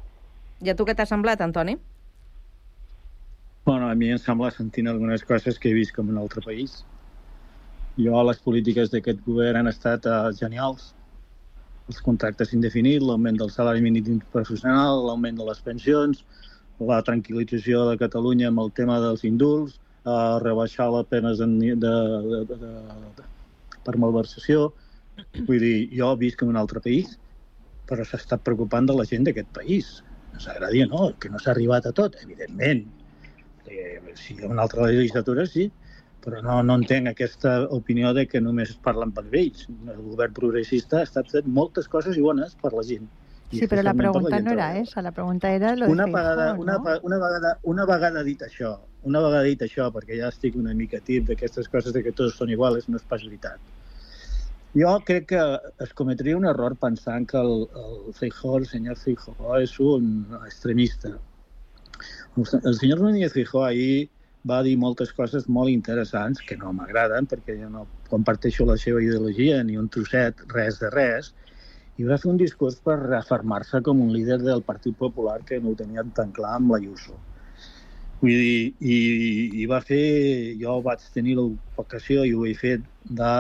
I 0.61 0.71
a 0.71 0.75
tu 0.77 0.85
què 0.85 0.95
t'ha 0.95 1.07
semblat, 1.07 1.41
Antoni? 1.41 1.79
Bueno, 3.65 3.89
a 3.89 3.95
mi 3.95 4.11
em 4.11 4.19
sembla 4.19 4.51
sentint 4.51 4.89
algunes 4.89 5.25
coses 5.25 5.59
que 5.59 5.71
he 5.71 5.75
vist 5.75 5.95
com 5.95 6.09
en 6.09 6.17
un 6.17 6.23
altre 6.23 6.41
país. 6.43 6.85
Jo, 7.99 8.23
les 8.23 8.39
polítiques 8.39 8.91
d'aquest 8.91 9.21
govern 9.27 9.57
han 9.57 9.67
estat 9.67 10.07
uh, 10.07 10.33
genials. 10.33 10.95
Els 11.89 12.01
contractes 12.01 12.53
indefinits, 12.53 13.05
l'augment 13.05 13.37
del 13.37 13.51
salari 13.51 13.81
mínim 13.81 14.21
professional, 14.33 15.07
l'augment 15.07 15.37
de 15.37 15.45
les 15.45 15.61
pensions, 15.61 16.25
la 16.79 17.03
tranquil·lització 17.03 17.91
de 17.91 17.99
Catalunya 17.99 18.49
amb 18.49 18.61
el 18.61 18.71
tema 18.73 19.01
dels 19.01 19.25
indults, 19.25 19.81
uh, 20.05 20.39
rebaixar 20.45 20.91
les 20.91 21.07
penes 21.07 21.39
de, 21.39 21.47
de, 21.47 21.75
de, 21.85 22.45
de, 22.55 22.57
de, 22.57 23.29
per 23.87 23.97
malversació. 24.01 24.71
Vull 25.49 25.61
dir, 25.63 25.75
jo 25.97 26.15
visc 26.21 26.43
en 26.43 26.53
un 26.55 26.61
altre 26.61 26.83
país, 26.85 27.17
però 27.89 28.07
s'ha 28.07 28.21
estat 28.21 28.45
preocupant 28.47 28.89
de 28.89 28.97
la 28.97 29.07
gent 29.09 29.27
d'aquest 29.27 29.51
país. 29.57 29.93
Ens 30.35 30.49
agradi 30.49 30.85
o 30.85 30.89
no, 30.91 31.11
que 31.21 31.31
no 31.33 31.41
s'ha 31.43 31.53
arribat 31.55 31.89
a 31.91 31.95
tot, 31.97 32.17
evidentment. 32.25 32.87
Eh, 33.67 33.99
si 34.19 34.35
hi 34.35 34.45
ha 34.45 34.51
una 34.51 34.65
altra 34.67 34.87
legislatura, 34.89 35.47
sí, 35.47 35.69
però 36.25 36.43
no, 36.45 36.61
no 36.67 36.77
entenc 36.81 37.11
aquesta 37.11 37.55
opinió 37.77 38.13
de 38.17 38.27
que 38.29 38.43
només 38.45 38.77
parlen 38.85 39.13
per 39.17 39.25
ells. 39.31 39.67
El 39.89 40.03
govern 40.13 40.37
progressista 40.37 41.01
ha 41.01 41.09
estat 41.09 41.31
fent 41.33 41.49
moltes 41.61 41.89
coses 41.89 42.19
i 42.21 42.25
bones 42.25 42.57
per 42.61 42.73
la 42.77 42.85
gent. 42.87 43.09
Sí, 43.51 43.67
però 43.67 43.83
la 43.83 43.97
pregunta 43.99 44.37
gent 44.37 44.47
no 44.47 44.53
era 44.55 44.69
esa, 44.79 45.03
la 45.03 45.11
pregunta 45.11 45.51
era 45.51 45.75
lo 45.75 45.87
de 45.87 45.93
Una 45.93 46.05
Feijóo, 46.05 46.21
vegada, 46.21 46.53
¿no? 46.53 46.61
una, 46.61 46.77
una, 47.03 47.19
vegada, 47.19 47.59
una 47.73 47.87
vegada 47.89 48.23
dit 48.23 48.45
això, 48.47 48.77
una 49.09 49.21
vegada 49.25 49.49
dit 49.49 49.63
això, 49.65 49.89
perquè 49.95 50.19
ja 50.19 50.29
estic 50.29 50.57
una 50.61 50.75
mica 50.77 51.01
tip 51.05 51.27
d'aquestes 51.29 51.69
coses 51.73 51.95
de 51.97 52.03
que 52.05 52.13
tots 52.17 52.37
són 52.37 52.53
iguals, 52.53 52.89
no 52.89 53.01
és 53.01 53.07
pas 53.09 53.23
veritat. 53.25 53.61
Jo 54.77 54.93
crec 55.07 55.27
que 55.33 55.43
es 55.83 55.93
cometria 55.99 56.37
un 56.39 56.47
error 56.47 56.77
pensant 56.79 57.27
que 57.27 57.39
el, 57.41 57.67
el 57.83 58.15
Feijó, 58.15 58.59
el 58.59 58.69
senyor 58.71 58.99
Feijó, 59.01 59.35
és 59.59 59.75
un 59.83 60.37
extremista. 60.45 61.17
El 62.39 62.77
senyor 62.79 63.01
Núñez 63.03 63.35
Feijó 63.35 63.65
ahir 63.65 64.11
va 64.47 64.61
dir 64.63 64.77
moltes 64.79 65.11
coses 65.13 65.49
molt 65.49 65.73
interessants 65.73 66.41
que 66.47 66.57
no 66.61 66.71
m'agraden 66.73 67.27
perquè 67.29 67.59
jo 67.59 67.69
no 67.73 67.87
comparteixo 68.09 68.65
la 68.69 68.79
seva 68.81 69.03
ideologia 69.03 69.59
ni 69.65 69.77
un 69.77 69.91
trosset, 69.93 70.45
res 70.55 70.79
de 70.81 70.93
res, 70.95 71.33
i 71.99 72.07
va 72.09 72.17
fer 72.21 72.31
un 72.31 72.39
discurs 72.41 72.79
per 72.85 72.97
reafirmar-se 73.01 73.83
com 73.85 74.01
un 74.01 74.15
líder 74.15 74.39
del 74.45 74.63
Partit 74.63 74.97
Popular 74.97 75.41
que 75.49 75.59
no 75.61 75.75
ho 75.75 75.81
tenia 75.83 76.07
tan 76.17 76.31
clar 76.37 76.55
amb 76.57 76.73
l'Ayuso. 76.73 77.19
Vull 78.21 78.37
dir, 78.37 78.75
i, 78.85 78.97
i 79.63 79.67
va 79.69 79.81
fer... 79.81 80.01
Jo 80.61 80.81
vaig 80.85 81.05
tenir 81.15 81.37
l'ocasió, 81.39 82.25
i 82.29 82.35
ho 82.37 82.45
he 82.45 82.55
fet, 82.59 82.85
de 83.21 83.31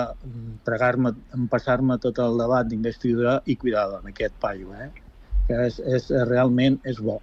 pregar-me, 0.65 1.13
empassar-me 1.37 1.99
tot 2.01 2.19
el 2.25 2.39
debat 2.41 2.69
d'investidura 2.69 3.41
i 3.45 3.59
cuidado 3.61 3.99
amb 3.99 4.09
aquest 4.13 4.37
paio, 4.41 4.73
eh? 4.81 4.89
que 5.49 5.59
és, 5.67 5.81
és, 5.85 6.09
realment 6.31 6.79
és 6.89 7.01
bo. 7.05 7.19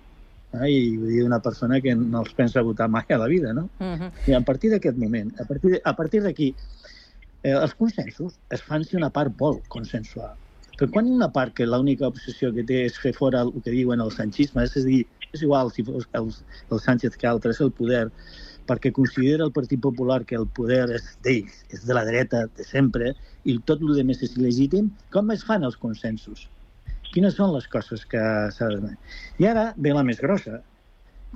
Eh? 0.53 0.69
I 0.69 0.81
vull 0.97 1.13
dir, 1.15 1.23
una 1.25 1.41
persona 1.43 1.81
que 1.81 1.95
no 1.97 2.21
els 2.23 2.35
pensa 2.37 2.65
votar 2.65 2.89
mai 2.93 3.09
a 3.09 3.21
la 3.23 3.29
vida, 3.31 3.53
no? 3.53 3.69
Mm 3.79 3.95
-hmm. 3.95 4.11
I 4.27 4.33
a 4.33 4.41
partir 4.41 4.71
d'aquest 4.71 4.97
moment, 4.97 5.33
a 5.41 5.45
partir, 5.45 5.81
a 5.83 5.95
partir 5.95 6.21
d'aquí, 6.23 6.53
eh, 7.43 7.51
els 7.51 7.73
consensos 7.75 8.39
es 8.49 8.61
fan 8.61 8.83
si 8.83 8.97
una 8.97 9.09
part 9.09 9.33
vol 9.37 9.61
consensuar. 9.67 10.35
Però 10.77 10.91
quan 10.91 11.07
hi 11.07 11.11
ha 11.11 11.15
una 11.15 11.31
part 11.33 11.53
que 11.53 11.65
l'única 11.65 12.07
obsessió 12.07 12.53
que 12.53 12.63
té 12.63 12.85
és 12.85 12.97
fer 13.01 13.13
fora 13.13 13.41
el 13.41 13.51
que 13.63 13.71
diuen 13.71 13.99
el 13.99 14.11
sanchisme, 14.11 14.63
és 14.63 14.77
a 14.77 14.81
dir, 14.85 15.05
és 15.37 15.45
igual 15.45 15.71
si 15.71 15.85
fos 15.85 16.09
el, 16.17 16.29
el 16.73 16.83
Sánchez 16.83 17.17
que 17.17 17.29
altres 17.29 17.61
el 17.61 17.71
poder, 17.71 18.07
perquè 18.67 18.91
considera 18.91 19.45
el 19.45 19.53
Partit 19.55 19.79
Popular 19.81 20.23
que 20.27 20.35
el 20.35 20.47
poder 20.57 20.83
és 20.97 21.07
d'ells, 21.23 21.61
és 21.73 21.85
de 21.87 21.95
la 21.95 22.03
dreta 22.07 22.45
de 22.57 22.65
sempre, 22.67 23.13
i 23.47 23.57
tot 23.69 23.83
el 23.85 24.03
més 24.07 24.23
és 24.25 24.35
il·legítim, 24.35 24.89
com 25.13 25.31
es 25.31 25.45
fan 25.47 25.63
els 25.63 25.77
consensos? 25.79 26.49
Quines 27.13 27.37
són 27.39 27.53
les 27.53 27.69
coses 27.71 28.03
que 28.09 28.19
s'ha 28.51 28.67
de... 28.73 28.91
I 29.39 29.47
ara 29.47 29.69
ve 29.77 29.93
la 29.95 30.03
més 30.03 30.19
grossa, 30.19 30.59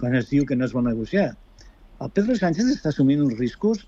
quan 0.02 0.18
es 0.20 0.28
diu 0.34 0.46
que 0.46 0.58
no 0.58 0.68
es 0.68 0.76
vol 0.76 0.84
negociar. 0.90 1.32
El 2.02 2.12
Pedro 2.12 2.36
Sánchez 2.36 2.74
està 2.74 2.92
assumint 2.92 3.22
uns 3.24 3.38
riscos 3.40 3.86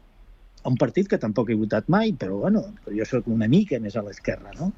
un 0.70 0.78
partit 0.80 1.10
que 1.12 1.20
tampoc 1.20 1.50
he 1.52 1.58
votat 1.60 1.90
mai, 1.92 2.14
però 2.20 2.38
bueno, 2.46 2.64
jo 2.88 3.06
sóc 3.08 3.28
una 3.32 3.50
mica 3.52 3.80
més 3.84 3.98
a 4.00 4.04
l'esquerra, 4.06 4.54
no? 4.60 4.72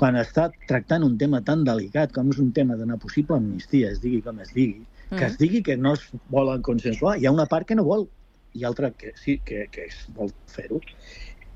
Quan 0.00 0.18
està 0.20 0.48
tractant 0.68 1.04
un 1.06 1.16
tema 1.20 1.40
tan 1.46 1.64
delicat 1.64 2.12
com 2.12 2.30
és 2.32 2.40
un 2.42 2.50
tema 2.52 2.76
d'una 2.76 2.98
possible 3.00 3.38
amnistia, 3.38 3.92
es 3.92 4.02
digui 4.02 4.20
com 4.24 4.40
es 4.44 4.52
digui, 4.52 4.84
que 5.12 5.24
es 5.28 5.38
digui 5.40 5.62
que 5.64 5.76
no 5.76 5.94
es 5.96 6.04
volen 6.32 6.62
consensuar, 6.64 7.18
hi 7.18 7.26
ha 7.26 7.34
una 7.34 7.48
part 7.48 7.68
que 7.68 7.76
no 7.78 7.84
vol 7.88 8.06
i 8.52 8.64
altra 8.68 8.90
que 8.90 9.12
sí, 9.16 9.38
que, 9.44 9.66
que 9.72 9.88
es 9.88 10.04
vol 10.16 10.32
fer-ho. 10.52 10.80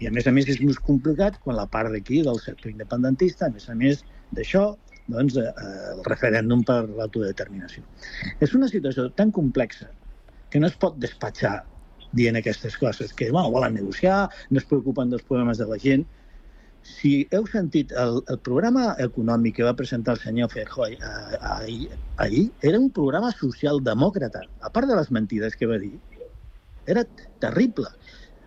I 0.01 0.09
a 0.09 0.13
més 0.13 0.27
a 0.29 0.33
més 0.33 0.49
és 0.53 0.61
més 0.61 0.79
complicat 0.89 1.39
quan 1.45 1.57
la 1.57 1.69
part 1.73 1.93
d'aquí 1.93 2.23
del 2.25 2.41
sector 2.41 2.73
independentista, 2.73 3.49
a 3.49 3.53
més 3.53 3.69
a 3.69 3.77
més 3.77 4.03
d'això, 4.37 4.67
doncs, 5.13 5.37
eh, 5.41 5.53
el 5.93 6.03
referèndum 6.09 6.65
per 6.67 6.83
l'autodeterminació. 6.89 7.85
És 8.41 8.57
una 8.59 8.69
situació 8.73 9.09
tan 9.21 9.33
complexa 9.33 9.89
que 10.51 10.61
no 10.61 10.69
es 10.69 10.77
pot 10.81 10.97
despatxar 11.01 11.59
dient 12.17 12.37
aquestes 12.37 12.77
coses, 12.77 13.13
que 13.13 13.31
bueno, 13.31 13.51
volen 13.51 13.75
negociar, 13.75 14.29
no 14.51 14.59
es 14.59 14.65
preocupen 14.65 15.13
dels 15.13 15.25
problemes 15.29 15.59
de 15.59 15.67
la 15.71 15.79
gent. 15.79 16.07
Si 16.87 17.13
heu 17.35 17.47
sentit 17.51 17.93
el, 17.99 18.21
el 18.31 18.39
programa 18.47 18.93
econòmic 19.03 19.57
que 19.59 19.67
va 19.67 19.75
presentar 19.79 20.15
el 20.15 20.21
senyor 20.23 20.53
Feijó 20.53 20.87
eh, 20.87 20.99
ahir, 21.41 21.89
ahir, 22.23 22.45
era 22.63 22.79
un 22.79 22.93
programa 22.95 23.33
socialdemòcrata, 23.35 24.45
a 24.63 24.71
part 24.71 24.89
de 24.91 24.99
les 24.99 25.11
mentides 25.11 25.59
que 25.59 25.69
va 25.71 25.81
dir, 25.83 25.97
era 26.87 27.03
terrible. 27.43 27.91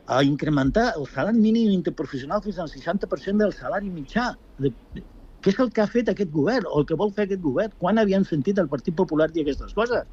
A 0.09 0.23
incrementar 0.25 0.93
el 0.97 1.05
salari 1.11 1.37
mínim 1.37 1.73
interprofessional 1.75 2.41
fins 2.41 2.57
al 2.63 2.71
60% 2.71 3.43
del 3.43 3.53
salari 3.53 3.91
mitjà. 3.93 4.31
De, 4.57 4.71
de, 4.95 5.03
què 5.43 5.51
és 5.51 5.59
el 5.61 5.69
que 5.75 5.83
ha 5.83 5.91
fet 5.91 6.09
aquest 6.09 6.31
govern 6.33 6.65
o 6.71 6.79
el 6.79 6.87
que 6.87 6.97
vol 6.97 7.11
fer 7.13 7.27
aquest 7.27 7.43
govern? 7.43 7.75
Quan 7.83 8.01
havien 8.01 8.25
sentit 8.25 8.57
el 8.57 8.71
Partit 8.71 8.95
Popular 8.97 9.29
dir 9.35 9.43
aquestes 9.43 9.75
coses? 9.77 10.07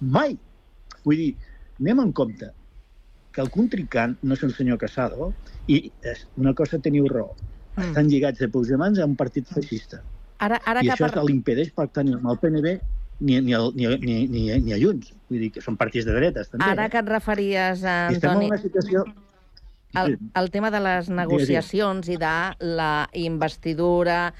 Mai. 0.00 0.34
Vull 1.04 1.20
dir, 1.20 1.30
anem 1.78 2.02
en 2.02 2.10
compte 2.16 2.50
que 3.32 3.42
el 3.44 3.50
contrincant 3.50 4.16
no 4.22 4.36
és 4.36 4.42
el 4.46 4.54
senyor 4.56 4.78
Casado 4.80 5.32
i 5.70 5.84
és 6.08 6.26
una 6.40 6.54
cosa 6.58 6.80
teniu 6.82 7.08
raó. 7.10 7.32
Mm. 7.76 7.88
Estan 7.88 8.10
lligats 8.12 8.42
de 8.42 8.48
peus 8.52 8.70
i 8.70 8.78
mans 8.80 9.00
a 9.00 9.08
un 9.08 9.16
partit 9.16 9.48
feixista. 9.48 10.02
Ara, 10.42 10.58
ara 10.66 10.82
I 10.82 10.90
que 10.90 10.96
això 10.96 11.08
par... 11.08 11.24
l'impedeix 11.28 11.72
pactar 11.76 12.04
ni 12.04 12.16
amb 12.16 12.28
el 12.28 12.38
PNB 12.42 12.76
ni, 13.22 13.40
ni, 13.40 13.52
el, 13.54 13.70
ni, 13.78 13.86
ni, 14.02 14.16
ni, 14.28 14.46
ni 14.60 14.74
a 14.74 14.78
Junts. 14.80 15.12
Vull 15.30 15.44
dir 15.46 15.52
que 15.54 15.62
són 15.64 15.78
partits 15.80 16.08
de 16.08 16.16
dretes, 16.16 16.50
també. 16.50 16.66
Ara 16.66 16.88
eh? 16.88 16.92
que 16.92 17.00
et 17.00 17.12
referies, 17.12 17.84
a 17.84 17.98
I 18.10 18.18
estem 18.18 18.30
en 18.30 18.36
Antoni, 18.36 18.50
una 18.50 18.60
situació... 18.60 19.04
el, 20.02 20.16
el 20.40 20.50
tema 20.50 20.72
de 20.74 20.80
les 20.82 21.08
negociacions 21.12 22.08
i 22.10 22.18
de 22.20 22.34
la 22.80 22.92
investidura 23.22 24.32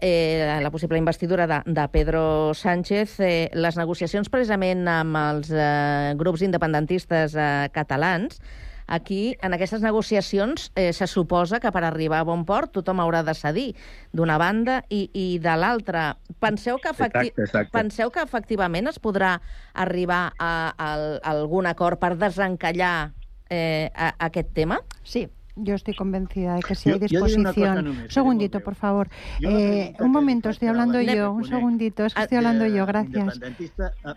eh, 0.00 0.58
la 0.62 0.70
possible 0.70 0.98
investidura 0.98 1.46
de, 1.46 1.62
de 1.64 1.88
Pedro 1.88 2.54
Sánchez, 2.54 3.18
eh, 3.20 3.50
les 3.54 3.76
negociacions 3.76 4.28
precisament 4.28 4.86
amb 4.88 5.18
els 5.22 5.50
eh, 5.50 6.14
grups 6.18 6.44
independentistes 6.46 7.34
eh, 7.34 7.50
catalans, 7.72 8.40
Aquí, 8.86 9.36
en 9.42 9.52
aquestes 9.52 9.82
negociacions, 9.82 10.70
eh, 10.76 10.92
se 10.92 11.08
suposa 11.10 11.58
que 11.58 11.72
per 11.74 11.82
arribar 11.82 12.20
a 12.22 12.26
bon 12.26 12.44
port 12.46 12.70
tothom 12.70 13.00
haurà 13.02 13.24
de 13.26 13.34
cedir 13.34 13.66
d'una 14.14 14.36
banda 14.38 14.78
i, 14.88 15.08
i 15.10 15.40
de 15.42 15.54
l'altra. 15.58 16.04
Penseu, 16.38 16.78
que 16.78 16.92
efecti... 16.94 17.32
exacte, 17.32 17.48
exacte. 17.48 17.72
Penseu 17.74 18.12
que 18.14 18.22
efectivament 18.22 18.86
es 18.86 19.00
podrà 19.02 19.40
arribar 19.74 20.30
a, 20.38 20.52
a, 20.78 20.92
a 21.18 21.32
algun 21.34 21.66
acord 21.66 21.98
per 21.98 22.14
desencallar 22.14 23.10
eh, 23.50 23.90
a, 23.90 24.12
a 24.12 24.30
aquest 24.30 24.54
tema? 24.54 24.78
Sí, 25.02 25.26
Yo 25.56 25.74
estoy 25.74 25.94
convencida 25.94 26.54
de 26.56 26.62
que 26.62 26.74
si 26.74 26.90
yo, 26.90 26.94
hay 26.96 27.00
disposición. 27.00 27.88
un 27.88 28.10
segundito, 28.10 28.60
por 28.60 28.74
favor. 28.74 29.08
Eh, 29.40 29.94
un 30.00 30.12
momento, 30.12 30.50
estoy 30.50 30.68
hablando 30.68 31.00
yo. 31.00 31.32
Un 31.32 31.46
segundito, 31.46 32.04
es 32.04 32.14
que 32.14 32.22
estoy 32.22 32.38
hablando 32.38 32.66
yo, 32.66 32.84
gracias. 32.84 33.40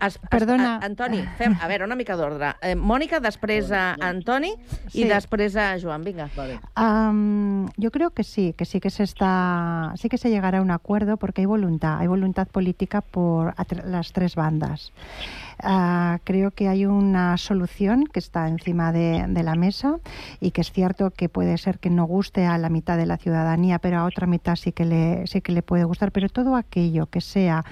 Es, 0.00 0.18
Perdona. 0.30 0.80
Antoni, 0.82 1.22
fem, 1.38 1.56
a 1.60 1.66
veure, 1.66 1.84
una 1.84 1.96
mica 1.96 2.16
d'ordre. 2.16 2.54
Eh, 2.60 2.74
Mònica, 2.76 3.20
després 3.24 3.70
a 3.72 3.94
Antoni 4.04 4.52
sí. 4.88 5.00
i 5.00 5.08
després 5.08 5.56
a 5.56 5.72
Joan. 5.80 6.04
Vinga. 6.04 6.28
Vale. 6.36 6.60
Um, 6.76 7.68
yo 7.76 7.90
creo 7.90 8.10
que 8.10 8.24
sí, 8.24 8.52
que 8.56 8.64
sí 8.64 8.80
que 8.80 8.90
se 8.90 9.04
está, 9.04 9.92
sí 9.96 10.08
que 10.08 10.18
se 10.18 10.30
llegará 10.30 10.58
a 10.58 10.62
un 10.62 10.70
acuerdo 10.70 11.16
porque 11.16 11.42
hay 11.42 11.46
voluntad, 11.46 11.98
hay 11.98 12.06
voluntad 12.06 12.48
política 12.48 13.00
por 13.00 13.54
las 13.84 14.12
tres 14.12 14.34
bandas. 14.36 14.92
Uh, 15.62 16.18
creo 16.24 16.52
que 16.52 16.68
hay 16.68 16.86
una 16.86 17.36
solución 17.36 18.04
que 18.06 18.18
está 18.18 18.48
encima 18.48 18.92
de, 18.92 19.26
de, 19.28 19.42
la 19.42 19.54
mesa 19.56 19.98
y 20.40 20.52
que 20.52 20.62
es 20.62 20.72
cierto 20.72 21.10
que 21.10 21.28
puede 21.28 21.58
ser 21.58 21.78
que 21.78 21.90
no 21.90 22.04
guste 22.04 22.46
a 22.46 22.56
la 22.56 22.70
mitad 22.70 22.96
de 22.96 23.04
la 23.04 23.18
ciudadanía, 23.18 23.78
pero 23.78 23.98
a 23.98 24.04
otra 24.04 24.26
mitad 24.26 24.56
sí 24.56 24.72
que 24.72 24.86
le, 24.86 25.26
sí 25.26 25.42
que 25.42 25.52
le 25.52 25.62
puede 25.62 25.84
gustar. 25.84 26.12
Pero 26.12 26.28
todo 26.30 26.56
aquello 26.56 27.06
que 27.06 27.20
sea 27.20 27.64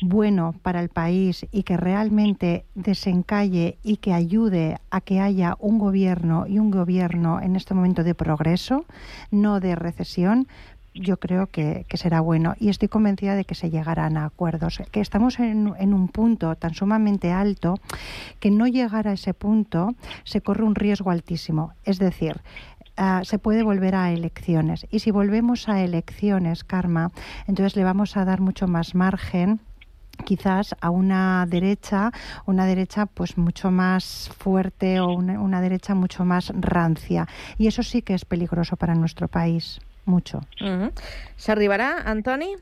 bueno 0.00 0.54
para 0.62 0.80
el 0.80 0.88
país 0.88 1.46
y 1.50 1.62
que 1.62 1.76
realmente 1.76 2.64
desencalle 2.74 3.78
y 3.82 3.96
que 3.98 4.12
ayude 4.12 4.78
a 4.90 5.00
que 5.00 5.20
haya 5.20 5.56
un 5.58 5.78
gobierno 5.78 6.46
y 6.46 6.58
un 6.58 6.70
gobierno 6.70 7.40
en 7.40 7.56
este 7.56 7.74
momento 7.74 8.04
de 8.04 8.14
progreso, 8.14 8.84
no 9.30 9.60
de 9.60 9.74
recesión, 9.74 10.48
yo 11.00 11.18
creo 11.18 11.46
que, 11.46 11.86
que, 11.88 11.96
será 11.96 12.20
bueno 12.20 12.54
y 12.58 12.68
estoy 12.68 12.88
convencida 12.88 13.36
de 13.36 13.44
que 13.44 13.54
se 13.54 13.70
llegarán 13.70 14.16
a 14.16 14.24
acuerdos. 14.24 14.80
Que 14.90 15.00
estamos 15.00 15.38
en, 15.38 15.68
un 15.68 16.08
punto 16.08 16.54
tan 16.56 16.74
sumamente 16.74 17.32
alto 17.32 17.74
que 18.40 18.50
no 18.50 18.66
llegar 18.66 19.08
a 19.08 19.12
ese 19.12 19.34
punto 19.34 19.94
se 20.24 20.40
corre 20.40 20.64
un 20.64 20.74
riesgo 20.74 21.10
altísimo. 21.10 21.72
Es 21.84 21.98
decir, 21.98 22.40
Uh, 23.00 23.24
se 23.24 23.38
puede 23.38 23.62
volver 23.62 23.94
a 23.94 24.10
elecciones. 24.10 24.84
Y 24.90 24.98
si 24.98 25.12
volvemos 25.12 25.68
a 25.68 25.82
elecciones, 25.82 26.64
Karma, 26.64 27.12
entonces 27.46 27.76
le 27.76 27.84
vamos 27.84 28.16
a 28.16 28.24
dar 28.24 28.40
mucho 28.40 28.66
más 28.66 28.96
margen 28.96 29.60
quizás 30.24 30.74
a 30.80 30.90
una 30.90 31.46
derecha, 31.48 32.10
una 32.44 32.66
derecha 32.66 33.06
pues 33.06 33.38
mucho 33.38 33.70
más 33.70 34.32
fuerte 34.36 34.98
o 34.98 35.12
una, 35.12 35.40
una 35.40 35.60
derecha 35.60 35.94
mucho 35.94 36.24
más 36.24 36.52
rancia. 36.56 37.28
Y 37.56 37.68
eso 37.68 37.84
sí 37.84 38.02
que 38.02 38.14
es 38.14 38.24
peligroso 38.24 38.76
para 38.76 38.96
nuestro 38.96 39.28
país. 39.28 39.78
Mucho. 40.08 40.38
Uh 40.60 40.66
-huh. 40.66 40.90
S'arribarà, 41.36 42.02
Antoni, 42.04 42.56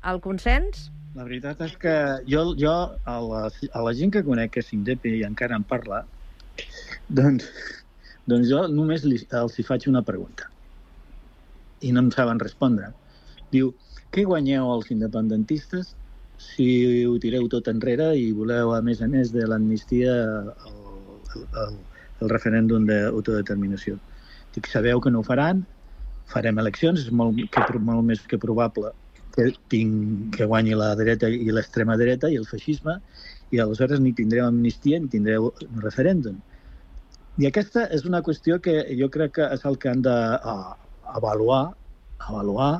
al 0.00 0.20
consens? 0.20 0.90
La 1.14 1.24
veritat 1.26 1.60
és 1.66 1.76
que 1.76 1.92
jo, 2.30 2.54
jo 2.58 2.70
a, 3.04 3.16
la, 3.20 3.42
a 3.74 3.82
la 3.82 3.92
gent 3.98 4.12
que 4.14 4.22
conec 4.22 4.52
que 4.54 4.62
s'indep 4.62 5.06
i 5.10 5.24
encara 5.26 5.56
en 5.58 5.64
parla, 5.66 6.04
doncs, 7.08 7.48
doncs 8.30 8.48
jo 8.52 8.66
només 8.70 9.04
li, 9.08 9.18
els 9.42 9.58
hi 9.58 9.64
faig 9.66 9.88
una 9.90 10.04
pregunta. 10.06 10.46
I 11.82 11.90
no 11.92 12.04
em 12.04 12.10
saben 12.14 12.38
respondre. 12.38 12.92
Diu, 13.50 13.72
què 14.14 14.24
guanyeu 14.28 14.70
els 14.74 14.92
independentistes 14.94 15.96
si 16.40 16.68
ho 17.04 17.18
tireu 17.18 17.48
tot 17.52 17.68
enrere 17.68 18.12
i 18.16 18.30
voleu, 18.32 18.72
a 18.76 18.80
més 18.80 19.02
a 19.02 19.08
més 19.10 19.32
de 19.34 19.48
l'amnistia, 19.50 20.14
el, 20.70 20.78
el, 21.34 21.44
el, 21.64 21.74
el 22.22 22.32
referèndum 22.32 22.86
d'autodeterminació? 22.88 23.98
Dic, 24.54 24.66
sabeu 24.70 25.00
que 25.00 25.12
no 25.12 25.20
ho 25.20 25.26
faran, 25.26 25.64
farem 26.30 26.58
eleccions, 26.62 27.04
és 27.06 27.14
molt, 27.14 27.38
que, 27.54 27.78
molt 27.78 28.06
més 28.06 28.22
que 28.30 28.38
probable 28.38 28.92
que, 29.34 29.50
tinc, 29.72 30.36
que 30.36 30.46
guanyi 30.50 30.76
la 30.78 30.92
dreta 30.98 31.30
i 31.30 31.50
l'extrema 31.54 31.96
dreta 32.00 32.30
i 32.30 32.38
el 32.40 32.46
feixisme, 32.48 32.98
i 33.50 33.60
aleshores 33.62 34.00
ni 34.02 34.12
tindreu 34.16 34.46
amnistia 34.46 35.00
ni 35.00 35.10
tindreu 35.10 35.50
un 35.50 35.82
referèndum. 35.84 36.38
I 37.40 37.46
aquesta 37.48 37.86
és 37.94 38.04
una 38.06 38.22
qüestió 38.26 38.58
que 38.62 38.82
jo 38.98 39.08
crec 39.12 39.38
que 39.38 39.48
és 39.54 39.64
el 39.66 39.78
que 39.80 39.90
han 39.90 40.02
d'avaluar 40.04 41.62
avaluar 42.20 42.72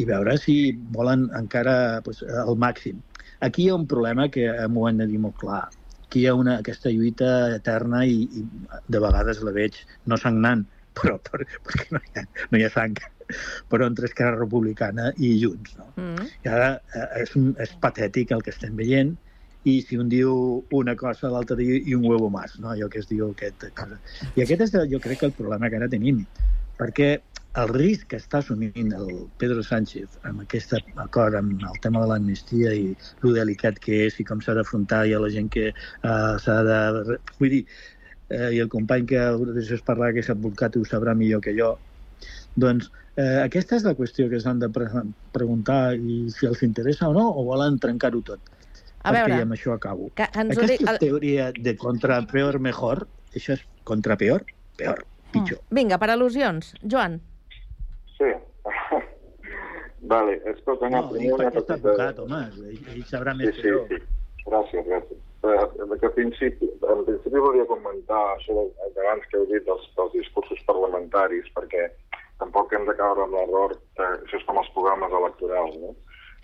i 0.00 0.06
veure 0.08 0.36
si 0.40 0.72
volen 0.94 1.26
encara 1.36 2.00
pues, 2.04 2.22
el 2.22 2.56
màxim. 2.56 3.02
Aquí 3.44 3.66
hi 3.66 3.70
ha 3.70 3.78
un 3.78 3.86
problema 3.90 4.28
que 4.32 4.48
m'ho 4.70 4.86
han 4.88 5.02
de 5.02 5.06
dir 5.10 5.20
molt 5.20 5.36
clar. 5.42 5.66
Aquí 6.06 6.22
hi 6.22 6.28
ha 6.30 6.34
una, 6.38 6.58
aquesta 6.62 6.92
lluita 6.94 7.56
eterna 7.56 8.04
i, 8.06 8.22
i 8.38 8.44
de 8.88 9.02
vegades 9.02 9.42
la 9.44 9.52
veig 9.54 9.76
no 10.06 10.16
sagnant, 10.20 10.64
però 10.98 11.18
per, 11.24 11.44
perquè 11.66 11.88
no 11.94 12.02
hi, 12.02 12.14
ha, 12.20 12.24
no 12.50 12.60
hi 12.60 12.64
ha 12.68 12.70
sang 12.72 12.96
però 13.72 13.86
entre 13.88 14.08
Esquerra 14.08 14.36
Republicana 14.36 15.12
i 15.16 15.34
Junts. 15.40 15.76
No? 15.78 15.90
Mm. 15.96 16.30
I 16.44 16.52
ara 16.52 16.70
eh, 16.94 17.22
és, 17.22 17.36
és 17.64 17.76
patètic 17.82 18.34
el 18.36 18.44
que 18.44 18.52
estem 18.54 18.76
veient 18.76 19.14
i 19.68 19.76
si 19.86 19.96
un 19.96 20.08
diu 20.10 20.32
una 20.74 20.96
cosa, 20.98 21.30
l'altre 21.30 21.56
diu 21.60 21.76
i 21.78 21.94
un 21.94 22.06
huevo 22.08 22.30
más, 22.34 22.58
no? 22.58 22.72
allò 22.72 22.88
que 22.90 22.98
es 23.02 23.08
diu 23.10 23.28
aquest 23.30 23.68
cosa. 23.78 24.00
I 24.34 24.42
aquest 24.44 24.66
és, 24.66 24.74
jo 24.90 25.00
crec, 25.02 25.20
que 25.20 25.30
el 25.30 25.36
problema 25.36 25.70
que 25.70 25.78
ara 25.78 25.90
tenim, 25.92 26.24
perquè 26.80 27.14
el 27.60 27.68
risc 27.68 28.08
que 28.08 28.18
està 28.18 28.40
assumint 28.40 28.94
el 28.96 29.10
Pedro 29.40 29.62
Sánchez 29.62 30.16
amb 30.28 30.42
aquest 30.44 30.72
acord, 31.04 31.36
amb 31.36 31.60
el 31.68 31.80
tema 31.84 32.00
de 32.02 32.08
l'amnistia 32.08 32.72
i 32.72 32.94
lo 33.24 33.34
delicat 33.36 33.78
que 33.82 34.06
és 34.06 34.16
i 34.22 34.26
com 34.28 34.40
s'ha 34.40 34.56
d'afrontar 34.56 35.02
i 35.08 35.12
a 35.12 35.20
la 35.20 35.28
gent 35.34 35.50
que 35.52 35.68
uh, 35.72 36.38
s'ha 36.40 36.56
de... 36.68 36.78
Vull 37.38 37.52
dir, 37.58 37.62
eh, 38.32 38.50
i 38.56 38.60
el 38.64 38.70
company 38.72 39.06
que 39.12 39.22
després 39.52 39.84
parlar, 39.86 40.12
que 40.16 40.24
és 40.24 40.30
advocat, 40.32 40.76
ho 40.76 40.84
sabrà 40.88 41.14
millor 41.18 41.42
que 41.44 41.54
jo. 41.56 41.74
Doncs 42.62 42.88
eh, 43.16 43.42
aquesta 43.44 43.76
és 43.78 43.86
la 43.86 43.94
qüestió 43.98 44.28
que 44.32 44.40
s'han 44.40 44.60
de 44.62 44.68
pre 44.72 44.88
preguntar 45.36 45.94
i 45.96 46.24
si 46.32 46.48
els 46.48 46.64
interessa 46.66 47.08
o 47.08 47.16
no, 47.16 47.28
o 47.30 47.44
volen 47.48 47.78
trencar-ho 47.82 48.22
tot. 48.26 48.52
A 49.02 49.10
Perquè 49.10 49.32
veure, 49.32 49.40
amb 49.46 49.56
això 49.56 49.74
acabo. 49.74 50.10
Que 50.18 50.28
ens 50.38 50.54
Aquesta 50.54 50.94
dic... 50.94 51.02
teoria 51.02 51.50
de 51.56 51.74
contra 51.76 52.20
peor 52.30 52.60
mejor, 52.62 53.06
això 53.34 53.56
és 53.56 53.64
contra 53.88 54.16
peor, 54.16 54.44
peor, 54.78 55.02
pitjor. 55.34 55.58
Mm. 55.64 55.78
Vinga, 55.80 55.98
per 55.98 56.12
al·lusions. 56.14 56.70
Joan. 56.86 57.18
Sí. 58.14 58.30
vale, 60.14 60.38
escolta, 60.54 60.88
no, 60.88 61.02
no 61.02 61.10
primer... 61.10 61.34
No, 61.34 61.64
està 61.64 61.80
advocat, 61.80 62.22
home, 62.22 62.44
ell, 62.68 62.80
ell 62.94 63.04
sabrà 63.10 63.34
més 63.34 63.56
sí, 63.56 63.64
que 63.64 63.74
jo. 63.74 63.84
Sí, 63.90 63.98
sí. 63.98 64.46
Gràcies, 64.46 64.86
gràcies. 64.86 65.20
Eh, 65.42 65.98
que 66.00 66.08
principi, 66.14 66.68
en 66.86 67.00
principi 67.06 67.40
volia 67.42 67.66
comentar 67.66 68.20
això 68.36 68.54
d'abans 68.94 69.24
que 69.30 69.40
heu 69.40 69.46
dit 69.50 69.64
dels, 69.66 69.88
dels 69.96 70.12
discursos 70.14 70.60
parlamentaris, 70.68 71.48
perquè 71.56 71.88
tampoc 72.38 72.70
hem 72.74 72.86
de 72.86 72.94
caure 73.00 73.26
en 73.26 73.34
l'error, 73.34 73.74
això 73.98 74.38
és 74.38 74.46
com 74.46 74.60
els 74.62 74.70
programes 74.76 75.16
electorals, 75.18 75.74
no? 75.82 75.90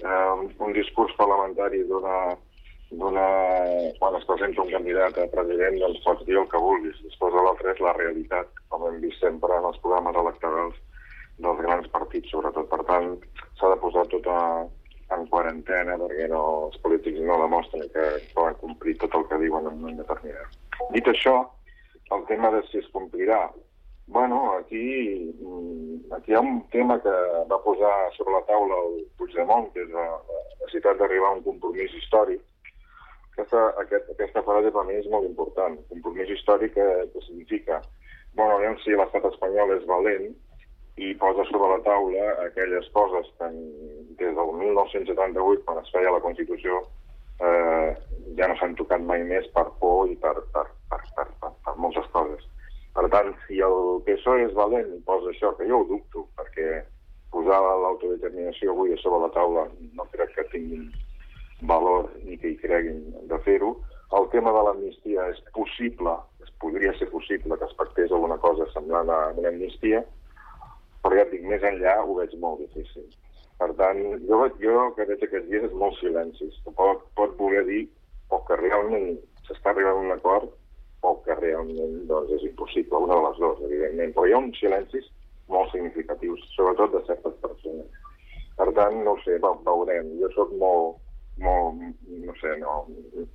Eh, 0.03 0.49
un 0.66 0.74
discurs 0.74 1.14
parlamentari 1.20 1.84
d'una... 1.90 2.18
quan 4.01 4.14
es 4.16 4.26
presenta 4.26 4.62
un 4.62 4.70
candidat 4.72 5.18
a 5.18 5.26
president, 5.30 5.78
doncs 5.78 6.03
pots 6.05 6.26
dir 6.26 6.38
el 6.40 6.51
que 6.51 6.62
vulguis. 6.66 6.99
Després 7.07 7.34
de 7.34 7.42
l'altre 7.44 7.74
és 7.74 7.82
la 7.84 7.94
realitat, 7.99 8.62
com 8.72 8.86
hem 8.88 8.99
vist 9.03 9.22
sempre 9.22 9.59
en 9.59 9.66
els 9.70 9.78
programes 9.84 10.16
electorals 10.22 10.78
dels 11.38 11.61
grans 11.66 11.90
partits, 11.94 12.30
sobretot. 12.34 12.66
Per 12.70 12.82
tant, 12.90 13.12
s'ha 13.61 13.70
de 13.74 13.78
posar 13.82 14.07
tota, 14.14 14.38
en 15.17 15.25
quarantena 15.33 15.97
perquè 16.01 16.27
no, 16.33 16.43
els 16.69 16.81
polítics 16.85 17.21
no 17.25 17.39
demostren 17.43 17.87
que 17.95 18.09
poden 18.35 18.59
complir 18.63 18.97
tot 19.01 19.15
el 19.17 19.25
que 19.31 19.41
diuen 19.45 19.71
en 19.71 19.87
un 19.91 19.97
determinat. 20.01 20.59
Dit 20.95 21.09
això, 21.09 21.39
el 22.17 22.27
tema 22.29 22.51
de 22.55 22.63
si 22.69 22.79
es 22.83 22.89
complirà. 22.93 23.49
Bueno, 24.09 24.57
aquí, 24.57 25.35
mm, 25.41 26.13
aquí 26.17 26.33
hi 26.33 26.37
ha 26.37 26.41
un 26.41 26.63
tema 26.73 26.97
que 27.03 27.15
va 27.51 27.63
posar 27.65 27.95
sobre 28.17 28.37
la 28.37 28.45
taula 28.49 28.77
el 28.85 29.03
Puigdemont, 29.19 29.69
que 29.73 29.85
és 29.85 29.91
la, 29.93 30.07
la 30.17 30.45
necessitat 30.63 31.01
d'arribar 31.01 31.33
a 31.33 31.37
un 31.37 31.45
compromís 31.45 31.93
històric. 32.01 32.41
Aquesta, 33.33 33.69
aquest, 33.85 34.09
aquesta 34.17 34.43
frase 34.43 34.73
per 34.73 34.85
mi 34.89 34.97
és 34.97 35.09
molt 35.13 35.29
important. 35.29 35.77
Compromís 35.93 36.33
històric 36.33 36.75
que, 36.75 36.89
que 37.13 37.25
significa, 37.27 37.83
bueno, 38.35 38.57
aviam 38.57 38.79
si 38.81 38.97
l'estat 38.97 39.29
espanyol 39.29 39.77
és 39.77 39.85
valent, 39.89 40.33
i 40.99 41.15
posa 41.15 41.45
sobre 41.47 41.77
la 41.77 41.83
taula 41.85 42.33
aquelles 42.43 42.89
coses 42.97 43.29
que 43.39 43.49
des 44.19 44.35
del 44.37 44.53
1978, 44.61 45.64
quan 45.64 45.83
es 45.83 45.91
feia 45.95 46.12
la 46.14 46.23
Constitució, 46.25 46.83
eh, 47.41 47.97
ja 48.39 48.49
no 48.49 48.57
s'han 48.59 48.77
tocat 48.79 49.03
mai 49.07 49.25
més 49.27 49.47
per 49.55 49.66
por 49.81 50.09
i 50.11 50.16
per, 50.23 50.35
per, 50.55 50.66
per, 50.91 51.03
per, 51.16 51.27
per, 51.41 51.53
per 51.64 51.75
moltes 51.77 52.07
coses. 52.14 52.45
Per 52.95 53.07
tant, 53.14 53.35
si 53.47 53.61
el 53.62 54.01
PSOE 54.07 54.49
és 54.49 54.55
valent 54.59 54.89
i 54.95 55.03
posa 55.07 55.31
això, 55.31 55.53
que 55.59 55.69
jo 55.69 55.83
ho 55.83 55.89
dubto, 55.91 56.25
perquè 56.39 56.83
posar 57.31 57.61
l'autodeterminació 57.62 58.73
avui 58.73 58.95
a 58.95 58.99
sobre 59.03 59.27
la 59.27 59.35
taula 59.35 59.66
no 59.95 60.07
crec 60.14 60.33
que 60.35 60.49
tinguin 60.55 60.89
valor 61.69 62.09
ni 62.25 62.39
que 62.41 62.53
hi 62.53 62.59
creguin 62.62 63.05
de 63.31 63.39
fer-ho. 63.45 63.77
El 64.19 64.29
tema 64.33 64.55
de 64.57 64.62
l'amnistia 64.64 65.27
és 65.35 65.41
possible, 65.53 66.14
es 66.43 66.51
podria 66.62 66.95
ser 66.97 67.11
possible 67.12 67.59
que 67.59 67.69
es 67.69 67.77
pactés 67.77 68.11
alguna 68.11 68.39
cosa 68.41 68.66
semblant 68.73 69.11
a 69.12 69.19
una 69.37 69.53
amnistia, 69.53 70.03
però 71.03 71.19
ja 71.19 71.27
et 71.27 71.35
dic, 71.35 71.45
més 71.45 71.64
enllà 71.71 71.99
ho 72.03 72.16
veig 72.16 72.33
molt 72.41 72.62
difícil. 72.64 73.05
Per 73.59 73.69
tant, 73.79 74.01
jo, 74.29 74.39
jo 74.63 74.83
que 74.97 75.07
veig 75.09 75.23
aquests 75.27 75.49
dies 75.51 75.65
és 75.67 75.75
molt 75.81 75.97
silencis. 75.99 76.59
Pot, 76.79 77.03
pot 77.19 77.35
voler 77.41 77.65
dir 77.67 77.83
o 78.35 78.39
que 78.47 78.59
realment 78.61 79.17
s'està 79.49 79.73
arribant 79.73 79.99
a 79.99 80.05
un 80.05 80.15
acord 80.15 80.53
o 81.09 81.15
que 81.25 81.35
realment 81.39 81.97
doncs, 82.11 82.35
és 82.37 82.45
impossible, 82.51 83.03
una 83.07 83.17
de 83.19 83.25
les 83.27 83.41
dues, 83.43 83.65
evidentment. 83.71 84.15
Però 84.15 84.27
hi 84.27 84.37
ha 84.37 84.43
uns 84.45 84.61
silencis 84.63 85.11
molt 85.51 85.73
significatius, 85.73 86.45
sobretot 86.55 86.95
de 86.95 87.03
certes 87.09 87.37
persones. 87.43 88.07
Per 88.59 88.71
tant, 88.79 89.03
no 89.07 89.17
sé, 89.25 89.39
veurem. 89.43 90.15
Jo 90.23 90.31
sóc 90.37 90.55
molt, 90.63 90.99
molt 91.43 91.83
no 92.27 92.35
sé, 92.41 92.55
no, 92.63 92.81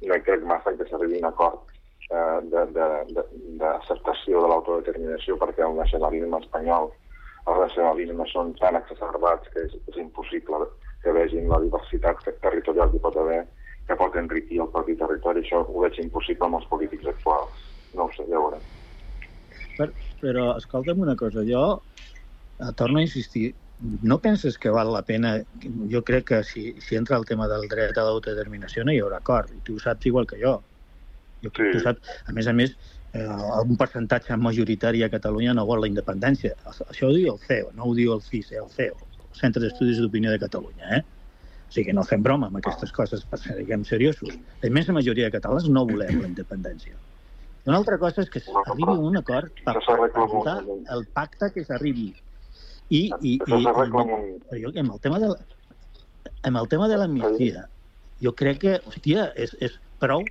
no 0.07 0.19
crec 0.27 0.43
massa 0.47 0.75
que 0.77 0.87
s'arribi 0.89 1.19
un 1.21 1.29
acord 1.29 1.63
eh, 2.11 2.39
d'acceptació 3.61 4.35
de, 4.35 4.43
de, 4.43 4.43
de, 4.43 4.47
de 4.47 4.51
l'autodeterminació 4.51 5.37
perquè 5.41 5.63
el 5.67 5.79
nacionalisme 5.79 6.41
espanyol 6.43 6.91
els 7.51 7.59
nacionalismes 7.59 8.31
són 8.31 8.53
tan 8.59 8.77
exacerbats 8.79 9.49
que 9.53 9.65
és, 9.67 9.75
és 9.91 9.99
impossible 9.99 10.63
que 11.03 11.15
vegin 11.15 11.49
la 11.51 11.59
diversitat 11.63 12.23
territorial 12.41 12.91
que 12.93 13.01
pot 13.03 13.17
haver, 13.19 13.41
que 13.87 13.97
pot 13.99 14.15
enriquir 14.19 14.61
el 14.63 14.71
propi 14.71 14.95
territori. 14.99 15.43
Això 15.43 15.63
ho 15.65 15.83
veig 15.83 15.99
impossible 15.99 16.47
amb 16.47 16.61
els 16.61 16.69
polítics 16.71 17.09
actuals. 17.11 17.65
No 17.97 18.07
ho 18.07 18.13
sé, 18.15 18.23
ja 18.29 18.39
veurem. 18.39 18.63
Per, 19.77 19.89
però, 20.21 20.53
escolta'm 20.61 21.03
una 21.03 21.17
cosa, 21.19 21.43
jo 21.47 21.65
eh, 21.75 22.71
torno 22.79 23.01
a 23.01 23.05
insistir, 23.05 23.51
no 24.01 24.19
penses 24.23 24.57
que 24.57 24.71
val 24.71 24.93
la 24.93 25.03
pena... 25.03 25.35
Jo 25.91 26.03
crec 26.07 26.29
que 26.31 26.41
si, 26.47 26.69
si 26.79 26.95
entra 26.95 27.19
el 27.19 27.27
tema 27.27 27.49
del 27.51 27.67
dret 27.71 27.97
a 27.97 28.07
l'autodeterminació 28.07 28.85
no 28.87 28.95
hi 28.95 29.01
haurà 29.03 29.19
acord, 29.19 29.51
i 29.51 29.59
tu 29.67 29.75
ho 29.75 29.83
saps 29.83 30.07
igual 30.07 30.29
que 30.29 30.39
jo. 30.39 30.55
Jo 31.43 31.51
sí. 31.51 31.71
tu 31.75 31.83
saps, 31.83 32.13
a 32.29 32.35
més 32.37 32.47
a 32.47 32.55
més, 32.55 32.77
eh, 33.13 33.61
un 33.63 33.75
percentatge 33.77 34.35
majoritari 34.35 35.03
a 35.03 35.09
Catalunya 35.09 35.53
no 35.53 35.65
vol 35.69 35.83
la 35.85 35.89
independència. 35.91 36.55
Això 36.65 37.09
ho 37.09 37.13
diu 37.15 37.33
el 37.33 37.39
CEO, 37.45 37.71
no 37.77 37.87
ho 37.87 37.95
diu 37.97 38.13
el 38.15 38.21
CISE, 38.25 38.57
el 38.59 38.69
CEO, 38.73 38.97
el 38.97 39.39
Centre 39.39 39.63
d'Estudis 39.63 40.01
d'Opinió 40.01 40.33
de 40.33 40.41
Catalunya. 40.41 40.97
Eh? 40.97 41.01
O 41.69 41.73
sigui, 41.73 41.93
no 41.93 42.03
fem 42.05 42.25
broma 42.25 42.49
amb 42.49 42.59
aquestes 42.59 42.91
coses, 42.93 43.23
per 43.29 43.39
ser, 43.41 43.57
diguem, 43.61 43.85
seriosos. 43.85 44.35
La 44.61 44.69
immensa 44.69 44.93
majoria 44.93 45.29
de 45.29 45.37
catalans 45.37 45.69
no 45.69 45.85
volem 45.89 46.21
la 46.21 46.29
independència. 46.29 46.97
Una 47.65 47.79
altra 47.79 47.97
cosa 47.97 48.25
és 48.25 48.29
que 48.29 48.41
s'arribi 48.43 48.91
a 48.91 48.99
un 48.99 49.17
acord 49.17 49.61
per, 49.63 49.77
per 49.87 50.27
votar 50.27 50.57
el 50.67 51.05
pacte 51.15 51.49
que 51.55 51.63
s'arribi. 51.63 52.11
I, 52.89 52.99
i, 52.99 53.31
i, 53.31 53.37
i, 53.39 54.59
i, 54.59 54.65
amb 54.81 54.91
el 54.91 54.99
tema 55.01 55.17
de 55.21 55.29
la, 55.31 55.37
amb 56.43 56.59
el 56.59 56.67
tema 56.67 56.89
de 56.91 56.97
l'amnistia, 56.99 57.63
jo 58.21 58.33
crec 58.35 58.59
que, 58.65 58.73
hòstia, 58.89 59.29
és, 59.39 59.55
és 59.63 59.77
prou 60.03 60.25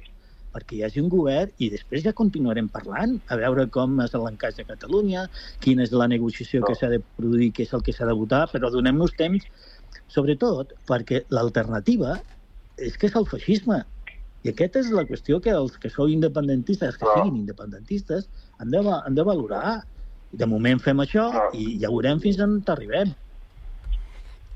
perquè 0.52 0.78
hi 0.78 0.82
hagi 0.86 1.00
un 1.02 1.08
govern 1.12 1.52
i 1.64 1.70
després 1.72 2.04
ja 2.04 2.14
continuarem 2.16 2.68
parlant 2.72 3.16
a 3.32 3.38
veure 3.40 3.66
com 3.74 4.00
és 4.04 4.16
l'encaix 4.16 4.58
de 4.58 4.66
Catalunya, 4.68 5.26
quina 5.64 5.86
és 5.86 5.94
la 5.96 6.08
negociació 6.12 6.62
no. 6.62 6.68
que 6.68 6.76
s'ha 6.78 6.90
de 6.92 7.00
produir, 7.16 7.52
què 7.56 7.66
és 7.66 7.72
el 7.76 7.84
que 7.86 7.94
s'ha 7.96 8.08
de 8.08 8.16
votar, 8.18 8.44
però 8.52 8.70
donem-nos 8.72 9.16
temps, 9.18 9.48
sobretot 10.12 10.76
perquè 10.88 11.24
l'alternativa 11.32 12.18
és 12.76 12.96
que 12.98 13.08
és 13.08 13.16
el 13.18 13.28
feixisme. 13.30 13.82
I 14.42 14.50
aquesta 14.50 14.80
és 14.82 14.90
la 14.90 15.06
qüestió 15.06 15.38
que 15.42 15.52
els 15.54 15.76
que 15.78 15.90
sou 15.92 16.10
independentistes, 16.10 16.96
que 16.98 17.06
no. 17.06 17.16
siguin 17.16 17.42
independentistes, 17.44 18.28
han 18.58 18.72
de, 18.74 18.82
han 18.82 19.18
de 19.18 19.26
valorar. 19.26 19.82
De 20.32 20.46
moment 20.48 20.80
fem 20.80 21.00
això 21.02 21.26
no. 21.28 21.42
i 21.52 21.76
ja 21.82 21.90
veurem 21.92 22.20
fins 22.22 22.38
on 22.40 22.56
arribem 22.72 23.10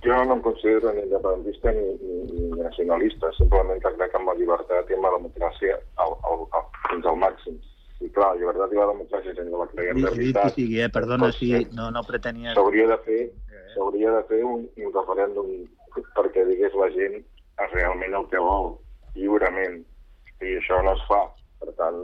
jo 0.05 0.25
no 0.25 0.35
em 0.35 0.43
considero 0.43 0.93
ni 0.93 1.03
independentista 1.03 1.73
ni, 1.73 1.87
ni, 2.03 2.17
ni 2.33 2.63
nacionalista, 2.63 3.33
simplement 3.39 3.81
que 3.83 3.95
crec 3.97 4.15
en 4.15 4.27
la 4.27 4.35
llibertat 4.35 4.91
i 4.91 4.99
en 4.99 5.03
la 5.03 5.15
democràcia 5.17 5.79
al, 6.05 6.15
al, 6.31 6.45
al, 6.59 6.69
fins 6.91 7.07
al 7.07 7.19
màxim. 7.23 7.57
I 8.05 8.11
clar, 8.13 8.35
la 8.35 8.41
llibertat 8.41 8.75
i 8.75 8.81
la 8.81 8.91
democràcia, 8.93 9.35
si 9.35 9.47
no 9.49 9.63
la 9.63 9.69
creiem 9.73 10.03
de 10.03 10.13
veritat... 10.13 10.53
Sí, 10.55 10.67
sí, 10.67 10.81
eh? 10.85 10.91
perdona, 10.93 11.31
si 11.33 11.51
no, 11.73 11.89
no 11.91 12.05
pretenia... 12.05 12.53
S'hauria 12.59 12.91
de 12.93 12.99
fer, 13.07 13.23
s'hauria 13.75 14.13
de 14.19 14.23
fer 14.29 14.43
un, 14.45 14.67
un 14.85 14.93
referèndum 14.93 15.49
perquè 16.19 16.45
digués 16.51 16.77
la 16.77 16.91
gent 16.93 17.23
realment 17.73 18.15
el 18.21 18.29
que 18.33 18.43
vol, 18.43 18.75
lliurement. 19.17 19.81
I 20.45 20.59
això 20.61 20.83
no 20.85 20.93
es 20.93 21.03
fa. 21.09 21.23
Per 21.57 21.73
tant, 21.79 22.01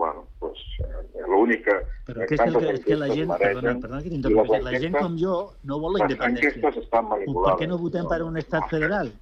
bueno, 0.00 0.22
pues, 0.40 0.60
eh, 0.80 1.24
l'únic 1.28 1.66
que... 1.66 1.74
Però 2.08 2.26
que 2.28 2.36
és, 2.36 2.40
que, 2.40 2.70
és 2.72 2.84
que 2.86 2.96
la 2.96 3.10
gent, 3.12 3.32
perdona, 3.42 3.74
perdona 3.82 4.02
que 4.04 4.12
t'interrompi, 4.14 4.60
la 4.64 4.78
gent 4.84 4.96
com 4.96 5.18
jo 5.20 5.34
no 5.68 5.80
vol 5.82 5.98
la 5.98 6.06
independència. 6.06 6.72
Per 6.72 7.56
què 7.60 7.68
no 7.68 7.80
votem 7.82 8.08
per 8.08 8.22
un 8.24 8.40
estat 8.40 8.70
federal? 8.72 9.12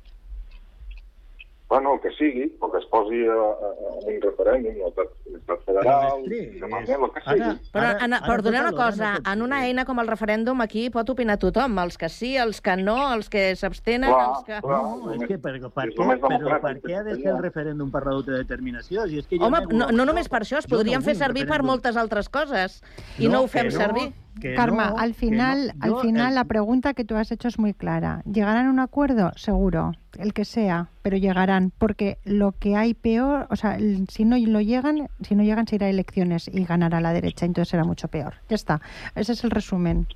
Bueno, 1.69 1.95
el 1.95 2.01
que 2.01 2.11
sigui, 2.17 2.57
o 2.61 2.71
que 2.73 2.79
es 2.79 2.87
posi 2.87 3.27
a, 3.29 3.35
a, 3.35 3.71
a 3.89 3.91
un 4.09 4.21
referèndum, 4.23 4.79
o 4.87 4.93
l'estat 4.97 5.65
federal, 5.67 6.23
demanem 6.25 7.03
el 7.05 7.11
que 7.13 7.23
sigui. 7.27 7.43
Ara, 7.45 7.51
però, 7.75 7.91
ara, 7.91 7.99
Anna, 8.07 8.21
per 8.25 8.37
donar 8.47 8.63
una 8.65 8.73
cosa, 8.73 9.11
en 9.21 9.43
una 9.45 9.59
eina 9.67 9.85
com 9.85 10.01
el 10.01 10.09
referèndum 10.09 10.65
aquí 10.65 10.87
pot 10.95 11.13
opinar 11.13 11.37
tothom, 11.43 11.77
els 11.85 12.01
que 12.01 12.09
sí, 12.09 12.31
els 12.41 12.63
que 12.65 12.79
no, 12.81 12.97
els 13.13 13.29
que 13.29 13.51
s'abstenen, 13.61 14.09
els 14.09 14.47
que... 14.47 14.63
Clar, 14.65 14.79
no, 14.81 15.13
és 15.19 15.27
que 15.29 15.37
per, 15.37 15.55
per, 15.67 15.71
per, 15.77 15.89
què, 15.93 16.17
però 16.25 16.61
per 16.65 16.75
què 16.87 16.97
ha 16.97 17.05
de 17.05 17.19
ser 17.21 17.35
el 17.35 17.43
referèndum 17.45 17.93
per 17.93 18.07
l'autodeterminació? 18.07 19.05
Si 19.13 19.21
és 19.21 19.29
que 19.29 19.43
Home, 19.45 19.67
no, 19.69 19.91
no 19.93 20.09
només 20.09 20.33
per 20.33 20.41
això, 20.47 20.63
es 20.63 20.71
podrien 20.71 21.05
fer 21.05 21.19
servir 21.21 21.45
per 21.51 21.61
moltes 21.67 22.01
altres 22.01 22.33
coses, 22.33 22.81
i 23.19 23.29
no, 23.29 23.37
no 23.37 23.45
ho 23.45 23.53
fem 23.53 23.69
servir. 23.75 24.09
Karma, 24.57 24.95
al 24.97 25.15
final, 25.15 25.75
al 25.81 26.01
final 26.01 26.35
la 26.35 26.45
pregunta 26.45 26.95
que 26.95 27.05
tú 27.05 27.17
has 27.17 27.31
hecho 27.31 27.49
es 27.49 27.59
muy 27.59 27.75
clara. 27.75 28.23
¿Llegarán 28.25 28.67
a 28.67 28.71
un 28.71 28.81
acuerdo? 28.81 29.33
Seguro, 29.37 29.93
el 30.19 30.33
que 30.33 30.45
sea, 30.45 30.89
pero 31.03 31.17
llegarán, 31.17 31.73
porque 31.77 32.19
lo 32.25 32.53
que 32.53 32.77
hay 32.77 32.95
peor, 32.95 33.47
o 33.51 33.57
sea, 33.57 33.79
si 34.09 34.25
no 34.25 34.37
lo 34.39 34.61
llegan, 34.61 35.09
si 35.23 35.35
no 35.35 35.43
llegan 35.43 35.67
se 35.67 35.77
irá 35.77 35.87
a 35.87 35.91
elecciones 35.91 36.49
y 36.53 36.65
ganará 36.65 37.01
la 37.01 37.13
derecha, 37.13 37.47
entonces 37.47 37.71
será 37.71 37.85
mucho 37.85 38.09
peor. 38.09 38.35
Ya 38.49 38.57
está, 38.57 38.81
ese 39.15 39.33
es 39.33 39.45
el 39.45 39.51
resumen. 39.51 40.07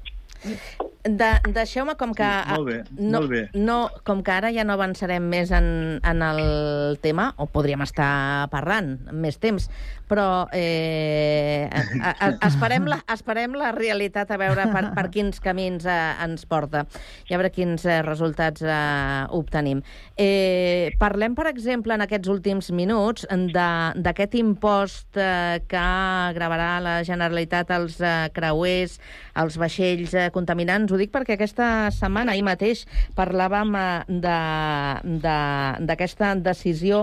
De, 1.03 1.29
Deixeu-me, 1.51 1.97
com 1.99 2.13
que... 2.15 2.23
Sí, 2.23 2.55
molt 2.55 2.69
bé, 2.69 2.77
no, 2.95 3.17
molt 3.17 3.33
bé. 3.33 3.41
No, 3.59 3.79
com 4.07 4.21
que 4.23 4.31
ara 4.31 4.53
ja 4.55 4.63
no 4.63 4.77
avançarem 4.77 5.25
més 5.27 5.51
en, 5.51 5.99
en 5.99 6.23
el 6.23 6.99
tema, 7.03 7.33
o 7.43 7.49
podríem 7.51 7.83
estar 7.83 8.47
parlant 8.53 8.95
més 9.11 9.41
temps, 9.43 9.67
però 10.13 10.47
eh, 10.55 11.67
a, 11.73 12.13
a, 12.13 12.29
esperem, 12.47 12.87
la, 12.91 13.01
esperem 13.11 13.57
la 13.59 13.73
realitat 13.75 14.31
a 14.31 14.39
veure 14.39 14.67
per, 14.71 14.85
per 14.95 15.07
quins 15.15 15.41
camins 15.43 15.87
eh, 15.89 15.99
ens 16.23 16.45
porta 16.47 16.85
i 17.27 17.35
a 17.35 17.41
veure 17.41 17.51
quins 17.55 17.87
eh, 17.89 17.99
resultats 18.07 18.63
eh, 18.63 19.25
obtenim. 19.35 19.81
Eh, 20.15 20.93
parlem, 21.01 21.35
per 21.39 21.49
exemple, 21.51 21.97
en 21.97 22.05
aquests 22.05 22.31
últims 22.31 22.71
minuts 22.77 23.27
d'aquest 23.27 24.39
impost 24.39 25.19
eh, 25.19 25.59
que 25.67 25.87
gravarà 26.37 26.77
la 26.85 26.97
Generalitat 27.09 27.73
als 27.75 27.99
eh, 27.99 28.29
creuers, 28.37 29.01
als 29.35 29.59
vaixells 29.59 30.15
eh, 30.15 30.29
contaminants, 30.35 30.93
ho 30.93 30.99
dic 31.01 31.11
perquè 31.15 31.33
aquesta 31.37 31.67
setmana, 31.95 32.33
ahir 32.33 32.45
mateix, 32.47 32.79
parlàvem 33.19 33.69
d'aquesta 34.25 36.35
de, 36.35 36.41
de, 36.41 36.45
decisió 36.51 36.95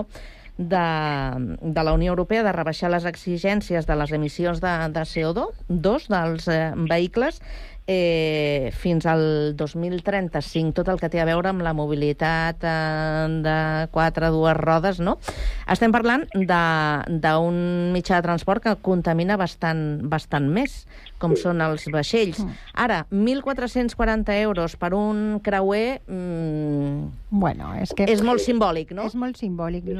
de, 0.60 1.56
de 1.62 1.82
la 1.82 1.94
Unió 1.96 2.12
Europea 2.12 2.44
de 2.44 2.52
rebaixar 2.52 2.90
les 2.92 3.06
exigències 3.08 3.86
de 3.88 3.96
les 3.96 4.12
emissions 4.12 4.60
de, 4.60 4.72
de 4.92 5.04
CO2 5.08 5.64
dels 6.12 6.48
eh, 6.52 6.58
vehicles 6.90 7.40
eh, 7.90 8.70
fins 8.76 9.06
al 9.10 9.56
2035, 9.58 10.72
tot 10.76 10.88
el 10.92 11.00
que 11.00 11.10
té 11.10 11.18
a 11.18 11.26
veure 11.26 11.50
amb 11.50 11.64
la 11.66 11.72
mobilitat 11.74 12.62
eh, 12.62 13.26
de 13.42 13.56
quatre, 13.90 14.30
dues 14.30 14.54
rodes, 14.58 15.00
no? 15.02 15.16
Estem 15.70 15.90
parlant 15.94 16.22
d'un 16.36 17.58
mitjà 17.94 18.20
de 18.20 18.26
transport 18.28 18.62
que 18.62 18.76
contamina 18.86 19.38
bastant, 19.40 19.82
bastant 20.12 20.46
més, 20.54 20.84
com 21.20 21.34
són 21.36 21.64
els 21.64 21.88
vaixells. 21.90 22.38
Mm. 22.44 22.54
Ara, 22.86 23.00
1.440 23.10 24.38
euros 24.44 24.78
per 24.78 24.92
un 24.94 25.40
creuer... 25.42 26.00
Mmm, 26.06 27.10
bueno, 27.42 27.74
és 27.80 27.90
que... 27.96 28.06
És 28.06 28.22
molt 28.22 28.42
simbòlic, 28.44 28.94
no? 28.94 29.10
És 29.10 29.18
molt 29.18 29.40
simbòlic. 29.40 29.90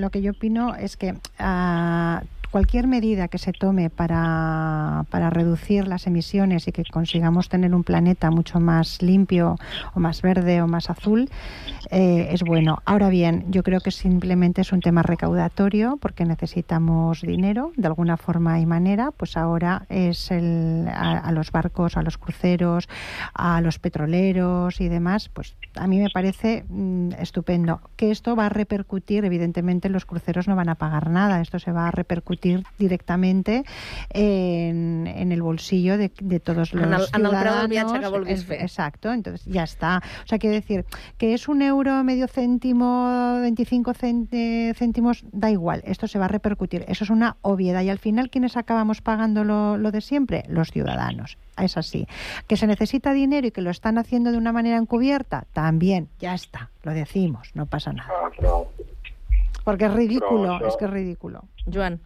Lo 0.00 0.10
que 0.10 0.22
yo 0.22 0.34
opino 0.34 0.74
es 0.74 0.96
que 0.96 1.14
uh, 1.14 2.18
cualquier 2.50 2.86
medida 2.86 3.28
que 3.28 3.38
se 3.38 3.52
tome 3.52 3.90
para, 3.90 5.04
para, 5.10 5.30
reducir 5.30 5.86
las 5.86 6.06
emisiones 6.06 6.66
y 6.66 6.72
que 6.72 6.84
consigamos 6.84 7.48
tener 7.48 7.74
un 7.74 7.84
planeta 7.84 8.30
mucho 8.30 8.58
más 8.58 9.02
limpio 9.02 9.56
o 9.94 10.00
más 10.00 10.22
verde 10.22 10.60
o 10.60 10.66
más 10.66 10.90
azul 10.90 11.28
eh, 11.90 12.28
es 12.32 12.42
bueno. 12.42 12.78
Ahora 12.84 13.08
bien, 13.08 13.46
yo 13.48 13.62
creo 13.62 13.80
que 13.80 13.90
simplemente 13.90 14.60
es 14.60 14.72
un 14.72 14.80
tema 14.80 15.02
recaudatorio 15.02 15.98
porque 16.00 16.24
necesitamos 16.24 17.22
dinero 17.22 17.72
de 17.76 17.86
alguna 17.86 18.16
forma 18.16 18.60
y 18.60 18.66
manera. 18.66 19.10
Pues 19.12 19.36
ahora 19.36 19.86
es 19.88 20.30
el, 20.30 20.88
a, 20.92 21.30
los 21.32 21.52
barcos, 21.52 21.96
a 21.96 22.02
los 22.02 22.18
cruceros, 22.18 22.88
a 23.34 23.60
los 23.60 23.78
petroleros 23.78 24.80
y 24.80 24.88
demás. 24.88 25.28
Pues 25.28 25.56
a 25.76 25.86
mí 25.86 25.98
me 25.98 26.10
parece 26.10 26.64
mmm, 26.68 27.12
estupendo. 27.18 27.80
Que 27.96 28.10
esto 28.10 28.34
va 28.34 28.46
a 28.46 28.48
repercutir, 28.48 29.24
evidentemente 29.24 29.88
los 29.88 30.04
cruceros 30.04 30.48
no 30.48 30.56
van 30.56 30.68
a 30.68 30.74
pagar 30.74 31.10
nada, 31.10 31.40
esto 31.40 31.58
se 31.58 31.72
va 31.72 31.88
a 31.88 31.90
repercutir 31.90 32.39
repercutir 32.40 32.64
directamente 32.78 33.64
en, 34.10 35.06
en 35.06 35.32
el 35.32 35.42
bolsillo 35.42 35.98
de, 35.98 36.10
de 36.20 36.40
todos 36.40 36.72
los 36.72 36.84
en 36.84 36.92
el, 36.92 37.06
ciudadanos. 37.06 37.10
En 37.14 37.24
el 37.24 37.30
preu 37.30 37.54
del 37.54 37.68
viatge 37.68 38.00
que 38.00 38.08
vulguis 38.08 38.44
fer. 38.44 38.60
Exacto, 38.62 39.12
entonces 39.12 39.44
ya 39.46 39.64
está. 39.64 40.02
O 40.24 40.26
sea, 40.26 40.38
quiero 40.38 40.54
decir 40.54 40.84
que 41.18 41.34
es 41.34 41.48
un 41.48 41.62
euro, 41.62 42.02
medio 42.04 42.26
céntimo, 42.26 43.38
25 43.40 43.92
céntimos, 43.94 45.24
da 45.32 45.50
igual, 45.50 45.82
esto 45.84 46.06
se 46.08 46.18
va 46.18 46.26
a 46.26 46.28
repercutir. 46.28 46.84
Eso 46.88 47.04
es 47.04 47.10
una 47.10 47.36
obviedad. 47.42 47.82
Y 47.82 47.90
al 47.90 47.98
final, 47.98 48.30
¿quiénes 48.30 48.56
acabamos 48.56 49.00
pagando 49.00 49.44
lo, 49.44 49.76
lo 49.76 49.90
de 49.90 50.00
siempre? 50.00 50.44
Los 50.48 50.70
ciudadanos. 50.70 51.38
Es 51.58 51.76
así. 51.76 52.06
¿Que 52.46 52.56
se 52.56 52.66
necesita 52.66 53.12
dinero 53.12 53.46
y 53.46 53.50
que 53.50 53.60
lo 53.60 53.70
están 53.70 53.98
haciendo 53.98 54.32
de 54.32 54.38
una 54.38 54.52
manera 54.52 54.78
encubierta? 54.78 55.46
También, 55.52 56.08
ya 56.18 56.34
está, 56.34 56.70
lo 56.82 56.92
decimos, 56.92 57.50
no 57.54 57.66
pasa 57.66 57.92
nada. 57.92 58.10
Ah, 58.10 58.62
Porque 59.64 59.84
es 59.84 59.92
ridículo, 59.92 60.66
es 60.66 60.76
que 60.76 60.86
es 60.86 60.90
ridículo. 60.90 61.44
Joan. 61.70 62.00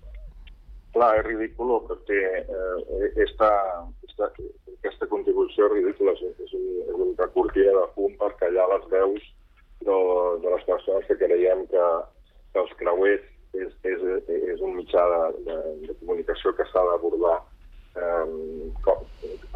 Clar, 0.95 1.11
és 1.19 1.27
ridícul 1.27 1.75
perquè 1.89 2.21
eh, 2.41 3.09
esta, 3.27 3.51
esta, 4.09 4.31
aquesta 4.79 5.09
contribució 5.11 5.69
ridícula. 5.73 6.15
És, 6.17 6.41
és, 6.47 6.55
un, 6.57 6.67
és 6.87 6.99
una 7.03 7.29
cortina 7.37 7.75
de 7.81 7.87
fum 7.97 8.15
per 8.21 8.33
callar 8.41 8.69
les 8.73 8.89
veus 8.93 9.31
de, 9.85 9.99
de 10.45 10.53
les 10.55 10.67
persones 10.69 11.07
que 11.09 11.19
creiem 11.21 11.67
que, 11.73 11.87
que 12.55 12.63
els 12.63 12.77
creuers 12.81 13.25
és, 13.55 13.75
és, 13.87 14.05
és 14.55 14.63
un 14.65 14.77
mitjà 14.79 15.05
de, 15.13 15.23
de, 15.49 15.59
de 15.89 15.97
comunicació 16.03 16.55
que 16.59 16.67
s'ha 16.71 16.85
d'abordar 16.91 17.39
eh, 17.99 18.71
com 18.87 19.05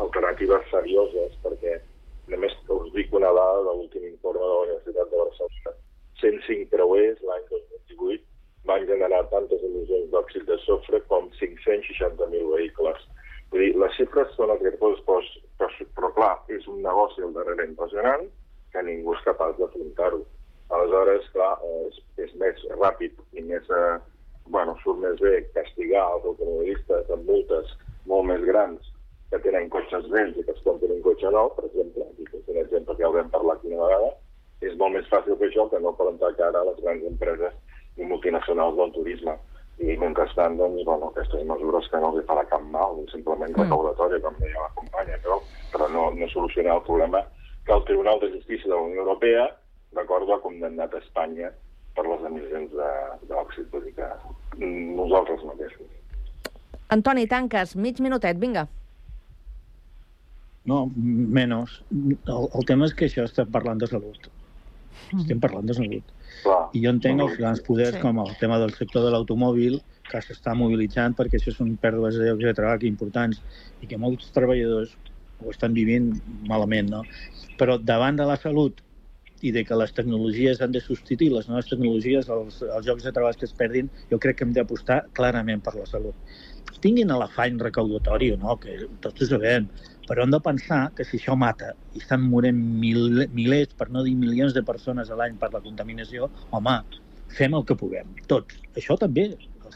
alternatives 0.04 0.68
serioses, 0.70 1.34
perquè 1.44 1.78
només 2.30 2.54
us 2.74 2.90
dic 2.94 3.14
una 3.16 3.32
dada 3.34 3.64
de 3.66 3.74
l'últim 3.74 4.04
informe 4.10 4.42
de 4.44 4.50
la 4.52 4.64
Universitat 4.66 5.12
de 5.12 5.22
Barcelona. 5.24 5.76
105 6.18 6.70
creuers 6.74 7.22
l'any 7.26 7.44
2018 7.50 8.27
van 8.68 8.84
generar 8.88 9.22
tantes 9.32 9.62
emissions 9.64 10.10
d'òxid 10.12 10.44
de 10.48 10.58
sofre 10.64 11.00
com 11.10 11.30
560.000 11.40 12.50
vehicles. 12.54 13.00
Vull 13.52 13.64
dir, 13.64 13.70
les 13.80 13.94
xifres 13.96 14.34
són 14.36 14.52
el 14.52 14.60
que 14.60 14.74
pots, 14.82 15.00
però, 15.06 15.70
però, 15.96 16.10
clar, 16.18 16.34
és 16.52 16.66
un 16.68 16.82
negoci 16.84 17.24
al 17.24 17.32
darrere 17.36 17.64
impressionant 17.70 18.26
que 18.74 18.84
ningú 18.84 19.14
és 19.16 19.24
capaç 19.24 19.56
d'afrontar-ho. 19.60 20.20
Aleshores, 20.76 21.30
clar, 21.32 21.54
és, 21.86 21.96
és 22.26 22.34
més 22.42 22.60
ràpid 22.76 23.16
i 23.40 23.44
més, 23.48 23.64
eh, 23.72 23.96
bueno, 24.52 24.76
surt 24.82 25.00
més 25.00 25.16
bé 25.24 25.40
castigar 25.56 26.04
els 26.18 26.28
automobilistes 26.28 27.08
amb 27.16 27.24
multes 27.32 27.72
molt 28.12 28.28
més 28.28 28.44
grans 28.44 28.92
que 29.32 29.40
tenen 29.44 29.72
cotxes 29.72 30.06
vells 30.12 30.36
i 30.36 30.44
que 30.44 30.52
es 30.52 30.60
compren 30.66 30.92
un 30.92 31.02
cotxe 31.04 31.32
nou, 31.32 31.50
per 31.56 31.64
exemple, 31.70 32.04
i 32.20 32.28
que 32.28 32.36
és 32.42 32.52
un 32.52 32.60
exemple 32.60 32.96
que 32.96 33.04
ja 33.04 33.08
haurem 33.08 33.32
parlat 33.32 33.64
una 33.64 33.80
vegada, 33.80 34.12
és 34.68 34.76
molt 34.76 34.96
més 34.96 35.08
fàcil 35.08 35.36
fer 35.40 35.48
això 35.48 35.68
que 35.72 35.80
no 35.80 35.96
plantar 35.96 36.34
cara 36.36 36.60
a 36.60 36.68
les 36.68 36.80
grans 36.84 37.04
empreses 37.08 37.56
multinacionals 38.04 38.76
del 38.76 38.92
turisme. 38.92 39.34
I 39.78 39.94
mentrestant, 39.96 40.56
doncs, 40.58 40.82
bueno, 40.84 41.12
aquestes 41.12 41.44
mesures 41.46 41.86
que 41.90 41.98
no 42.02 42.08
els 42.16 42.24
farà 42.26 42.42
cap 42.50 42.62
mal, 42.72 42.96
simplement 43.12 43.54
recaudatòria, 43.54 44.18
com 44.24 44.34
deia 44.40 44.58
la 44.64 44.72
companya, 44.74 45.18
però, 45.22 45.36
però 45.72 45.86
no, 45.92 46.10
no 46.18 46.26
solucionar 46.32 46.74
el 46.76 46.82
problema 46.82 47.22
que 47.64 47.72
el 47.76 47.84
Tribunal 47.84 48.18
de 48.20 48.32
Justícia 48.32 48.66
de 48.66 48.74
la 48.74 48.80
Unió 48.82 49.04
Europea, 49.04 49.44
d'acord, 49.94 50.28
ha 50.34 50.40
condemnat 50.42 50.94
a 50.94 50.98
Espanya 50.98 51.52
per 51.94 52.04
les 52.08 52.24
emissions 52.26 52.72
de- 52.74 53.28
d'òxid, 53.30 53.70
vull 53.70 53.84
dir 53.86 53.94
que 53.94 54.08
nosaltres 54.98 55.44
mateixos. 55.46 55.86
Antoni, 56.90 57.26
tanques, 57.28 57.76
mig 57.76 58.00
minutet, 58.00 58.36
vinga. 58.38 58.66
No, 60.68 60.90
menys. 60.96 61.78
El, 62.26 62.48
el 62.54 62.66
tema 62.68 62.84
és 62.88 62.94
que 62.96 63.06
això 63.08 63.24
estem 63.24 63.46
parlant 63.52 63.78
de 63.80 63.86
salut. 63.86 64.26
Estem 65.16 65.40
parlant 65.40 65.68
de 65.68 65.74
salut. 65.76 66.14
Clar. 66.42 66.58
I 66.76 66.82
jo 66.84 66.90
entenc 66.92 67.22
els 67.24 67.36
grans 67.38 67.60
poders, 67.64 67.94
Sí. 67.96 68.00
com 68.02 68.18
el 68.20 68.34
tema 68.40 68.58
del 68.58 68.72
sector 68.76 69.04
de 69.04 69.12
l'automòbil, 69.14 69.80
que 70.08 70.18
s'està 70.24 70.54
mobilitzant 70.56 71.14
perquè 71.16 71.38
això 71.38 71.54
són 71.54 71.76
pèrdues 71.76 72.18
de 72.18 72.26
llocs 72.28 72.44
de 72.44 72.54
treball 72.54 72.84
importants 72.84 73.40
i 73.82 73.86
que 73.86 73.98
molts 74.00 74.30
treballadors 74.32 74.96
ho 75.40 75.50
estan 75.50 75.74
vivint 75.74 76.12
malament, 76.48 76.90
no? 76.90 77.02
Però 77.58 77.78
davant 77.78 78.16
de 78.16 78.26
la 78.26 78.36
salut 78.36 78.80
i 79.40 79.52
de 79.54 79.64
que 79.64 79.76
les 79.78 79.92
tecnologies 79.94 80.60
han 80.60 80.72
de 80.72 80.80
substituir 80.80 81.30
les 81.32 81.48
noves 81.48 81.68
tecnologies, 81.70 82.28
els, 82.28 82.62
els 82.62 82.86
llocs 82.86 83.04
de 83.04 83.12
treball 83.12 83.36
que 83.38 83.46
es 83.46 83.52
perdin, 83.52 83.90
jo 84.10 84.18
crec 84.18 84.38
que 84.38 84.44
hem 84.44 84.52
d'apostar 84.52 85.04
clarament 85.14 85.62
per 85.62 85.76
la 85.76 85.86
salut. 85.86 86.16
Tinguin 86.82 87.08
l'afany 87.08 87.58
recaudatori 87.62 88.32
o 88.34 88.36
no, 88.36 88.56
que 88.58 88.88
tots 89.00 89.22
ho 89.22 89.26
sabem, 89.26 89.68
però 90.08 90.24
hem 90.24 90.32
de 90.32 90.40
pensar 90.40 90.80
que 90.96 91.04
si 91.04 91.18
això 91.20 91.36
mata 91.36 91.74
i 91.92 92.00
estan 92.00 92.24
morint 92.32 92.58
mil, 92.80 93.26
milers, 93.36 93.74
per 93.76 93.90
no 93.92 94.02
dir 94.06 94.14
milions 94.16 94.56
de 94.56 94.64
persones 94.64 95.10
a 95.10 95.18
l'any 95.20 95.36
per 95.40 95.52
la 95.52 95.60
contaminació, 95.64 96.30
home, 96.56 96.78
fem 97.36 97.54
el 97.54 97.66
que 97.68 97.76
puguem, 97.76 98.14
tots. 98.30 98.56
Això 98.76 98.96
també, 99.00 99.28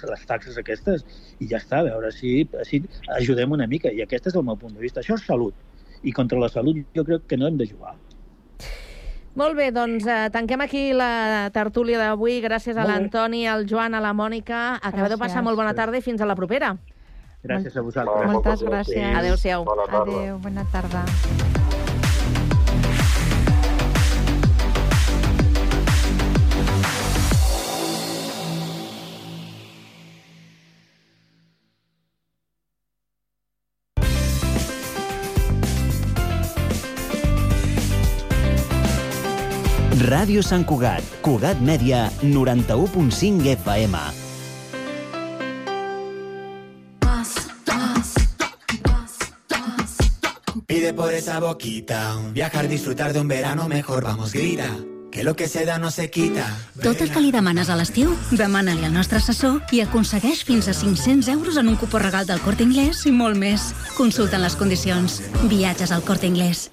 les 0.09 0.25
taxes 0.27 0.57
aquestes, 0.59 1.05
i 1.39 1.51
ja 1.51 1.61
està, 1.61 1.83
a 1.83 1.89
veure 1.91 2.13
si, 2.17 2.47
si 2.69 2.81
ajudem 3.19 3.53
una 3.53 3.69
mica. 3.69 3.93
I 3.93 4.01
aquest 4.07 4.31
és 4.31 4.39
el 4.39 4.47
meu 4.47 4.57
punt 4.57 4.73
de 4.73 4.81
vista. 4.81 5.03
Això 5.03 5.19
és 5.19 5.27
salut. 5.29 5.55
I 6.03 6.15
contra 6.17 6.41
la 6.41 6.49
salut 6.51 6.81
jo 6.97 7.05
crec 7.07 7.29
que 7.29 7.39
no 7.39 7.47
hem 7.47 7.61
de 7.61 7.69
jugar. 7.69 7.95
Molt 9.39 9.57
bé, 9.57 9.71
doncs 9.73 10.05
eh, 10.05 10.29
tanquem 10.33 10.61
aquí 10.61 10.91
la 10.97 11.49
tertúlia 11.55 12.01
d'avui. 12.01 12.41
Gràcies 12.45 12.77
a 12.77 12.85
l'Antoni, 12.89 13.47
al 13.49 13.65
Joan, 13.69 13.95
a 13.97 14.03
la 14.05 14.13
Mònica. 14.17 14.81
Acabeu 14.81 15.15
de 15.15 15.21
passar 15.21 15.45
molt 15.45 15.57
bona 15.61 15.73
tarda 15.77 16.01
i 16.01 16.05
fins 16.05 16.21
a 16.21 16.29
la 16.29 16.37
propera. 16.37 16.75
Gràcies 17.43 17.77
a 17.77 17.83
vosaltres. 17.83 18.31
Moltes 18.31 18.63
gràcies. 18.63 19.17
Adéu-siau. 19.19 19.67
Adéu, 19.91 20.39
bona 20.39 20.67
tarda. 20.71 21.03
Ràdio 40.03 40.43
Sant 40.43 40.65
Cugat, 40.67 41.07
Cugat 41.23 41.63
Mèdia, 41.63 42.07
91.5 42.23 43.49
FM. 43.59 44.22
Pide 50.83 50.95
por 50.95 51.15
esa 51.15 51.39
boquita, 51.39 52.17
viajar, 52.33 52.67
disfrutar 52.67 53.13
de 53.13 53.21
un 53.21 53.29
verano 53.29 53.69
mejor, 53.69 54.03
vamos, 54.03 54.33
grita. 54.33 54.69
Que 55.13 55.23
lo 55.23 55.37
que 55.37 55.47
se 55.47 55.65
da 55.65 55.79
no 55.79 55.93
se 55.93 56.11
quita. 56.11 56.59
Tot 56.83 57.01
el 57.01 57.13
que 57.13 57.23
li 57.23 57.31
demanes 57.31 57.71
a 57.71 57.77
l'estiu, 57.79 58.11
demana-li 58.35 58.83
al 58.89 58.91
nostre 58.91 59.21
assessor 59.23 59.61
i 59.71 59.85
aconsegueix 59.85 60.43
fins 60.43 60.67
a 60.67 60.75
500 60.75 61.31
euros 61.37 61.61
en 61.63 61.71
un 61.71 61.79
cupó 61.79 62.03
regal 62.03 62.27
del 62.27 62.43
Corte 62.43 62.67
Inglés 62.67 63.07
i 63.07 63.15
molt 63.15 63.39
més. 63.39 63.71
Consulta 63.95 64.43
les 64.43 64.59
condicions. 64.59 65.21
Viatges 65.47 65.95
al 65.95 66.03
Corte 66.03 66.27
Inglés. 66.27 66.73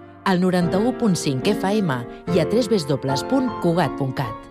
Al 0.23 0.41
91.5 0.41 1.47
FM 1.57 2.05
i 2.35 2.39
a 2.39 2.45
www.cugat.cat. 2.45 4.50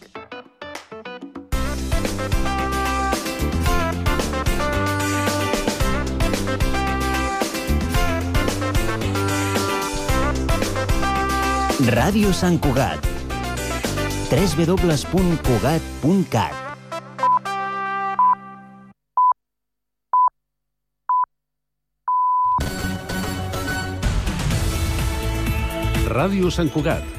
Ràdio 11.81 12.29
Sant 12.29 12.61
Cugat. 12.61 13.01
www.cugat.cat 14.29 16.53
Ràdio 26.11 26.51
Sant 26.53 26.69
Cugat, 26.69 27.01